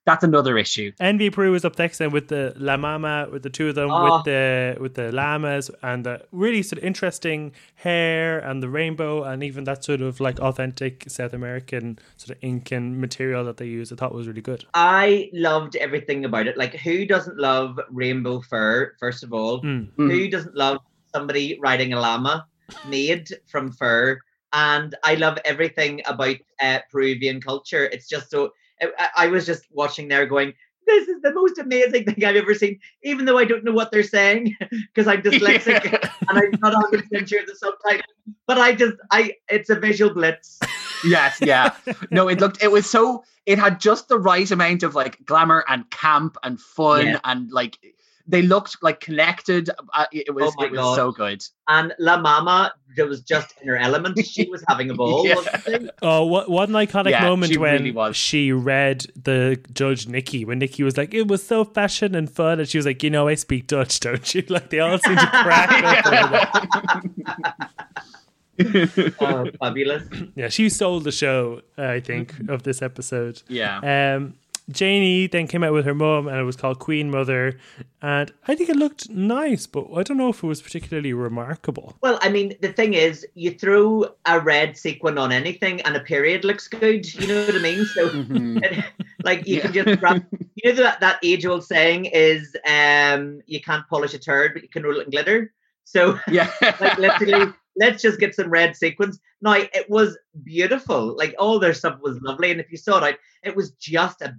that's 0.06 0.24
another 0.24 0.58
issue. 0.58 0.92
Envy 1.00 1.30
Peru 1.30 1.52
was 1.52 1.64
up 1.64 1.78
next 1.78 2.00
then 2.00 2.12
with 2.12 2.28
the 2.28 2.54
La 2.58 2.76
Mama, 2.78 3.28
with 3.32 3.44
the 3.44 3.50
two 3.50 3.70
of 3.70 3.76
them, 3.76 3.92
Oh. 3.92 4.16
with 4.18 4.26
the 4.26 4.78
with 4.80 4.96
the 4.96 5.12
llamas 5.12 5.70
and 5.84 6.04
the 6.06 6.22
really 6.32 6.64
sort 6.64 6.80
of 6.80 6.84
interesting 6.84 7.52
hair 7.76 8.40
and 8.40 8.64
the 8.64 8.70
rainbow 8.70 9.24
and 9.24 9.44
even 9.44 9.64
that 9.66 9.84
sort 9.84 10.02
of 10.02 10.20
like 10.20 10.40
authentic 10.40 11.06
South 11.08 11.34
American 11.34 12.00
sort 12.18 12.36
of 12.36 12.44
Incan 12.44 13.00
material 13.00 13.46
that 13.46 13.58
they 13.58 13.68
use. 13.68 13.92
I 13.92 13.96
thought 13.96 14.14
was 14.14 14.28
really 14.28 14.42
good. 14.42 14.66
I 14.74 15.30
loved 15.34 15.76
everything 15.76 16.26
about 16.26 16.48
it. 16.48 16.58
Like, 16.58 16.74
who 16.76 17.06
doesn't 17.06 17.38
love 17.38 17.80
rainbow 17.90 18.42
fur? 18.42 18.94
First 19.00 19.24
of 19.24 19.34
all, 19.34 19.62
Mm. 19.62 19.90
who 19.98 20.28
doesn't 20.30 20.56
love 20.56 20.80
somebody 21.14 21.60
riding 21.62 21.94
a 21.94 22.00
llama 22.00 22.48
made 22.88 23.28
from 23.48 23.72
fur? 23.72 24.20
And 24.54 24.96
I 25.04 25.16
love 25.16 25.38
everything 25.46 26.02
about 26.06 26.36
uh, 26.62 26.80
Peruvian 26.92 27.40
culture. 27.40 27.86
It's 27.86 28.08
just 28.10 28.30
so. 28.32 28.52
I, 28.82 29.10
I 29.18 29.28
was 29.28 29.46
just 29.46 29.66
watching 29.72 30.08
there, 30.08 30.26
going, 30.26 30.54
"This 30.88 31.08
is 31.08 31.22
the 31.22 31.34
most 31.34 31.58
amazing 31.60 32.04
thing 32.06 32.24
I've 32.26 32.36
ever 32.36 32.54
seen." 32.54 32.80
Even 33.04 33.26
though 33.26 33.38
I 33.38 33.46
don't 33.46 33.64
know 33.64 33.72
what 33.72 33.92
they're 33.92 34.04
saying 34.04 34.56
because 34.94 35.08
I'm 35.08 35.22
dyslexic 35.28 35.84
and 36.30 36.38
I'm 36.38 36.52
not 36.62 36.74
100 36.74 37.10
percent 37.10 37.30
sure 37.30 37.42
of 37.42 37.48
the 37.48 37.56
subtitle. 37.56 38.06
But 38.48 38.58
I 38.60 38.74
just, 38.74 38.98
I, 39.12 39.34
it's 39.50 39.70
a 39.70 39.76
visual 39.76 40.14
blitz. 40.14 40.60
Yes, 41.06 41.40
yeah. 41.42 41.74
No, 42.12 42.28
it 42.28 42.40
looked 42.40 42.62
it 42.62 42.72
was 42.72 42.90
so 42.90 43.24
it 43.46 43.58
had 43.58 43.80
just 43.80 44.08
the 44.08 44.20
right 44.20 44.50
amount 44.52 44.84
of 44.84 44.94
like 44.94 45.26
glamour 45.26 45.64
and 45.68 45.90
camp 45.90 46.38
and 46.44 46.60
fun 46.60 47.08
Yeah. 47.08 47.20
and 47.24 47.52
like 47.52 47.78
they 48.28 48.42
looked 48.42 48.78
like 48.82 49.00
connected. 49.00 49.70
Uh, 49.94 50.06
it 50.12 50.34
was 50.34 50.54
Oh 50.58 50.64
it 50.64 50.72
was 50.72 50.80
God. 50.80 50.96
so 50.96 51.12
good. 51.12 51.44
And 51.68 51.94
La 52.00 52.20
Mama 52.20 52.74
that 52.98 53.08
was 53.08 53.22
just 53.22 53.54
in 53.62 53.68
her 53.70 53.78
element. 53.78 54.20
She 54.26 54.50
was 54.50 54.64
having 54.68 54.90
a 54.90 54.94
ball. 54.94 55.26
Yeah. 55.26 55.36
Oh, 56.02 56.26
what 56.26 56.50
what 56.50 56.70
an 56.70 56.76
iconic 56.76 57.12
Yeah, 57.12 57.24
moment 57.24 57.52
she 57.54 57.58
when 57.58 57.84
really 57.84 58.14
she 58.14 58.52
read 58.52 59.06
the 59.16 59.60
judge 59.74 60.08
Nikki 60.08 60.44
when 60.46 60.60
Nikki 60.60 60.84
was 60.84 60.98
like, 60.98 61.14
"It 61.14 61.28
was 61.28 61.42
so 61.46 61.64
fashion 61.64 62.16
and 62.16 62.30
fun," 62.30 62.60
and 62.60 62.68
she 62.68 62.78
was 62.78 62.86
like, 62.86 63.02
"You 63.04 63.10
know, 63.10 63.28
I 63.28 63.36
speak 63.36 63.68
Dutch, 63.68 64.00
don't 64.00 64.34
you?" 64.36 64.44
Like 64.50 64.70
they 64.70 64.80
all 64.80 64.98
seem 64.98 65.16
to 65.16 65.28
crack 65.44 65.72
up. 65.84 66.06
over 66.08 66.30
that. 68.58 69.16
Oh, 69.20 69.46
fabulous. 69.60 70.04
Yeah, 70.36 70.50
she 70.50 70.70
sold 70.70 71.04
the 71.06 71.12
show. 71.12 71.62
I 71.78 72.00
think 72.00 72.36
of 72.50 72.64
this 72.64 72.82
episode. 72.82 73.42
Yeah. 73.48 74.16
Um, 74.18 74.36
Janey 74.70 75.28
then 75.28 75.48
came 75.48 75.64
out 75.64 75.74
with 75.74 75.86
her 75.86 75.94
mum, 75.94 76.28
and 76.28 76.38
it 76.38 76.44
was 76.44 76.56
called 76.56 76.80
Queen 76.80 77.10
Mother, 77.10 77.58
and 78.02 78.32
I 78.48 78.56
think 78.56 78.70
it 78.70 78.76
looked 78.76 79.10
nice, 79.10 79.68
but 79.68 79.88
I 79.96 80.04
don't 80.04 80.18
know 80.18 80.30
if 80.30 80.44
it 80.44 80.48
was 80.48 80.62
particularly 80.62 81.14
remarkable. 81.14 81.98
Well, 82.02 82.20
I 82.22 82.30
mean, 82.30 82.56
the 82.62 82.72
thing 82.72 82.94
is, 82.94 83.26
you 83.34 83.52
throw 83.52 84.06
a 84.26 84.40
red 84.40 84.78
sequin 84.78 85.18
on 85.18 85.32
anything, 85.32 85.82
and 85.82 85.96
a 85.96 86.00
period 86.00 86.44
looks 86.46 86.68
good. 86.68 87.12
You 87.14 87.28
know 87.28 87.46
what 87.46 87.56
I 87.56 87.60
mean? 87.60 87.86
So, 87.86 88.10
Mhm. 88.10 88.84
like, 89.24 89.48
you 89.48 89.62
can 89.62 89.74
just 89.74 90.00
grab. 90.00 90.26
You 90.56 90.74
know 90.74 90.84
that 90.84 91.00
that 91.00 91.20
age-old 91.24 91.66
saying 91.66 92.06
is, 92.06 92.56
um, 92.68 93.42
you 93.46 93.62
can't 93.62 93.88
polish 93.88 94.14
a 94.14 94.20
turd, 94.20 94.54
but 94.54 94.64
you 94.64 94.70
can 94.70 94.84
roll 94.84 95.00
it 95.00 95.06
in 95.06 95.12
glitter. 95.12 95.54
So, 95.84 96.20
yeah. 96.28 96.50
like, 96.80 96.98
literally, 96.98 97.52
let's 97.78 98.02
just 98.02 98.20
get 98.20 98.36
some 98.36 98.50
red 98.50 98.76
sequins. 98.76 99.20
Now, 99.42 99.54
it 99.54 99.90
was 99.90 100.18
beautiful. 100.44 101.16
Like, 101.18 101.36
all 101.40 101.60
their 101.60 101.74
stuff 101.74 102.00
was 102.02 102.22
lovely, 102.22 102.52
and 102.52 102.60
if 102.60 102.72
you 102.72 102.78
saw 102.78 103.04
it, 103.06 103.18
it 103.44 103.56
was 103.56 103.72
just 103.72 104.22
a. 104.22 104.36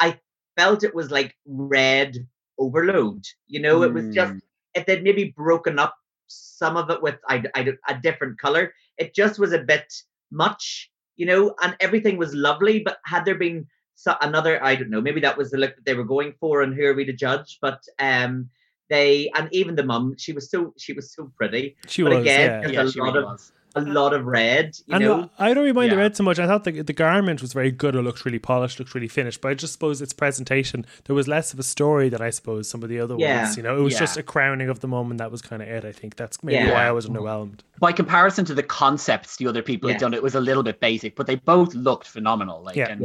I 0.00 0.18
felt 0.56 0.84
it 0.84 0.94
was 0.94 1.10
like 1.10 1.36
red 1.46 2.16
overload. 2.58 3.24
You 3.46 3.60
know, 3.60 3.82
it 3.82 3.92
was 3.92 4.08
just 4.08 4.34
Mm. 4.34 4.40
if 4.74 4.86
they'd 4.86 5.02
maybe 5.04 5.34
broken 5.36 5.78
up 5.78 5.94
some 6.26 6.76
of 6.76 6.90
it 6.90 7.02
with 7.02 7.16
I, 7.28 7.44
I, 7.54 7.72
a 7.88 7.98
different 8.00 8.38
color, 8.40 8.72
it 8.98 9.14
just 9.14 9.38
was 9.38 9.52
a 9.52 9.58
bit 9.58 9.92
much, 10.30 10.90
you 11.16 11.26
know, 11.26 11.54
and 11.62 11.76
everything 11.80 12.16
was 12.16 12.34
lovely. 12.34 12.80
But 12.80 12.98
had 13.04 13.24
there 13.24 13.34
been 13.36 13.66
so, 13.94 14.16
another, 14.20 14.62
I 14.64 14.74
don't 14.74 14.90
know, 14.90 15.00
maybe 15.00 15.20
that 15.20 15.36
was 15.38 15.50
the 15.50 15.58
look 15.58 15.76
that 15.76 15.84
they 15.84 15.94
were 15.94 16.04
going 16.04 16.34
for, 16.40 16.62
and 16.62 16.74
who 16.74 16.84
are 16.86 16.94
we 16.94 17.04
to 17.04 17.12
judge? 17.12 17.58
But 17.60 17.80
um, 17.98 18.50
they 18.94 19.30
and 19.36 19.48
even 19.52 19.74
the 19.80 19.84
mum, 19.92 20.14
she 20.18 20.32
was 20.32 20.50
so 20.50 20.58
she 20.78 20.92
was 20.98 21.06
so 21.14 21.30
pretty. 21.38 21.76
She 21.86 22.02
But 22.02 22.12
was, 22.12 22.20
again, 22.20 22.50
yeah. 22.50 22.60
just 22.62 22.74
yeah, 22.74 22.82
a 22.82 22.90
she 22.92 23.00
lot 23.00 23.06
really 23.14 23.18
of 23.18 23.24
was. 23.32 23.52
a 23.76 23.80
uh, 23.80 23.84
lot 24.00 24.12
of 24.14 24.24
red, 24.24 24.66
you 24.86 24.94
And 24.94 25.04
know. 25.04 25.30
I 25.36 25.46
don't 25.52 25.64
really 25.64 25.72
mind 25.72 25.90
the 25.92 25.96
red 25.96 26.16
so 26.16 26.22
much. 26.22 26.38
I 26.38 26.46
thought 26.46 26.62
the, 26.62 26.80
the 26.82 26.92
garment 26.92 27.42
was 27.42 27.52
very 27.52 27.72
good. 27.72 27.96
It 27.96 28.02
looked 28.02 28.24
really 28.24 28.38
polished, 28.38 28.78
looked 28.78 28.94
really 28.94 29.08
finished. 29.08 29.40
But 29.40 29.48
I 29.50 29.54
just 29.54 29.72
suppose 29.72 30.00
its 30.00 30.12
presentation, 30.12 30.86
there 31.06 31.16
was 31.20 31.26
less 31.26 31.52
of 31.52 31.58
a 31.58 31.64
story 31.64 32.08
than 32.08 32.22
I 32.22 32.30
suppose 32.30 32.68
some 32.70 32.82
of 32.84 32.88
the 32.88 33.00
other 33.00 33.16
Yeah. 33.18 33.42
ones. 33.42 33.56
You 33.56 33.64
know, 33.64 33.76
it 33.76 33.82
was 33.82 33.94
Yeah. 33.94 33.98
just 34.04 34.16
a 34.16 34.22
crowning 34.22 34.68
of 34.68 34.78
the 34.78 34.86
moment. 34.96 35.18
That 35.18 35.32
was 35.32 35.42
kind 35.42 35.60
of 35.60 35.66
it. 35.68 35.84
I 35.84 35.90
think 36.00 36.14
that's 36.14 36.36
maybe 36.44 36.64
Yeah. 36.66 36.72
why 36.74 36.84
I 36.86 36.92
was 36.92 37.06
underwhelmed. 37.08 37.60
By 37.80 37.90
comparison 37.92 38.44
to 38.44 38.54
the 38.54 38.62
concepts 38.62 39.36
the 39.38 39.48
other 39.48 39.62
people 39.62 39.88
Yeah. 39.90 39.94
had 39.94 40.00
done, 40.00 40.14
it 40.14 40.22
was 40.22 40.36
a 40.36 40.40
little 40.40 40.62
bit 40.62 40.78
basic, 40.78 41.16
but 41.16 41.26
they 41.26 41.34
both 41.54 41.74
looked 41.74 42.06
phenomenal. 42.06 42.62
Like, 42.62 42.76
Yeah. 42.76 42.90
and 42.92 43.00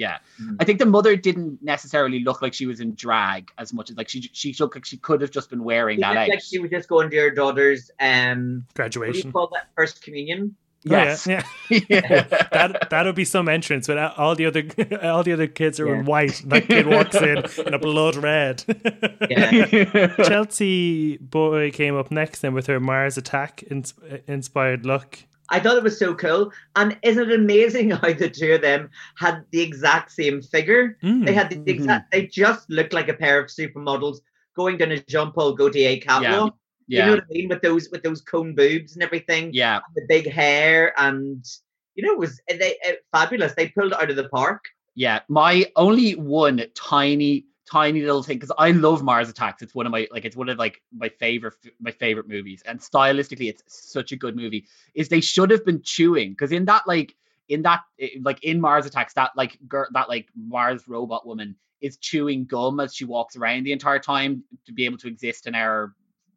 Yeah. 0.00 0.16
yeah, 0.38 0.46
Mhm. 0.46 0.56
I 0.60 0.64
think 0.64 0.78
the 0.78 0.86
mother 0.86 1.14
didn't 1.16 1.62
necessarily 1.62 2.20
look 2.24 2.40
like 2.42 2.54
she 2.54 2.66
was 2.66 2.80
in 2.80 2.94
drag 2.94 3.50
as 3.58 3.72
much 3.72 3.90
as 3.90 3.96
like 3.96 4.08
she 4.08 4.22
she 4.32 4.54
looked 4.58 4.74
like 4.76 4.84
she 4.86 4.96
could 4.96 5.20
have 5.20 5.30
just 5.30 5.50
been 5.50 5.62
wearing 5.62 5.98
She 5.98 6.00
that 6.02 6.08
looked 6.14 6.18
out. 6.22 6.28
like 6.30 6.42
she 6.42 6.58
was 6.58 6.70
just 6.70 6.88
going 6.88 7.10
to 7.10 7.16
her 7.18 7.30
daughter's 7.30 7.90
um 8.00 8.64
what 8.76 8.90
do 8.90 9.00
you 9.00 9.04
Graduation. 9.04 9.32
call 9.32 9.48
that? 9.54 9.68
First 9.76 10.02
communion. 10.02 10.56
Yes. 10.82 11.28
Oh, 11.28 11.32
yeah, 11.32 11.42
yeah. 11.70 11.80
Yeah. 11.90 12.22
that 12.52 12.88
that 12.88 13.04
would 13.04 13.14
be 13.14 13.26
some 13.26 13.50
entrance, 13.50 13.86
but 13.86 13.98
all 14.16 14.34
the 14.34 14.46
other 14.46 14.62
all 15.02 15.22
the 15.22 15.32
other 15.34 15.46
kids 15.46 15.78
are 15.78 15.94
in 15.94 16.06
white. 16.06 16.40
and 16.42 16.52
That 16.52 16.66
kid 16.68 16.86
walks 16.86 17.16
in 17.16 17.44
in 17.66 17.74
a 17.74 17.78
blood 17.78 18.16
red. 18.16 18.64
Yeah. 19.28 20.14
Chelsea 20.24 21.18
boy 21.18 21.70
came 21.72 21.96
up 21.96 22.10
next 22.10 22.40
then 22.40 22.54
with 22.54 22.66
her 22.68 22.80
Mars 22.80 23.18
Attack 23.18 23.64
ins- 23.70 23.92
inspired 24.26 24.86
look. 24.86 25.18
I 25.50 25.60
thought 25.60 25.76
it 25.76 25.82
was 25.82 25.98
so 25.98 26.14
cool. 26.14 26.52
And 26.76 26.96
isn't 27.02 27.30
it 27.30 27.34
amazing 27.34 27.90
how 27.90 28.12
the 28.12 28.30
two 28.30 28.52
of 28.52 28.62
them 28.62 28.90
had 29.16 29.44
the 29.50 29.60
exact 29.60 30.12
same 30.12 30.42
figure? 30.42 30.96
Mm. 31.02 31.26
They 31.26 31.34
had 31.34 31.50
the 31.50 31.70
exact, 31.70 32.12
they 32.12 32.26
just 32.26 32.70
looked 32.70 32.92
like 32.92 33.08
a 33.08 33.14
pair 33.14 33.40
of 33.40 33.48
supermodels 33.48 34.18
going 34.56 34.78
down 34.78 34.92
a 34.92 34.98
Jean 35.00 35.32
Paul 35.32 35.54
Gaultier 35.54 36.00
catwalk. 36.00 36.54
Yeah. 36.86 37.00
You 37.00 37.06
know 37.06 37.14
what 37.16 37.24
I 37.24 37.32
mean? 37.32 37.48
With 37.48 37.62
those 37.62 37.88
with 37.90 38.02
those 38.02 38.20
cone 38.20 38.54
boobs 38.54 38.94
and 38.94 39.02
everything, 39.02 39.50
Yeah. 39.52 39.80
the 39.94 40.06
big 40.08 40.28
hair, 40.28 40.92
and 40.98 41.44
you 41.94 42.04
know, 42.04 42.12
it 42.12 42.18
was 42.18 42.40
they 42.48 42.76
uh, 42.88 42.92
fabulous. 43.12 43.54
They 43.54 43.68
pulled 43.68 43.92
it 43.92 44.02
out 44.02 44.10
of 44.10 44.16
the 44.16 44.28
park. 44.28 44.64
Yeah, 44.96 45.20
my 45.28 45.66
only 45.76 46.12
one 46.12 46.64
tiny, 46.74 47.44
tiny 47.70 48.00
little 48.00 48.22
thing 48.22 48.36
because 48.36 48.52
I 48.56 48.72
love 48.72 49.02
Mars 49.02 49.28
Attacks. 49.28 49.62
It's 49.62 49.74
one 49.74 49.86
of 49.86 49.92
my 49.92 50.08
like 50.10 50.24
it's 50.24 50.36
one 50.36 50.48
of 50.48 50.58
like 50.58 50.82
my 50.92 51.08
favorite 51.08 51.54
my 51.80 51.92
favorite 51.92 52.28
movies, 52.28 52.62
and 52.66 52.80
stylistically, 52.80 53.48
it's 53.48 53.62
such 53.66 54.12
a 54.12 54.16
good 54.16 54.36
movie. 54.36 54.66
Is 54.94 55.08
they 55.08 55.20
should 55.20 55.50
have 55.50 55.64
been 55.64 55.82
chewing 55.82 56.30
because 56.30 56.52
in 56.52 56.66
that 56.66 56.86
like 56.86 57.14
in 57.48 57.62
that 57.62 57.80
like 58.22 58.42
in 58.42 58.60
Mars 58.60 58.86
Attacks 58.86 59.14
that 59.14 59.32
like 59.36 59.58
girl 59.66 59.86
that 59.92 60.08
like 60.08 60.28
Mars 60.36 60.86
robot 60.88 61.26
woman 61.26 61.56
is 61.80 61.96
chewing 61.96 62.44
gum 62.44 62.80
as 62.80 62.94
she 62.94 63.04
walks 63.04 63.36
around 63.36 63.64
the 63.64 63.72
entire 63.72 63.98
time 63.98 64.44
to 64.66 64.72
be 64.72 64.84
able 64.84 64.98
to 64.98 65.08
exist 65.08 65.46
in 65.46 65.54
our 65.54 65.94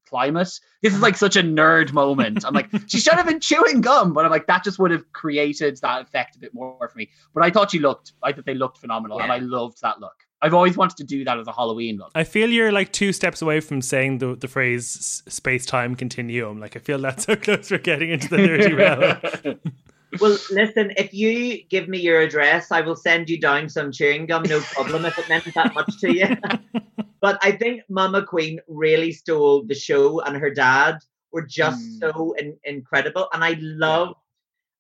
climate. 0.08 0.60
This 0.82 0.94
is 0.94 1.02
like 1.02 1.18
such 1.18 1.36
a 1.36 1.42
nerd 1.42 1.92
moment. 1.92 2.46
I'm 2.46 2.54
like, 2.54 2.70
she 2.88 3.00
should 3.00 3.14
have 3.14 3.26
been 3.26 3.40
chewing 3.40 3.82
gum, 3.82 4.14
but 4.14 4.24
I'm 4.24 4.32
like, 4.32 4.48
that 4.48 4.64
just 4.64 4.80
would 4.80 4.92
have 4.92 5.12
created 5.12 5.78
that 5.82 6.04
effect 6.04 6.36
a 6.36 6.40
bit 6.40 6.54
more 6.54 6.88
for 6.88 6.98
me. 6.98 7.10
But 7.34 7.44
I 7.44 7.50
thought 7.50 7.72
she 7.72 7.80
looked, 7.80 8.14
I 8.22 8.32
thought 8.32 8.46
they 8.46 8.54
looked 8.54 8.78
phenomenal, 8.78 9.20
and 9.20 9.32
I 9.32 9.40
loved 9.40 9.82
that 9.82 10.00
look. 10.00 10.16
I've 10.44 10.54
always 10.54 10.76
wanted 10.78 10.98
to 10.98 11.04
do 11.06 11.24
that 11.24 11.40
as 11.40 11.48
a 11.48 11.52
Halloween 11.54 11.98
look. 11.98 12.12
I 12.14 12.24
feel 12.26 12.50
you're 12.50 12.72
like 12.72 12.92
two 12.92 13.14
steps 13.14 13.42
away 13.42 13.60
from 13.62 13.82
saying 13.82 14.18
the 14.20 14.36
the 14.36 14.48
phrase 14.48 15.24
space 15.28 15.66
time 15.66 15.96
continuum. 15.96 16.60
Like 16.60 16.76
I 16.76 16.80
feel 16.80 17.00
that's 17.00 17.26
how 17.26 17.36
close 17.36 17.72
we're 17.72 17.78
getting 17.80 18.10
into 18.12 18.28
the 18.28 18.38
nerdy 18.38 18.78
realm. 19.46 19.60
Well, 20.20 20.38
listen, 20.52 20.92
if 20.98 21.12
you 21.14 21.64
give 21.70 21.88
me 21.88 21.98
your 22.00 22.20
address, 22.22 22.72
I 22.72 22.82
will 22.82 22.96
send 22.96 23.30
you 23.32 23.40
down 23.40 23.68
some 23.70 23.92
chewing 23.92 24.28
gum, 24.28 24.44
no 24.44 24.60
problem, 24.60 25.06
if 25.06 25.18
it 25.18 25.28
meant 25.28 25.52
that 25.56 25.74
much 25.74 26.00
to 26.02 26.14
you. 26.16 26.28
but 27.22 27.40
I 27.42 27.54
think 27.54 27.82
Mama 27.90 28.24
Queen 28.24 28.60
really 28.68 29.12
stole 29.12 29.64
the 29.64 29.74
show, 29.74 30.20
and 30.22 30.38
her 30.38 30.52
dad 30.52 30.98
were 31.32 31.42
just 31.48 31.82
Mm. 31.82 32.00
so 32.00 32.34
in- 32.38 32.58
incredible. 32.64 33.28
And 33.34 33.44
I 33.44 33.58
love, 33.60 34.14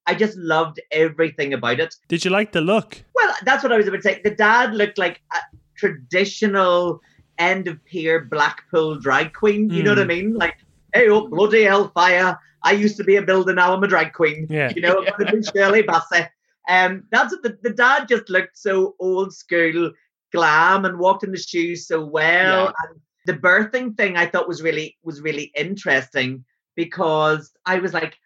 I 0.05 0.15
just 0.15 0.37
loved 0.37 0.79
everything 0.91 1.53
about 1.53 1.79
it. 1.79 1.95
Did 2.07 2.25
you 2.25 2.31
like 2.31 2.51
the 2.51 2.61
look? 2.61 3.03
Well, 3.15 3.33
that's 3.43 3.63
what 3.63 3.71
I 3.71 3.77
was 3.77 3.87
about 3.87 3.97
to 3.97 4.03
say. 4.03 4.21
The 4.23 4.35
dad 4.35 4.75
looked 4.75 4.97
like 4.97 5.21
a 5.33 5.37
traditional 5.77 6.99
end 7.37 7.67
of 7.67 7.83
pier 7.85 8.25
Blackpool 8.25 8.99
drag 8.99 9.33
queen. 9.33 9.69
You 9.69 9.83
know 9.83 9.91
what 9.91 9.99
I 9.99 10.05
mean? 10.05 10.35
Like, 10.35 10.55
hey, 10.93 11.09
oh, 11.09 11.27
bloody 11.27 11.63
hellfire. 11.63 12.37
I 12.63 12.71
used 12.71 12.97
to 12.97 13.03
be 13.03 13.17
a 13.17 13.21
builder, 13.21 13.53
now 13.53 13.73
I'm 13.73 13.83
a 13.83 13.87
drag 13.87 14.13
queen. 14.13 14.47
Yeah. 14.49 14.71
You 14.75 14.81
know, 14.81 15.01
it 15.01 15.13
would 15.17 15.27
have 15.27 15.33
been 15.33 15.43
Shirley 15.43 15.83
Bassey. 15.83 16.27
Um, 16.69 17.03
that's 17.11 17.33
what 17.33 17.43
the, 17.43 17.57
the 17.61 17.75
dad 17.75 18.07
just 18.07 18.29
looked 18.29 18.57
so 18.57 18.95
old 18.99 19.33
school, 19.33 19.91
glam, 20.31 20.85
and 20.85 20.97
walked 20.97 21.23
in 21.23 21.31
the 21.31 21.37
shoes 21.37 21.87
so 21.87 22.05
well. 22.05 22.65
Yeah. 22.65 22.71
And 22.89 23.01
the 23.25 23.33
birthing 23.33 23.97
thing 23.97 24.15
I 24.15 24.27
thought 24.27 24.47
was 24.47 24.61
really 24.61 24.97
was 25.03 25.21
really 25.21 25.51
interesting 25.55 26.45
because 26.75 27.51
I 27.65 27.79
was 27.79 27.93
like, 27.93 28.17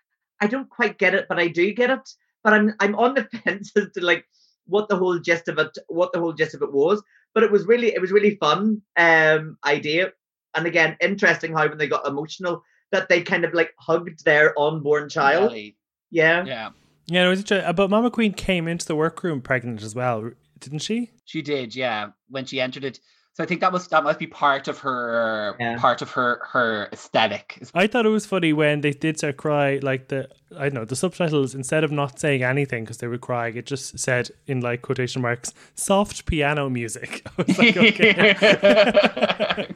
I 0.41 0.47
don't 0.47 0.69
quite 0.69 0.97
get 0.97 1.13
it, 1.15 1.25
but 1.27 1.39
I 1.39 1.47
do 1.47 1.73
get 1.73 1.89
it. 1.89 2.09
But 2.43 2.53
I'm 2.53 2.73
I'm 2.79 2.95
on 2.95 3.13
the 3.15 3.23
fence 3.43 3.71
as 3.75 3.91
to 3.93 4.05
like 4.05 4.25
what 4.65 4.89
the 4.89 4.97
whole 4.97 5.19
gist 5.19 5.47
of 5.47 5.57
it 5.57 5.77
what 5.87 6.11
the 6.13 6.19
whole 6.19 6.33
gist 6.33 6.55
of 6.55 6.61
it 6.61 6.73
was. 6.73 7.01
But 7.33 7.43
it 7.43 7.51
was 7.51 7.65
really 7.65 7.93
it 7.93 8.01
was 8.01 8.11
really 8.11 8.35
fun 8.35 8.81
um 8.97 9.57
idea. 9.65 10.11
And 10.55 10.65
again, 10.65 10.97
interesting 11.01 11.53
how 11.53 11.67
when 11.67 11.77
they 11.77 11.87
got 11.87 12.07
emotional 12.07 12.63
that 12.91 13.09
they 13.09 13.21
kind 13.21 13.43
of 13.45 13.53
like 13.53 13.73
hugged 13.79 14.23
their 14.25 14.57
unborn 14.59 15.09
child. 15.09 15.51
Really. 15.51 15.75
Yeah. 16.09 16.45
Yeah, 16.45 16.69
Yeah, 17.07 17.25
it 17.25 17.29
was 17.29 17.39
interesting. 17.39 17.75
But 17.75 17.89
Mama 17.89 18.09
Queen 18.09 18.31
came 18.31 18.67
into 18.67 18.85
the 18.85 18.95
workroom 18.95 19.41
pregnant 19.41 19.83
as 19.83 19.93
well, 19.93 20.31
didn't 20.59 20.79
she? 20.79 21.11
she 21.25 21.41
did. 21.41 21.75
Yeah, 21.75 22.11
when 22.29 22.45
she 22.45 22.61
entered 22.61 22.85
it. 22.85 22.99
So 23.37 23.43
I 23.43 23.45
think 23.45 23.61
that 23.61 23.71
was 23.71 23.87
that 23.89 24.03
must 24.03 24.17
be 24.17 24.25
part 24.25 24.67
of 24.67 24.79
her 24.79 25.55
Yeah. 25.59 25.77
part 25.77 26.01
of 26.01 26.09
her 26.09 26.41
her 26.43 26.89
aesthetic. 26.91 27.59
I 27.75 27.85
thought 27.85 28.07
it 28.07 28.09
was 28.09 28.25
funny 28.25 28.51
when 28.51 28.81
they 28.81 28.89
did 28.89 29.19
start 29.19 29.37
cry, 29.37 29.77
like 29.83 30.07
the 30.07 30.27
I 30.57 30.63
don't 30.63 30.73
know 30.73 30.85
the 30.85 30.95
subtitles 30.95 31.53
instead 31.53 31.83
of 31.83 31.91
not 31.91 32.19
saying 32.19 32.41
anything 32.41 32.83
because 32.83 32.97
they 32.97 33.05
were 33.05 33.19
crying, 33.19 33.55
it 33.55 33.67
just 33.67 33.99
said 33.99 34.31
in 34.47 34.61
like 34.61 34.81
quotation 34.81 35.21
marks 35.21 35.53
soft 35.75 36.25
piano 36.25 36.67
music. 36.67 37.27
I 37.37 37.43
was 37.43 37.57
like, 37.59 37.77
okay. 37.77 38.35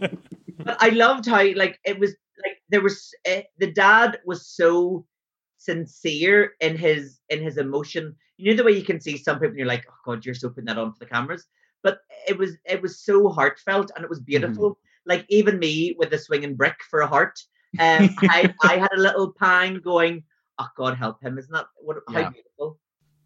But 0.64 0.78
I 0.80 0.90
loved 0.90 1.28
how 1.28 1.44
like 1.54 1.80
it 1.86 2.00
was 2.00 2.16
like 2.44 2.58
there 2.70 2.82
was 2.82 3.14
uh, 3.30 3.42
the 3.60 3.72
dad 3.72 4.22
was 4.26 4.48
so 4.48 5.06
sincere 5.60 6.54
in 6.62 6.78
his 6.78 7.20
in 7.30 7.44
his 7.44 7.58
emotion. 7.58 8.16
You 8.38 8.50
know 8.50 8.58
the 8.58 8.64
way 8.64 8.72
you 8.72 8.84
can 8.84 9.00
see 9.00 9.18
some 9.18 9.36
people 9.36 9.50
and 9.50 9.58
you're 9.60 9.68
like, 9.68 9.86
oh 9.88 9.94
god, 10.04 10.26
you're 10.26 10.34
so 10.34 10.50
putting 10.50 10.66
that 10.66 10.80
on 10.80 10.94
for 10.94 11.00
the 11.00 11.06
cameras. 11.06 11.46
But 11.84 12.00
it 12.28 12.38
was 12.38 12.58
it 12.66 12.82
was 12.82 13.00
so 13.00 13.30
heartfelt 13.30 13.92
and 13.96 14.04
it 14.04 14.10
was 14.10 14.20
beautiful. 14.20 14.78
Like 15.06 15.26
even 15.30 15.58
me 15.60 15.96
with 15.98 16.14
a 16.14 16.18
swinging 16.20 16.56
brick 16.56 16.76
for 16.90 17.02
a 17.02 17.08
heart, 17.08 17.40
um, 17.80 18.10
I 18.22 18.54
I 18.64 18.78
had 18.78 18.92
a 18.96 19.00
little 19.02 19.34
pang 19.34 19.80
going, 19.84 20.24
oh 20.60 20.68
god, 20.78 20.96
help 20.98 21.22
him! 21.24 21.38
Isn't 21.40 21.52
that 21.54 21.66
what 21.78 21.98
how 22.08 22.20
Yeah. 22.20 22.30
beautiful? 22.30 22.80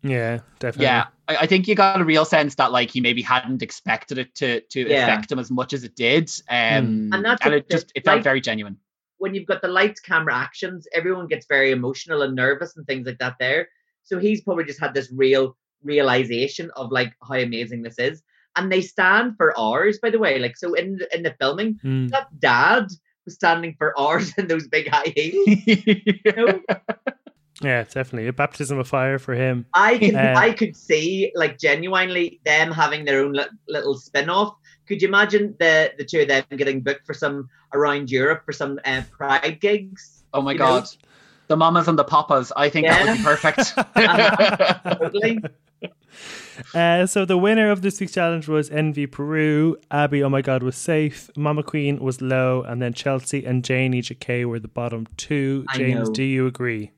yeah, 0.03 0.39
definitely. 0.59 0.85
Yeah, 0.85 1.05
I, 1.27 1.35
I 1.37 1.45
think 1.47 1.67
you 1.67 1.75
got 1.75 1.99
a 1.99 2.05
real 2.05 2.25
sense 2.25 2.55
that 2.55 2.71
like 2.71 2.91
he 2.91 3.01
maybe 3.01 3.21
hadn't 3.21 3.61
expected 3.61 4.17
it 4.19 4.35
to 4.35 4.61
to 4.61 4.79
Yeah. 4.87 5.03
affect 5.03 5.31
him 5.31 5.39
as 5.39 5.51
much 5.51 5.73
as 5.73 5.83
it 5.83 5.95
did, 5.95 6.29
um, 6.49 7.09
And 7.13 7.25
that's 7.25 7.43
and 7.43 7.53
it 7.55 7.67
the- 7.67 7.73
just 7.75 7.91
it 7.95 8.05
felt 8.05 8.17
like- 8.17 8.23
very 8.23 8.39
genuine. 8.41 8.77
when 9.17 9.33
you've 9.33 9.47
got 9.47 9.61
the 9.61 9.67
lights, 9.67 9.99
camera, 10.01 10.35
actions, 10.35 10.87
everyone 10.93 11.25
gets 11.27 11.45
very 11.47 11.71
emotional 11.71 12.21
and 12.21 12.35
nervous 12.35 12.75
and 12.77 12.85
things 12.85 13.05
like 13.07 13.17
that 13.19 13.35
there. 13.39 13.67
So 14.03 14.19
he's 14.19 14.41
probably 14.41 14.65
just 14.65 14.79
had 14.79 14.93
this 14.93 15.09
real 15.11 15.57
realization 15.83 16.69
of 16.75 16.91
like 16.91 17.13
how 17.27 17.35
amazing 17.35 17.81
this 17.81 17.97
is. 17.97 18.21
And 18.55 18.71
they 18.71 18.81
stand 18.81 19.35
for 19.37 19.57
hours, 19.59 19.99
by 19.99 20.09
the 20.09 20.19
way. 20.19 20.39
Like 20.39 20.55
so 20.57 20.73
in 20.73 20.99
in 21.13 21.23
the 21.23 21.35
filming, 21.39 21.79
Mm. 21.83 22.09
that 22.11 22.27
dad 22.39 22.87
was 23.25 23.33
standing 23.35 23.75
for 23.77 23.93
hours 23.99 24.33
in 24.37 24.47
those 24.47 24.67
big 24.67 24.87
high 24.87 25.11
heels. 25.15 25.47
You 26.25 26.31
know? 26.35 26.61
yeah, 27.61 27.83
definitely 27.83 28.27
a 28.27 28.33
baptism 28.33 28.77
of 28.79 28.87
fire 28.87 29.17
for 29.19 29.33
him. 29.33 29.65
I 29.73 29.97
can 29.97 30.15
Uh, 30.15 30.33
I 30.37 30.51
could 30.51 30.75
see 30.75 31.31
like 31.35 31.57
genuinely 31.57 32.39
them 32.45 32.71
having 32.71 33.05
their 33.05 33.21
own 33.23 33.33
li- 33.33 33.55
little 33.67 33.95
spin 33.95 34.29
off. 34.29 34.53
Could 34.87 35.01
you 35.01 35.07
imagine 35.07 35.55
the 35.59 35.91
the 35.97 36.05
two 36.05 36.21
of 36.21 36.27
them 36.27 36.43
getting 36.57 36.81
booked 36.81 37.05
for 37.07 37.13
some 37.13 37.49
around 37.73 38.11
Europe 38.11 38.43
for 38.45 38.51
some 38.53 38.79
uh, 38.85 39.01
pride 39.11 39.59
gigs? 39.61 40.23
oh 40.33 40.41
my 40.41 40.51
You 40.53 40.59
know? 40.59 40.65
god, 40.83 40.89
the 41.47 41.55
mamas 41.57 41.87
and 41.87 41.97
the 41.97 42.03
papas. 42.03 42.51
I 42.55 42.69
think 42.69 42.87
that 42.87 42.99
would 43.05 43.17
be 43.17 43.23
perfect. 43.23 43.73
Totally. 44.99 45.39
Uh, 46.73 47.05
so 47.05 47.25
the 47.25 47.38
winner 47.38 47.69
of 47.69 47.81
this 47.81 47.99
week's 47.99 48.13
challenge 48.13 48.47
was 48.47 48.69
Envy 48.69 49.05
Peru. 49.05 49.75
Abby, 49.91 50.23
oh 50.23 50.29
my 50.29 50.41
god, 50.41 50.63
was 50.63 50.77
safe. 50.77 51.29
Mama 51.36 51.63
Queen 51.63 51.99
was 51.99 52.21
low, 52.21 52.61
and 52.63 52.81
then 52.81 52.93
Chelsea 52.93 53.45
and 53.45 53.63
Janey 53.63 54.01
Jacké 54.01 54.45
were 54.45 54.59
the 54.59 54.69
bottom 54.69 55.05
two. 55.17 55.65
I 55.69 55.77
James, 55.77 56.07
know. 56.07 56.15
do 56.15 56.23
you 56.23 56.47
agree? 56.47 56.91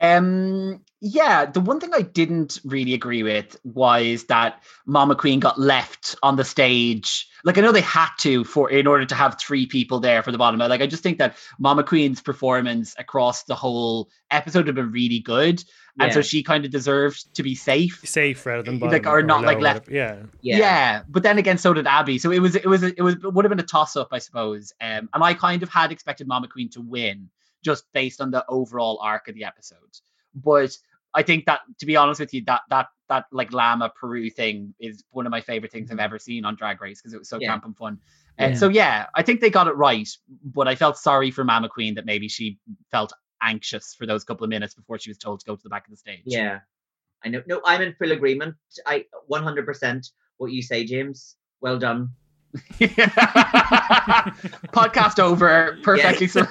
Um, 0.00 0.82
yeah, 1.00 1.46
the 1.46 1.60
one 1.60 1.78
thing 1.78 1.90
I 1.94 2.02
didn't 2.02 2.60
really 2.64 2.94
agree 2.94 3.22
with 3.22 3.56
was 3.64 4.24
that 4.24 4.62
Mama 4.86 5.14
Queen 5.14 5.40
got 5.40 5.58
left 5.58 6.16
on 6.22 6.36
the 6.36 6.44
stage. 6.44 7.28
Like 7.44 7.58
I 7.58 7.60
know 7.60 7.72
they 7.72 7.82
had 7.82 8.08
to 8.20 8.44
for 8.44 8.70
in 8.70 8.86
order 8.86 9.04
to 9.06 9.14
have 9.14 9.38
three 9.38 9.66
people 9.66 10.00
there 10.00 10.22
for 10.22 10.32
the 10.32 10.38
bottom. 10.38 10.58
Like 10.58 10.80
I 10.80 10.86
just 10.86 11.02
think 11.02 11.18
that 11.18 11.36
Mama 11.58 11.84
Queen's 11.84 12.20
performance 12.22 12.94
across 12.98 13.44
the 13.44 13.54
whole 13.54 14.08
episode 14.30 14.66
had 14.66 14.74
been 14.74 14.90
really 14.90 15.20
good, 15.20 15.62
and 16.00 16.12
so 16.12 16.22
she 16.22 16.42
kind 16.42 16.64
of 16.64 16.70
deserved 16.70 17.34
to 17.36 17.42
be 17.42 17.54
safe. 17.54 18.00
Safe 18.04 18.44
rather 18.44 18.62
than 18.62 18.78
Like, 18.78 19.02
bottom 19.04 19.14
or 19.18 19.22
not, 19.22 19.44
like, 19.44 19.60
left- 19.60 19.88
whatever. 19.88 20.26
Yeah. 20.42 20.56
Yeah. 20.58 21.02
but 21.08 21.22
then 21.22 21.38
again, 21.38 21.58
so 21.58 21.72
did 21.72 21.86
Abby. 21.86 22.18
So 22.18 22.30
it 22.32 22.40
was, 22.40 22.54
it 22.54 22.66
was, 22.66 22.82
it 22.82 23.00
was, 23.00 23.14
it 23.14 23.32
would 23.32 23.44
have 23.44 23.50
been 23.50 23.60
a 23.60 23.62
toss 23.62 23.96
up, 23.96 24.08
I 24.12 24.18
suppose. 24.18 24.72
Um, 24.80 25.08
and 25.14 25.22
I 25.22 25.34
kind 25.34 25.62
of 25.62 25.68
had 25.70 25.92
expected 25.92 26.26
Mama 26.26 26.48
Queen 26.48 26.68
to 26.70 26.80
win 26.80 27.30
just 27.70 27.84
based 27.92 28.20
on 28.20 28.30
the 28.30 28.44
overall 28.48 28.96
arc 29.02 29.24
of 29.28 29.34
the 29.34 29.44
episode. 29.44 29.92
But 30.34 30.72
I 31.14 31.22
think 31.22 31.46
that, 31.46 31.60
to 31.80 31.86
be 31.86 31.96
honest 31.96 32.20
with 32.20 32.32
you, 32.34 32.42
that 32.46 32.62
that 32.70 32.86
that 33.08 33.24
like 33.32 33.52
Llama 33.52 33.88
Peru 34.00 34.30
thing 34.30 34.74
is 34.78 35.02
one 35.10 35.26
of 35.26 35.30
my 35.30 35.40
favorite 35.40 35.72
things 35.72 35.90
I've 35.90 35.98
ever 36.08 36.18
seen 36.18 36.44
on 36.44 36.54
Drag 36.56 36.80
Race 36.80 37.00
because 37.00 37.14
it 37.14 37.18
was 37.18 37.28
so 37.28 37.38
Yeah. 37.40 37.48
camp 37.50 37.64
and 37.64 37.76
fun. 37.76 37.98
Uh, 38.40 38.48
Yeah. 38.50 38.54
So 38.54 38.68
yeah, 38.68 39.06
I 39.14 39.22
think 39.22 39.40
they 39.40 39.50
got 39.50 39.66
it 39.66 39.76
right. 39.88 40.08
But 40.58 40.66
I 40.68 40.74
felt 40.76 40.96
sorry 40.98 41.30
for 41.36 41.42
Mama 41.44 41.68
Queen 41.68 41.94
that 41.96 42.06
maybe 42.12 42.28
she 42.28 42.58
felt 42.90 43.12
anxious 43.42 43.94
for 43.98 44.06
those 44.06 44.22
couple 44.24 44.44
of 44.44 44.50
minutes 44.50 44.74
before 44.74 44.98
she 44.98 45.10
was 45.10 45.18
told 45.18 45.40
to 45.40 45.46
go 45.46 45.56
to 45.56 45.62
the 45.62 45.68
back 45.74 45.86
of 45.86 45.90
the 45.90 45.96
stage. 45.96 46.22
Yeah, 46.24 46.60
I 47.24 47.28
know. 47.30 47.42
No, 47.46 47.60
I'm 47.64 47.82
in 47.82 47.94
full 47.94 48.12
agreement. 48.12 48.54
I 48.86 49.06
100% 49.30 50.10
what 50.38 50.52
you 50.52 50.62
say, 50.62 50.84
James. 50.84 51.36
Well 51.60 51.78
done. 51.78 52.10
Podcast 54.72 55.18
over. 55.18 55.78
Perfectly. 55.82 56.26
so- 56.28 56.44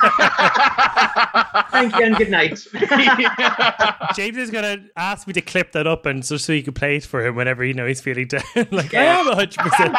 Thank 1.72 1.96
you 1.98 2.06
and 2.06 2.16
good 2.16 2.30
night. 2.30 2.60
James 4.16 4.38
is 4.38 4.52
gonna 4.52 4.86
ask 4.96 5.28
me 5.28 5.34
to 5.34 5.42
clip 5.42 5.72
that 5.74 5.88
up 5.88 6.06
and 6.06 6.24
so 6.26 6.38
so 6.38 6.54
you 6.54 6.64
can 6.64 6.74
play 6.74 6.98
it 6.98 7.04
for 7.06 7.26
him 7.26 7.36
whenever 7.36 7.64
you 7.66 7.74
know 7.74 7.86
he's 7.86 8.02
feeling 8.02 8.28
down. 8.28 8.42
like 8.72 8.94
I 8.94 9.04
am 9.04 9.26
hundred 9.26 9.56
percent. 9.58 9.96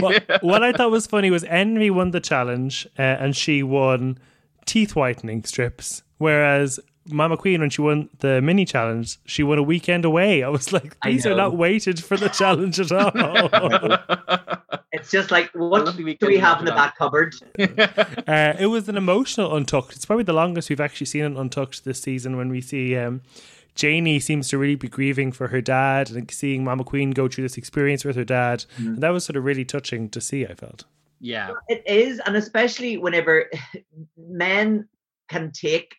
What, 0.00 0.42
what 0.42 0.62
I 0.62 0.72
thought 0.72 0.90
was 0.90 1.06
funny 1.06 1.30
was 1.30 1.42
Envy 1.44 1.90
won 1.90 2.10
the 2.10 2.20
challenge 2.20 2.86
uh, 2.98 3.02
and 3.02 3.34
she 3.34 3.62
won 3.62 4.18
teeth 4.66 4.94
whitening 4.94 5.42
strips, 5.44 6.02
whereas 6.18 6.78
Mama 7.08 7.36
Queen 7.36 7.60
when 7.60 7.70
she 7.70 7.80
won 7.80 8.08
the 8.18 8.40
mini 8.42 8.64
challenge, 8.64 9.18
she 9.24 9.42
won 9.42 9.58
a 9.58 9.62
weekend 9.62 10.04
away. 10.04 10.42
I 10.42 10.48
was 10.48 10.72
like, 10.72 10.96
these 11.02 11.26
are 11.26 11.34
not 11.34 11.56
weighted 11.56 12.02
for 12.02 12.16
the 12.16 12.28
challenge 12.28 12.80
at 12.80 12.92
all. 12.92 14.48
It's 14.90 15.10
just 15.10 15.30
like, 15.30 15.50
what 15.54 15.96
do 15.96 16.04
we 16.26 16.38
have 16.38 16.58
in 16.58 16.64
the 16.64 16.72
back 16.72 16.96
cupboard? 16.96 17.34
Uh, 18.28 18.54
it 18.58 18.66
was 18.66 18.88
an 18.88 18.96
emotional 18.96 19.56
Untucked. 19.56 19.94
It's 19.94 20.04
probably 20.04 20.24
the 20.24 20.32
longest 20.32 20.68
we've 20.68 20.80
actually 20.80 21.06
seen 21.06 21.24
an 21.24 21.36
Untucked 21.36 21.84
this 21.84 22.00
season 22.00 22.36
when 22.36 22.48
we 22.48 22.60
see 22.60 22.96
um, 22.96 23.22
Janey 23.74 24.18
seems 24.18 24.48
to 24.48 24.58
really 24.58 24.74
be 24.74 24.88
grieving 24.88 25.32
for 25.32 25.48
her 25.48 25.60
dad 25.60 26.10
and 26.10 26.30
seeing 26.30 26.64
Mama 26.64 26.84
Queen 26.84 27.12
go 27.12 27.28
through 27.28 27.44
this 27.44 27.56
experience 27.56 28.04
with 28.04 28.16
her 28.16 28.24
dad. 28.24 28.64
Mm-hmm. 28.76 28.94
And 28.94 29.02
that 29.02 29.10
was 29.10 29.24
sort 29.24 29.36
of 29.36 29.44
really 29.44 29.64
touching 29.64 30.08
to 30.10 30.20
see, 30.20 30.44
I 30.44 30.54
felt. 30.54 30.84
yeah. 31.20 31.52
It 31.68 31.82
is, 31.86 32.20
and 32.26 32.36
especially 32.36 32.98
whenever 32.98 33.50
men 34.16 34.88
can 35.28 35.52
take 35.52 35.94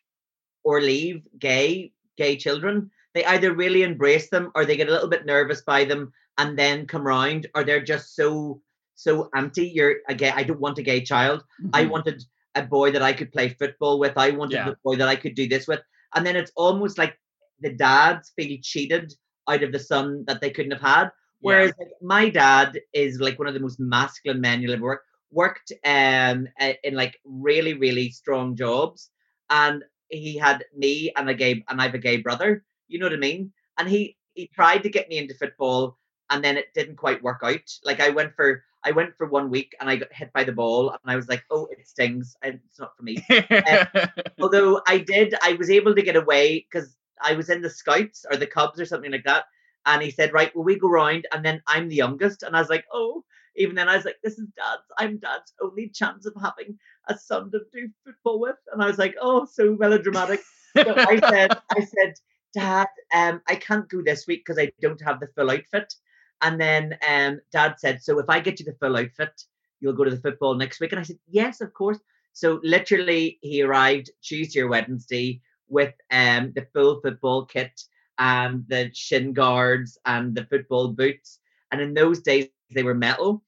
or 0.64 0.82
leave 0.82 1.24
gay 1.39 1.91
gay 2.18 2.36
children, 2.36 2.89
they 3.14 3.26
either 3.26 3.53
really 3.53 3.84
embrace 3.84 4.30
them 4.30 4.51
or 4.55 4.66
they 4.66 4.76
get 4.78 4.89
a 4.89 4.91
little 4.91 5.10
bit 5.10 5.26
nervous 5.26 5.62
by 5.62 5.86
them 5.86 6.12
and 6.38 6.57
then 6.57 6.86
come 6.88 7.05
round, 7.05 7.47
or 7.55 7.64
they're 7.64 7.84
just 7.84 8.16
so 8.16 8.62
so 8.95 9.30
anti. 9.36 9.68
You're 9.68 9.97
a 10.10 10.16
gay. 10.16 10.32
I 10.36 10.43
don't 10.43 10.60
want 10.60 10.78
a 10.78 10.84
gay 10.84 11.01
child. 11.01 11.43
I 11.74 11.86
Mhm. 11.86 11.89
wanted 11.89 12.24
a 12.55 12.64
boy 12.64 12.91
that 12.91 13.01
I 13.01 13.14
could 13.14 13.32
play 13.32 13.49
football 13.49 13.99
with. 13.99 14.18
I 14.18 14.32
wanted 14.32 14.53
Yeah. 14.53 14.70
a 14.70 14.78
boy 14.84 14.95
that 14.97 15.07
I 15.07 15.16
could 15.16 15.36
do 15.36 15.47
this 15.47 15.68
with. 15.68 15.82
And 16.16 16.26
then 16.26 16.36
it's 16.36 16.51
almost 16.55 16.97
like 16.97 17.18
the 17.62 17.74
dads 17.74 18.32
feel 18.36 18.57
cheated 18.62 19.14
out 19.49 19.64
of 19.64 19.72
the 19.72 19.80
son 19.80 20.24
that 20.28 20.41
they 20.41 20.49
couldn't 20.51 20.72
have 20.72 20.82
had. 20.82 21.12
Whereas 21.41 21.72
like, 21.80 21.89
my 22.01 22.30
dad 22.30 22.80
is 22.93 23.20
like 23.20 23.38
one 23.39 23.47
of 23.47 23.53
the 23.53 23.60
most 23.60 23.80
masculine 23.80 24.41
men 24.41 24.62
you'll 24.62 24.74
ever 24.74 24.84
work. 24.84 25.03
Worked 25.32 25.72
um 25.86 26.47
in 26.84 26.95
like 26.95 27.18
really 27.24 27.74
really 27.74 28.10
strong 28.10 28.55
jobs, 28.55 29.12
and 29.49 29.84
he 30.10 30.38
had 30.38 30.64
me 30.76 31.12
and 31.16 31.30
a 31.30 31.34
gay 31.34 31.64
and 31.68 31.80
I 31.80 31.86
have 31.86 31.93
a 31.93 31.99
gay 31.99 32.18
brother. 32.18 32.64
You 32.88 32.99
know 32.99 33.05
what 33.05 33.14
I 33.14 33.18
mean? 33.18 33.51
And 33.78 33.88
he 33.88 34.18
he 34.34 34.47
tried 34.47 34.84
to 34.84 34.89
get 34.89 35.10
me 35.10 35.18
into 35.18 35.34
football, 35.34 35.97
and 36.30 36.43
then 36.43 36.57
it 36.57 36.74
didn't 36.74 36.95
quite 36.95 37.24
work 37.24 37.41
out. 37.43 37.70
Like 37.84 37.99
I 37.99 38.10
went 38.10 38.36
for 38.36 38.64
I 38.84 38.91
went 38.91 39.18
for 39.18 39.28
one 39.28 39.49
week 39.49 39.76
and 39.80 39.89
I 39.89 39.97
got 39.97 40.14
hit 40.14 40.32
by 40.34 40.43
the 40.43 40.51
ball, 40.51 40.91
and 40.91 40.99
I 41.05 41.16
was 41.16 41.28
like, 41.28 41.43
oh, 41.51 41.68
it 41.72 41.88
stings. 41.88 42.36
It's 42.43 42.80
not 42.80 42.95
for 42.95 43.03
me 43.03 43.24
um, 43.30 43.88
although 44.41 44.82
I 44.88 44.99
did, 44.99 45.36
I 45.41 45.53
was 45.53 45.70
able 45.70 45.95
to 45.95 46.01
get 46.01 46.16
away 46.16 46.66
because 46.70 46.95
I 47.22 47.34
was 47.34 47.49
in 47.49 47.62
the 47.62 47.70
Scouts 47.70 48.26
or 48.32 48.38
the 48.38 48.47
Cubs 48.47 48.80
or 48.80 48.86
something 48.86 49.12
like 49.12 49.26
that. 49.26 49.45
And 49.86 50.01
he 50.01 50.12
said, 50.12 50.34
Right, 50.34 50.55
well, 50.55 50.64
we 50.64 50.78
go 50.78 50.89
round, 50.89 51.28
and 51.32 51.43
then 51.43 51.62
I'm 51.68 51.89
the 51.89 51.95
youngest. 51.95 52.43
And 52.43 52.55
I 52.55 52.60
was 52.60 52.70
like, 52.70 52.86
Oh, 52.93 53.24
even 53.55 53.76
then, 53.76 53.89
I 53.89 53.95
was 53.95 54.05
like, 54.05 54.18
This 54.24 54.38
is 54.39 54.47
dad's, 54.55 54.84
I'm 54.97 55.18
dad's 55.18 55.53
only 55.62 55.89
chance 55.89 56.26
of 56.26 56.34
having 56.41 56.78
a 57.10 57.18
son 57.18 57.51
to 57.51 57.60
do 57.74 57.89
football 58.05 58.39
with. 58.39 58.55
And 58.72 58.82
I 58.82 58.88
was 58.88 58.97
like, 58.97 59.16
Oh, 59.22 59.45
so 59.45 59.76
melodramatic. 59.76 60.41
so 60.78 60.93
I 60.97 61.20
said, 61.20 61.57
I 61.76 61.82
said, 61.82 62.14
Dad, 62.53 62.88
um, 63.14 63.41
I 63.47 63.55
can't 63.55 63.89
go 63.89 64.01
this 64.01 64.26
week 64.28 64.45
because 64.45 64.60
I 64.60 64.72
don't 64.82 65.01
have 65.01 65.20
the 65.20 65.28
full 65.36 65.51
outfit. 65.51 65.93
And 66.41 66.60
then 66.60 66.97
um, 67.07 67.41
Dad 67.51 67.76
said, 67.78 68.01
So 68.01 68.20
if 68.20 68.30
I 68.30 68.39
get 68.39 68.60
you 68.60 68.66
the 68.66 68.78
full 68.80 68.97
outfit, 68.97 69.43
you'll 69.80 69.93
go 69.93 70.03
to 70.03 70.12
the 70.12 70.22
football 70.22 70.55
next 70.55 70.80
week. 70.80 70.91
And 70.91 70.99
I 70.99 71.03
said, 71.03 71.20
Yes, 71.30 71.62
of 71.62 71.74
course. 71.74 71.99
So 72.34 72.60
literally, 72.64 73.39
he 73.41 73.62
arrived 73.64 74.12
Tuesday 74.22 74.62
or 74.62 74.68
Wednesday 74.68 75.41
with 75.68 75.93
um 76.12 76.51
the 76.55 76.68
full 76.74 76.99
football 77.01 77.45
kit 77.45 77.80
and 78.18 78.66
the 78.68 78.91
shin 78.93 79.34
guards 79.34 79.97
and 80.05 80.36
the 80.36 80.45
football 80.45 80.89
boots. 80.89 81.39
And 81.72 81.82
in 81.82 81.93
those 81.93 82.22
days, 82.22 82.47
they 82.72 82.84
were 82.84 82.93
metal. 82.95 83.43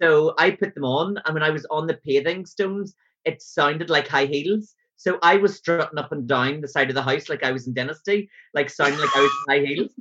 So 0.00 0.34
I 0.38 0.50
put 0.50 0.74
them 0.74 0.84
on, 0.84 1.18
and 1.24 1.34
when 1.34 1.42
I 1.42 1.50
was 1.50 1.66
on 1.70 1.86
the 1.86 1.94
paving 1.94 2.46
stones, 2.46 2.94
it 3.24 3.42
sounded 3.42 3.90
like 3.90 4.08
high 4.08 4.26
heels. 4.26 4.74
So 4.96 5.18
I 5.22 5.36
was 5.36 5.56
strutting 5.56 5.98
up 5.98 6.12
and 6.12 6.28
down 6.28 6.60
the 6.60 6.68
side 6.68 6.90
of 6.90 6.94
the 6.94 7.02
house 7.02 7.28
like 7.28 7.42
I 7.42 7.52
was 7.52 7.66
in 7.66 7.74
Dynasty, 7.74 8.28
like 8.54 8.68
sounding 8.68 9.00
like 9.00 9.16
I 9.16 9.20
was 9.20 9.30
in 9.48 9.54
high 9.54 9.66
heels. 9.66 9.92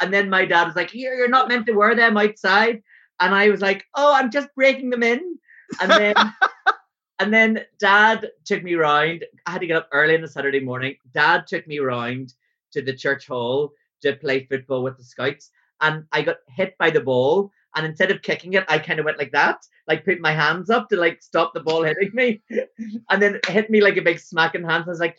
And 0.00 0.12
then 0.12 0.30
my 0.30 0.44
dad 0.44 0.64
was 0.64 0.76
like, 0.76 0.90
"Here, 0.90 1.14
you're 1.14 1.28
not 1.28 1.48
meant 1.48 1.66
to 1.66 1.72
wear 1.72 1.94
them 1.94 2.16
outside." 2.16 2.82
And 3.20 3.34
I 3.34 3.48
was 3.50 3.60
like, 3.60 3.84
"Oh, 3.94 4.14
I'm 4.14 4.30
just 4.30 4.54
breaking 4.54 4.90
them 4.90 5.02
in." 5.02 5.38
And 5.80 5.90
then 5.90 6.14
and 7.18 7.32
then 7.32 7.64
dad 7.78 8.30
took 8.44 8.62
me 8.62 8.74
round. 8.74 9.24
I 9.46 9.52
had 9.52 9.60
to 9.60 9.66
get 9.66 9.76
up 9.76 9.88
early 9.92 10.16
on 10.16 10.24
a 10.24 10.28
Saturday 10.28 10.60
morning. 10.60 10.96
Dad 11.12 11.46
took 11.46 11.66
me 11.66 11.78
round 11.78 12.34
to 12.72 12.82
the 12.82 12.94
church 12.94 13.26
hall 13.26 13.72
to 14.02 14.16
play 14.16 14.44
football 14.44 14.82
with 14.82 14.96
the 14.96 15.04
scouts. 15.04 15.50
And 15.80 16.04
I 16.12 16.22
got 16.22 16.38
hit 16.48 16.76
by 16.78 16.90
the 16.90 17.00
ball. 17.00 17.50
And 17.74 17.86
instead 17.86 18.10
of 18.10 18.22
kicking 18.22 18.54
it, 18.54 18.64
I 18.68 18.78
kind 18.78 18.98
of 18.98 19.04
went 19.04 19.18
like 19.18 19.32
that, 19.32 19.58
like 19.86 20.04
put 20.04 20.20
my 20.20 20.32
hands 20.32 20.70
up 20.70 20.88
to 20.88 20.96
like 20.96 21.22
stop 21.22 21.52
the 21.54 21.60
ball 21.60 21.82
hitting 21.82 22.10
me. 22.14 22.42
And 23.10 23.22
then 23.22 23.36
it 23.36 23.46
hit 23.46 23.70
me 23.70 23.80
like 23.80 23.96
a 23.96 24.02
big 24.02 24.18
smack 24.18 24.54
in 24.54 24.64
hands. 24.64 24.84
I 24.86 24.90
was 24.90 25.00
like, 25.00 25.18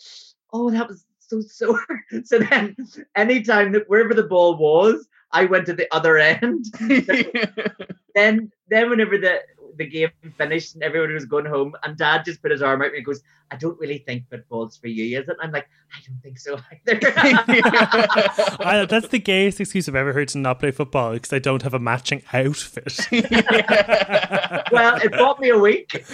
oh, 0.52 0.70
that 0.72 0.88
was 0.88 1.06
so 1.20 1.42
sore. 1.42 1.86
So 2.24 2.40
then 2.40 2.76
anytime 3.16 3.72
that 3.74 3.88
wherever 3.88 4.14
the 4.14 4.24
ball 4.24 4.58
was, 4.58 5.08
I 5.32 5.46
went 5.46 5.68
to 5.68 5.74
the 5.74 5.88
other 5.94 6.18
end. 6.18 6.66
then 8.16 8.52
then 8.70 8.90
whenever 8.90 9.18
the 9.18 9.42
the 9.80 9.88
game 9.88 10.12
finished 10.38 10.76
and 10.76 10.84
everyone 10.84 11.14
was 11.14 11.26
going 11.26 11.46
home 11.46 11.74
and 11.84 11.98
dad 11.98 12.24
just 12.26 12.42
put 12.42 12.52
his 12.52 12.62
arm 12.62 12.84
out 12.84 12.94
and 12.94 13.04
goes, 13.04 13.22
I 13.50 13.56
don't 13.56 13.80
really 13.80 13.98
think 14.00 14.30
football's 14.30 14.78
for 14.78 14.88
you, 14.88 15.20
is 15.20 15.28
it? 15.28 15.38
I'm 15.42 15.52
like, 15.52 15.68
I 15.92 15.98
don't 16.06 16.22
think 16.22 16.38
so 16.38 16.60
either. 16.72 17.00
I, 18.64 18.86
that's 18.88 19.08
the 19.08 19.18
gayest 19.18 19.60
excuse 19.60 19.90
I've 19.90 19.96
ever 19.96 20.14
heard 20.14 20.28
to 20.30 20.38
not 20.38 20.60
play 20.60 20.70
football 20.70 21.14
because 21.14 21.34
I 21.34 21.40
don't 21.40 21.64
have 21.64 21.74
a 21.74 21.80
matching 21.80 22.22
outfit. 22.32 22.96
well, 24.72 24.98
it 25.02 25.12
bought 25.14 25.40
me 25.40 25.50
a 25.50 25.58
week. 25.58 25.90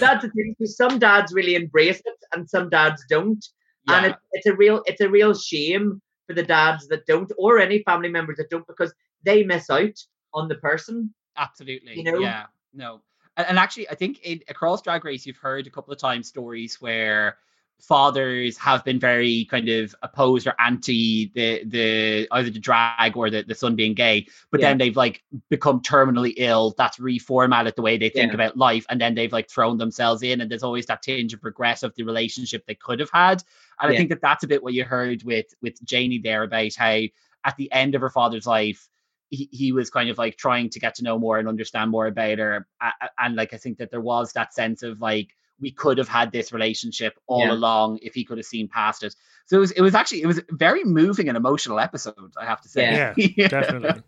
that's 0.00 0.22
the 0.22 0.30
thing. 0.34 0.56
So 0.58 0.66
some 0.66 0.98
dads 0.98 1.34
really 1.34 1.56
embrace 1.56 2.00
it 2.02 2.24
and 2.34 2.48
some 2.48 2.70
dads 2.70 3.04
don't. 3.10 3.44
And 3.88 4.06
it, 4.06 4.16
it's 4.32 4.46
a 4.46 4.54
real 4.54 4.82
it's 4.86 5.00
a 5.00 5.08
real 5.08 5.32
shame 5.32 6.00
for 6.26 6.34
the 6.34 6.42
dads 6.42 6.88
that 6.88 7.06
don't 7.06 7.30
or 7.38 7.58
any 7.60 7.82
family 7.84 8.08
members 8.08 8.36
that 8.38 8.50
don't 8.50 8.66
because 8.66 8.92
they 9.26 9.42
miss 9.42 9.68
out 9.68 10.02
on 10.32 10.48
the 10.48 10.54
person. 10.54 11.12
Absolutely. 11.36 11.96
You 11.98 12.04
know? 12.04 12.18
Yeah. 12.18 12.46
No. 12.72 13.02
And, 13.36 13.46
and 13.48 13.58
actually, 13.58 13.90
I 13.90 13.94
think 13.94 14.20
in, 14.22 14.40
across 14.48 14.80
Drag 14.80 15.04
Race, 15.04 15.26
you've 15.26 15.36
heard 15.36 15.66
a 15.66 15.70
couple 15.70 15.92
of 15.92 15.98
times 15.98 16.28
stories 16.28 16.80
where 16.80 17.36
fathers 17.78 18.56
have 18.56 18.82
been 18.84 18.98
very 18.98 19.46
kind 19.50 19.68
of 19.68 19.94
opposed 20.02 20.46
or 20.46 20.54
anti 20.58 21.30
the 21.34 21.62
the 21.64 22.26
either 22.32 22.48
the 22.48 22.58
drag 22.58 23.14
or 23.18 23.28
the, 23.28 23.42
the 23.42 23.54
son 23.54 23.76
being 23.76 23.92
gay, 23.92 24.26
but 24.50 24.60
Yeah. 24.60 24.68
then 24.68 24.78
they've 24.78 24.96
like 24.96 25.22
become 25.50 25.82
terminally 25.82 26.32
ill. 26.38 26.74
That's 26.78 26.96
reformatted 26.96 27.74
the 27.74 27.82
way 27.82 27.98
they 27.98 28.08
think 28.08 28.30
Yeah. 28.30 28.36
about 28.36 28.56
life, 28.56 28.86
and 28.88 28.98
then 28.98 29.14
they've 29.14 29.32
like 29.32 29.50
thrown 29.50 29.76
themselves 29.76 30.22
in, 30.22 30.40
and 30.40 30.50
there's 30.50 30.62
always 30.62 30.86
that 30.86 31.02
tinge 31.02 31.34
of 31.34 31.44
regret 31.44 31.82
of 31.82 31.94
the 31.96 32.04
relationship 32.04 32.64
they 32.64 32.74
could 32.74 33.00
have 33.00 33.10
had. 33.10 33.42
And 33.78 33.92
I 33.92 33.96
think 33.96 34.08
that 34.08 34.22
that's 34.22 34.44
a 34.44 34.48
bit 34.48 34.62
what 34.62 34.72
you 34.72 34.84
heard 34.84 35.22
with 35.22 35.52
with 35.60 35.84
Janey 35.84 36.18
there 36.18 36.44
about 36.44 36.74
how 36.76 37.00
at 37.44 37.56
the 37.58 37.70
end 37.72 37.94
of 37.94 38.00
her 38.00 38.10
father's 38.10 38.46
life 38.46 38.88
he, 39.30 39.48
he 39.52 39.72
was 39.72 39.90
kind 39.90 40.08
of 40.10 40.18
like 40.18 40.36
trying 40.36 40.70
to 40.70 40.78
get 40.78 40.94
to 40.96 41.02
know 41.02 41.18
more 41.18 41.38
and 41.38 41.48
understand 41.48 41.90
more 41.90 42.06
about 42.06 42.38
her 42.38 42.66
A- 42.80 42.86
a- 43.04 43.10
and 43.18 43.34
like 43.36 43.52
i 43.52 43.56
think 43.56 43.78
that 43.78 43.90
there 43.90 44.00
was 44.00 44.32
that 44.34 44.54
sense 44.54 44.82
of 44.82 45.00
like 45.00 45.28
we 45.60 45.70
could 45.70 45.98
have 45.98 46.08
had 46.08 46.32
this 46.32 46.52
relationship 46.52 47.14
all 47.26 47.40
Yeah. 47.46 47.52
along 47.52 47.98
if 48.02 48.14
he 48.14 48.24
could 48.24 48.38
have 48.38 48.46
seen 48.46 48.68
past 48.68 49.02
it 49.02 49.14
so 49.46 49.56
it 49.56 49.60
was 49.60 49.70
it 49.72 49.80
was 49.80 49.94
actually 49.94 50.22
it 50.22 50.26
was 50.26 50.38
a 50.38 50.44
very 50.50 50.84
moving 50.84 51.28
and 51.28 51.36
emotional 51.36 51.80
episode 51.80 52.14
i 52.40 52.44
have 52.44 52.60
to 52.60 52.68
say 52.68 53.14
yeah, 53.36 53.48
definitely. 53.48 54.02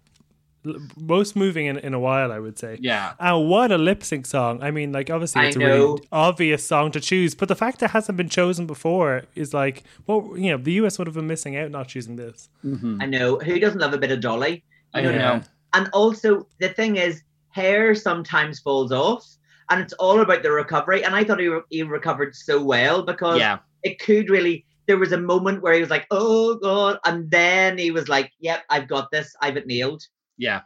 Most 0.96 1.36
moving 1.36 1.66
in, 1.66 1.78
in 1.78 1.94
a 1.94 2.00
while, 2.00 2.32
I 2.32 2.40
would 2.40 2.58
say. 2.58 2.78
yeah 2.80 3.14
And 3.20 3.48
what 3.48 3.70
a 3.70 3.78
lip 3.78 4.02
sync 4.02 4.26
song. 4.26 4.60
I 4.62 4.70
mean, 4.72 4.92
like, 4.92 5.08
obviously, 5.08 5.46
it's 5.46 5.56
a 5.56 5.60
know. 5.60 5.66
really 5.68 6.02
obvious 6.10 6.66
song 6.66 6.90
to 6.92 7.00
choose, 7.00 7.34
but 7.36 7.48
the 7.48 7.54
fact 7.54 7.78
that 7.78 7.86
it 7.86 7.92
hasn't 7.92 8.18
been 8.18 8.28
chosen 8.28 8.66
before 8.66 9.22
is 9.36 9.54
like, 9.54 9.84
well, 10.06 10.32
you 10.36 10.50
know, 10.50 10.58
the 10.58 10.72
US 10.82 10.98
would 10.98 11.06
have 11.06 11.14
been 11.14 11.28
missing 11.28 11.56
out 11.56 11.70
not 11.70 11.86
choosing 11.88 12.16
this. 12.16 12.50
Mhm. 12.64 13.00
I 13.00 13.06
know. 13.06 13.38
Who 13.38 13.58
doesn't 13.60 13.78
love 13.80 13.94
a 13.94 13.98
bit 13.98 14.10
of 14.10 14.20
Dolly? 14.20 14.64
I 14.94 15.00
don't 15.00 15.14
Yeah. 15.14 15.36
know 15.36 15.42
And 15.74 15.88
also, 15.92 16.48
the 16.60 16.70
thing 16.70 16.96
is, 16.96 17.22
hair 17.50 17.94
sometimes 17.94 18.58
falls 18.58 18.90
off, 18.90 19.22
and 19.68 19.80
it's 19.82 19.92
all 20.00 20.20
about 20.22 20.42
the 20.42 20.50
recovery. 20.50 21.04
And 21.04 21.14
I 21.14 21.24
thought 21.24 21.40
he, 21.40 21.48
re- 21.48 21.68
he 21.68 21.82
recovered 21.82 22.34
so 22.34 22.62
well 22.62 23.02
because 23.02 23.38
yeah 23.38 23.58
it 23.82 23.98
could 24.00 24.30
really. 24.30 24.64
There 24.86 24.96
was 24.96 25.12
a 25.12 25.20
moment 25.20 25.60
where 25.60 25.74
he 25.74 25.80
was 25.84 25.90
like, 25.90 26.06
"Oh 26.10 26.56
God," 26.56 26.98
and 27.04 27.30
then 27.30 27.76
he 27.76 27.90
was 27.90 28.08
like, 28.08 28.32
"Yep, 28.40 28.64
I've 28.70 28.88
got 28.88 29.10
this. 29.10 29.36
I've 29.42 29.58
it 29.58 29.66
nailed." 29.66 30.02
Yeah. 30.38 30.62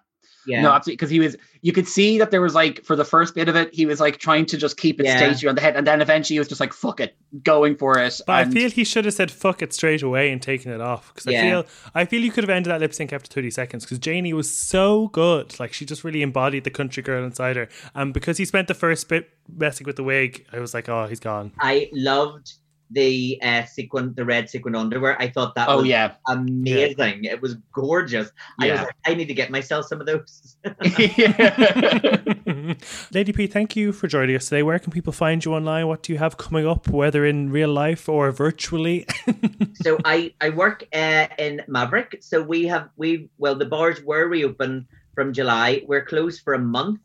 Yeah. 0.47 0.63
No, 0.63 0.73
absolutely. 0.73 0.97
Because 0.97 1.11
he 1.11 1.21
was, 1.21 1.37
you 1.61 1.73
could 1.73 1.87
see 1.87 2.19
that 2.19 2.31
there 2.31 2.41
was 2.43 2.55
like, 2.55 2.85
for 2.85 2.97
the 2.97 3.05
first 3.05 3.35
bit 3.35 3.49
of 3.49 3.57
it, 3.57 3.73
he 3.73 3.87
was 3.87 4.01
like 4.01 4.19
trying 4.19 4.47
to 4.47 4.57
just 4.57 4.77
keep 4.77 4.99
it 5.01 5.07
Yeah. 5.07 5.17
stagey 5.17 5.49
on 5.49 5.55
the 5.55 5.61
head. 5.61 5.77
And 5.77 5.87
then 5.87 6.01
eventually 6.01 6.35
he 6.35 6.39
was 6.39 6.49
just 6.49 6.61
like, 6.61 6.73
fuck 6.73 7.01
it, 7.01 7.15
going 7.43 7.77
for 7.77 7.99
it. 7.99 8.21
But 8.27 8.43
and 8.43 8.51
I 8.51 8.53
feel 8.53 8.71
he 8.71 8.85
should 8.85 9.05
have 9.05 9.15
said 9.15 9.31
"fuck 9.31 9.63
it" 9.63 9.73
straight 9.73 10.03
away 10.03 10.31
and 10.33 10.43
taken 10.43 10.73
it 10.73 10.81
off 10.81 11.13
because 11.15 11.27
I 11.27 11.41
feel 11.41 11.65
I 11.95 12.05
feel 12.05 12.21
you 12.23 12.31
could 12.33 12.45
have 12.45 12.51
ended 12.51 12.71
that 12.73 12.81
lip 12.81 12.93
sync 12.95 13.13
after 13.13 13.29
thirty 13.29 13.51
seconds 13.51 13.85
because 13.85 13.99
Janey 13.99 14.33
was 14.33 14.53
so 14.53 15.09
good, 15.09 15.59
like 15.61 15.73
she 15.73 15.85
just 15.85 16.05
really 16.05 16.23
embodied 16.23 16.65
the 16.65 16.71
country 16.71 17.03
girl 17.03 17.25
inside 17.25 17.57
her. 17.57 17.69
And 17.95 18.13
because 18.13 18.39
he 18.39 18.45
spent 18.45 18.69
the 18.69 18.75
first 18.75 19.09
bit 19.09 19.31
messing 19.55 19.87
with 19.87 19.97
the 19.97 20.05
wig, 20.05 20.47
I 20.53 20.59
was 20.59 20.75
like, 20.75 20.89
oh, 20.89 21.07
he's 21.07 21.21
gone. 21.21 21.53
I 21.59 21.89
loved 21.93 22.53
the 22.93 23.39
uh, 23.43 23.65
sequin, 23.65 24.15
the 24.15 24.25
red 24.25 24.49
sequin 24.49 24.75
underwear. 24.75 25.21
I 25.21 25.29
thought 25.29 25.55
that 25.55 25.69
oh, 25.69 25.79
was 25.79 25.87
yeah. 25.87 26.15
amazing. 26.29 27.25
It 27.25 27.41
was 27.41 27.57
gorgeous. 27.73 28.31
I 28.61 28.71
was 28.71 28.81
like, 28.81 28.97
I 29.07 29.15
need 29.15 29.27
to 29.27 29.35
get 29.35 29.51
myself 29.51 29.87
some 29.87 30.01
of 30.01 30.07
those. 30.07 30.57
Lady 33.13 33.33
P, 33.33 33.47
thank 33.47 33.77
you 33.77 33.93
for 33.93 34.09
joining 34.09 34.37
us 34.37 34.49
today. 34.49 34.63
Where 34.63 34.79
can 34.79 34.93
people 34.93 35.13
find 35.13 35.45
you 35.45 35.55
online? 35.55 35.87
What 35.89 36.03
do 36.03 36.13
you 36.13 36.19
have 36.19 36.37
coming 36.37 36.67
up, 36.67 36.89
whether 36.89 37.25
in 37.25 37.51
real 37.51 37.73
life 37.73 38.09
or 38.09 38.31
virtually? 38.31 39.07
so 39.83 39.99
I 40.05 40.35
I 40.41 40.51
work 40.51 40.85
uh, 40.93 41.29
in 41.39 41.63
Maverick. 41.69 42.19
So 42.21 42.43
we 42.43 42.67
have 42.67 42.91
we 42.97 43.29
well 43.39 43.55
the 43.55 43.67
bars 43.67 44.03
were 44.03 44.29
reopened 44.29 44.87
from 45.15 45.33
July. 45.33 45.83
We're 45.87 46.05
closed 46.05 46.43
for 46.43 46.55
a 46.55 46.59
month. 46.59 47.01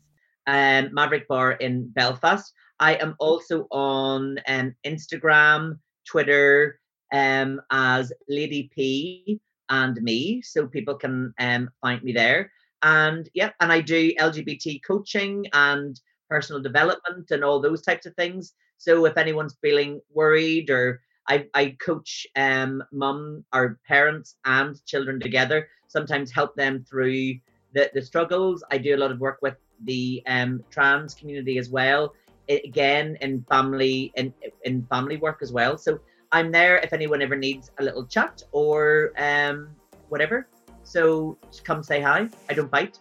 Um, 0.46 0.94
Maverick 0.94 1.28
Bar 1.28 1.52
in 1.52 1.88
Belfast. 1.88 2.52
I 2.80 2.94
am 2.94 3.14
also 3.18 3.66
on 3.70 4.38
um, 4.46 4.74
Instagram, 4.84 5.78
Twitter, 6.06 6.80
um, 7.12 7.60
as 7.70 8.12
Lady 8.28 8.70
P 8.74 9.40
and 9.70 10.00
me, 10.02 10.42
so 10.42 10.66
people 10.66 10.94
can 10.94 11.34
um 11.38 11.70
find 11.80 12.02
me 12.02 12.12
there. 12.12 12.50
And 12.82 13.28
yeah, 13.34 13.50
and 13.60 13.72
I 13.72 13.80
do 13.80 14.14
LGBT 14.14 14.80
coaching 14.86 15.46
and 15.52 16.00
personal 16.30 16.62
development 16.62 17.30
and 17.30 17.42
all 17.42 17.60
those 17.60 17.82
types 17.82 18.06
of 18.06 18.14
things. 18.14 18.54
So 18.76 19.04
if 19.06 19.16
anyone's 19.16 19.56
feeling 19.60 20.00
worried 20.12 20.70
or 20.70 21.00
I, 21.28 21.46
I 21.54 21.76
coach 21.84 22.26
um 22.36 22.82
mum 22.92 23.44
or 23.52 23.80
parents 23.86 24.36
and 24.44 24.82
children 24.86 25.20
together, 25.20 25.68
sometimes 25.88 26.30
help 26.30 26.54
them 26.54 26.84
through 26.88 27.34
the, 27.74 27.90
the 27.94 28.02
struggles. 28.02 28.64
I 28.70 28.78
do 28.78 28.94
a 28.94 28.98
lot 28.98 29.10
of 29.10 29.18
work 29.20 29.38
with 29.42 29.56
the 29.84 30.22
um 30.26 30.64
trans 30.70 31.14
community 31.14 31.58
as 31.58 31.68
well. 31.68 32.14
Again 32.48 33.18
in 33.20 33.44
family 33.50 34.12
in 34.16 34.32
in 34.64 34.86
family 34.86 35.16
work 35.18 35.38
as 35.42 35.52
well. 35.52 35.76
So 35.76 36.00
I'm 36.32 36.50
there 36.50 36.78
if 36.78 36.92
anyone 36.92 37.22
ever 37.22 37.36
needs 37.36 37.70
a 37.78 37.84
little 37.84 38.06
chat 38.06 38.42
or 38.52 39.12
um 39.18 39.68
whatever. 40.08 40.48
So 40.82 41.36
come 41.64 41.82
say 41.82 42.00
hi. 42.00 42.28
I 42.48 42.54
don't 42.54 42.70
bite. 42.70 42.98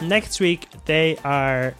Next 0.00 0.40
week, 0.40 0.68
they 0.84 1.18
are 1.24 1.74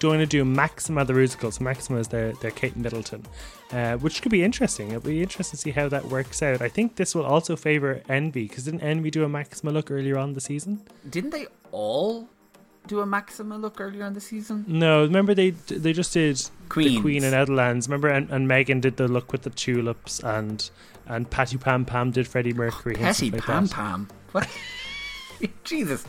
going 0.00 0.18
to 0.18 0.26
do 0.26 0.44
Maxima 0.44 1.04
the 1.04 1.12
musical. 1.12 1.50
So 1.50 1.62
Maxima 1.62 1.98
is 1.98 2.08
their, 2.08 2.32
their 2.32 2.50
Kate 2.50 2.76
Middleton, 2.76 3.24
uh, 3.72 3.96
which 3.98 4.20
could 4.22 4.32
be 4.32 4.42
interesting. 4.42 4.88
It'll 4.88 5.00
be 5.00 5.22
interesting 5.22 5.56
to 5.56 5.62
see 5.62 5.70
how 5.70 5.88
that 5.88 6.06
works 6.06 6.42
out. 6.42 6.60
I 6.60 6.68
think 6.68 6.96
this 6.96 7.14
will 7.14 7.24
also 7.24 7.56
favour 7.56 8.02
Envy, 8.08 8.48
because 8.48 8.64
didn't 8.64 8.82
Envy 8.82 9.10
do 9.10 9.24
a 9.24 9.28
Maxima 9.28 9.70
look 9.70 9.90
earlier 9.90 10.18
on 10.18 10.34
the 10.34 10.40
season? 10.40 10.82
Didn't 11.08 11.30
they 11.30 11.46
all 11.70 12.28
do 12.86 13.00
a 13.00 13.06
Maxima 13.06 13.56
look 13.56 13.80
earlier 13.80 14.04
in 14.06 14.14
the 14.14 14.20
season? 14.20 14.64
No, 14.66 15.02
remember 15.02 15.34
they 15.34 15.50
they 15.50 15.92
just 15.92 16.12
did 16.14 16.36
the 16.36 16.50
Queens. 16.68 17.00
Queen 17.00 17.24
in 17.24 17.30
Netherlands. 17.30 17.88
Remember, 17.88 18.08
and, 18.08 18.28
and 18.30 18.48
Megan 18.48 18.80
did 18.80 18.96
the 18.96 19.06
look 19.08 19.32
with 19.32 19.42
the 19.42 19.50
tulips, 19.50 20.20
and 20.20 20.68
and 21.06 21.30
Patty 21.30 21.56
Pam 21.58 21.84
Pam 21.84 22.10
did 22.10 22.26
Freddie 22.26 22.52
Mercury. 22.52 22.94
and 22.94 23.04
Petty 23.04 23.28
stuff 23.28 23.40
like 23.40 23.46
Pam 23.46 23.66
that. 23.66 23.74
Pam. 23.74 24.08
What? 24.32 24.48
Jesus. 25.64 26.04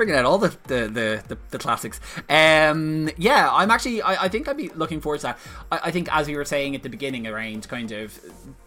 Bringing 0.00 0.14
out 0.14 0.24
all 0.24 0.38
the 0.38 0.56
the, 0.66 0.88
the, 0.88 1.22
the, 1.28 1.38
the 1.50 1.58
classics. 1.58 2.00
Um, 2.30 3.10
yeah, 3.18 3.50
I'm 3.52 3.70
actually. 3.70 4.00
I, 4.00 4.24
I 4.24 4.28
think 4.28 4.48
I'd 4.48 4.56
be 4.56 4.70
looking 4.70 4.98
forward 4.98 5.18
to 5.18 5.24
that. 5.24 5.38
I, 5.70 5.80
I 5.84 5.90
think, 5.90 6.08
as 6.10 6.26
we 6.26 6.36
were 6.36 6.44
saying 6.46 6.74
at 6.74 6.82
the 6.82 6.88
beginning, 6.88 7.26
around 7.26 7.68
kind 7.68 7.92
of 7.92 8.18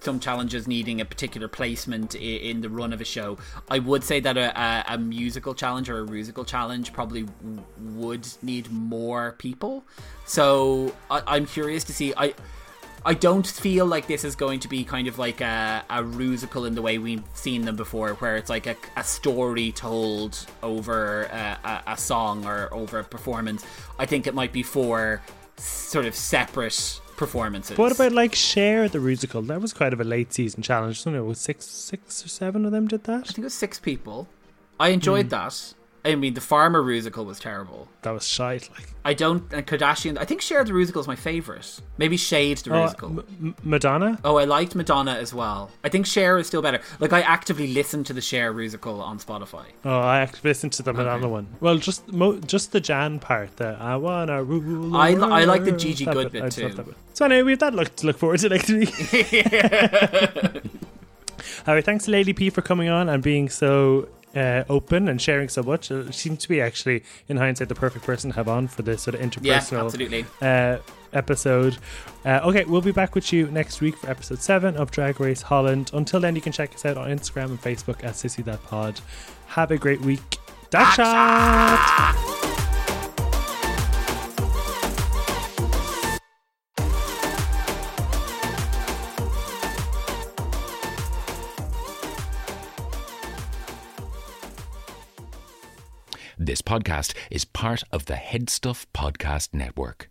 some 0.02 0.20
challenges 0.20 0.68
needing 0.68 1.02
a 1.02 1.06
particular 1.06 1.48
placement 1.48 2.14
in, 2.14 2.22
in 2.22 2.62
the 2.62 2.70
run 2.70 2.94
of 2.94 3.02
a 3.02 3.04
show. 3.04 3.40
I 3.68 3.80
would 3.80 4.04
say 4.04 4.20
that 4.20 4.38
a, 4.38 4.62
a, 4.62 4.94
a 4.94 4.98
musical 5.00 5.56
challenge 5.56 5.90
or 5.90 6.02
a 6.02 6.06
musical 6.06 6.46
challenge 6.46 6.94
probably 6.94 7.24
w- 7.24 7.64
would 7.96 8.28
need 8.44 8.72
more 8.72 9.32
people. 9.40 9.84
So 10.26 10.94
I, 11.10 11.24
I'm 11.26 11.48
curious 11.48 11.84
to 11.86 11.94
see. 11.94 12.14
I 12.16 12.36
I 13.06 13.14
don't 13.14 13.46
feel 13.46 13.86
like 13.86 14.08
this 14.08 14.24
is 14.24 14.36
going 14.36 14.62
to 14.62 14.68
be 14.68 14.84
kind 14.86 15.08
of 15.08 15.20
like 15.20 15.42
a, 15.42 15.84
a 15.90 16.02
rusical 16.02 16.66
in 16.66 16.74
the 16.76 16.82
way 16.82 16.98
we've 16.98 17.24
seen 17.34 17.66
them 17.66 17.76
before, 17.76 18.14
where 18.16 18.38
it's 18.38 18.50
like 18.50 18.66
a, 18.66 18.78
a 18.96 19.04
story 19.04 19.72
told 19.74 20.46
over 20.62 21.24
a, 21.24 21.84
a, 21.88 21.98
song 21.98 22.46
or 22.46 22.74
over 22.74 23.00
a 23.00 23.04
performance. 23.04 23.66
I 24.00 24.06
think 24.06 24.26
it 24.26 24.34
might 24.34 24.54
be 24.54 24.64
four 24.64 25.22
sort 25.58 26.06
of 26.06 26.16
separate 26.16 27.02
performances. 27.18 27.78
What 27.78 27.92
about 27.92 28.14
like 28.14 28.36
Cher 28.36 28.88
the 28.88 29.00
musical? 29.00 29.42
That 29.42 29.62
was 29.62 29.74
quite 29.74 29.92
of 29.92 30.00
a 30.00 30.06
late 30.06 30.34
season 30.34 30.64
challenge. 30.64 31.02
I 31.02 31.04
don't 31.06 31.14
know, 31.16 31.24
was 31.26 31.40
six 31.40 31.66
six 31.66 32.26
or 32.26 32.30
seven 32.30 32.66
of 32.66 32.72
them 32.72 32.88
did 32.88 33.04
that. 33.04 33.20
I 33.20 33.24
think 33.24 33.40
it 33.40 33.44
was 33.44 33.54
six 33.54 33.80
people. 33.80 34.30
I 34.80 34.90
enjoyed 34.90 35.26
hmm. 35.26 35.30
that. 35.30 35.74
I 36.06 36.16
mean, 36.16 36.34
the 36.34 36.42
Farmer 36.42 36.84
Rusical 36.84 37.26
was 37.26 37.40
terrible. 37.40 37.88
That 38.02 38.12
was 38.12 38.28
shite. 38.28 38.70
Like 38.72 38.90
I 39.06 39.14
don't. 39.14 39.52
And 39.54 39.66
Kardashian. 39.66 40.18
I 40.18 40.26
think 40.26 40.42
Cher 40.42 40.64
the 40.66 40.74
Rusical 40.74 41.00
is 41.00 41.08
my 41.08 41.16
favorite. 41.16 41.80
Maybe 41.98 42.18
Shade 42.18 42.58
the 42.58 42.74
oh, 42.74 42.84
uh, 42.84 42.90
Rusical. 42.90 43.10
M- 43.10 43.26
M- 43.42 43.56
Madonna. 43.64 44.20
Oh, 44.26 44.36
I 44.36 44.44
liked 44.44 44.76
Madonna 44.76 45.14
as 45.14 45.34
well. 45.34 45.72
I 45.84 45.90
think 45.90 46.06
Cher 46.06 46.38
is 46.38 46.48
still 46.48 46.62
better. 46.62 46.82
Like 47.00 47.14
I 47.14 47.22
actively 47.22 47.68
listen 47.74 48.04
to 48.06 48.14
the 48.14 48.20
Cher 48.20 48.52
musical 48.54 49.02
on 49.02 49.18
Spotify. 49.20 49.66
Oh, 49.86 50.00
I 50.00 50.20
actually 50.20 50.50
listened 50.50 50.74
to 50.74 50.84
the 50.84 50.92
Madonna 50.92 51.30
one. 51.30 51.48
Well, 51.62 51.78
just 51.78 52.12
mo- 52.12 52.40
just 52.40 52.74
the 52.74 52.82
Jan 52.82 53.20
part. 53.20 53.56
The 53.56 53.78
I 53.80 53.96
wanna 53.96 54.44
rule. 54.44 54.96
I 54.98 55.12
li- 55.12 55.32
I 55.32 55.46
like 55.46 55.64
the. 55.64 55.72
Gigi 55.72 56.06
That 56.06 56.14
Good 56.16 56.32
bit, 56.32 56.44
bit 56.44 56.44
I 56.44 56.50
just 56.50 56.78
love 56.78 56.86
too. 56.88 56.96
So 57.14 57.26
anyway, 57.26 57.44
we 57.44 57.52
have 57.54 57.60
that 57.60 57.74
look 57.74 57.96
to 57.98 58.08
look 58.08 58.18
forward 58.18 58.40
to 58.40 58.50
next 58.50 58.70
week. 58.70 58.94
All 61.68 61.74
right, 61.74 61.84
thanks 61.84 62.06
to 62.06 62.12
Lady 62.12 62.34
P 62.34 62.50
for 62.50 62.62
coming 62.62 62.90
on 62.90 63.08
and 63.10 63.24
being 63.24 63.50
so 63.50 64.10
uh, 64.36 64.64
open 64.70 65.08
and 65.08 65.22
sharing 65.22 65.50
so 65.50 65.64
much. 65.64 65.92
Uh, 65.92 66.06
she 66.12 66.30
seems 66.30 66.40
to 66.40 66.50
be 66.50 66.60
actually, 66.62 67.04
in 67.28 67.38
hindsight, 67.38 67.70
the 67.70 67.76
perfect 67.76 68.06
person 68.06 68.32
to 68.32 68.36
have 68.36 68.48
on 68.48 68.68
for 68.68 68.82
this 68.82 69.02
sort 69.04 69.16
of 69.16 69.22
Yeah, 69.22 69.28
interpersonal 69.60 69.86
absolutely. 69.86 70.26
uh, 70.42 70.78
episode. 71.14 71.78
Uh, 72.26 72.40
okay, 72.44 72.64
we'll 72.66 72.82
be 72.82 72.92
back 72.92 73.14
with 73.16 73.32
you 73.32 73.48
next 73.52 73.82
week 73.82 73.96
for 73.98 74.10
episode 74.10 74.40
7 74.42 74.76
of 74.78 74.90
Drag 74.92 75.20
Race 75.20 75.42
Holland. 75.44 75.92
Until 75.94 76.20
then, 76.20 76.36
you 76.36 76.42
can 76.42 76.52
check 76.52 76.74
us 76.74 76.86
out 76.86 76.98
on 76.98 77.10
Instagram 77.10 77.46
and 77.46 77.62
Facebook 77.62 78.04
at 78.04 78.14
Sissy 78.14 78.44
That 78.46 78.64
Pod. 78.64 79.00
Have 79.48 79.72
a 79.72 79.78
great 79.78 80.02
week. 80.02 80.22
Dakshat! 80.72 82.53
This 96.46 96.62
podcast 96.62 97.14
is 97.32 97.46
part 97.46 97.84
of 97.90 98.08
the 98.08 98.16
Headstuff 98.16 98.86
Podcast 98.94 99.54
Network. 99.54 100.10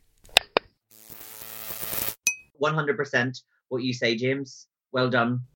100% 2.58 3.42
what 3.68 3.82
you 3.82 3.92
say, 3.92 4.16
James. 4.16 4.66
Well 4.92 5.10
done. 5.10 5.42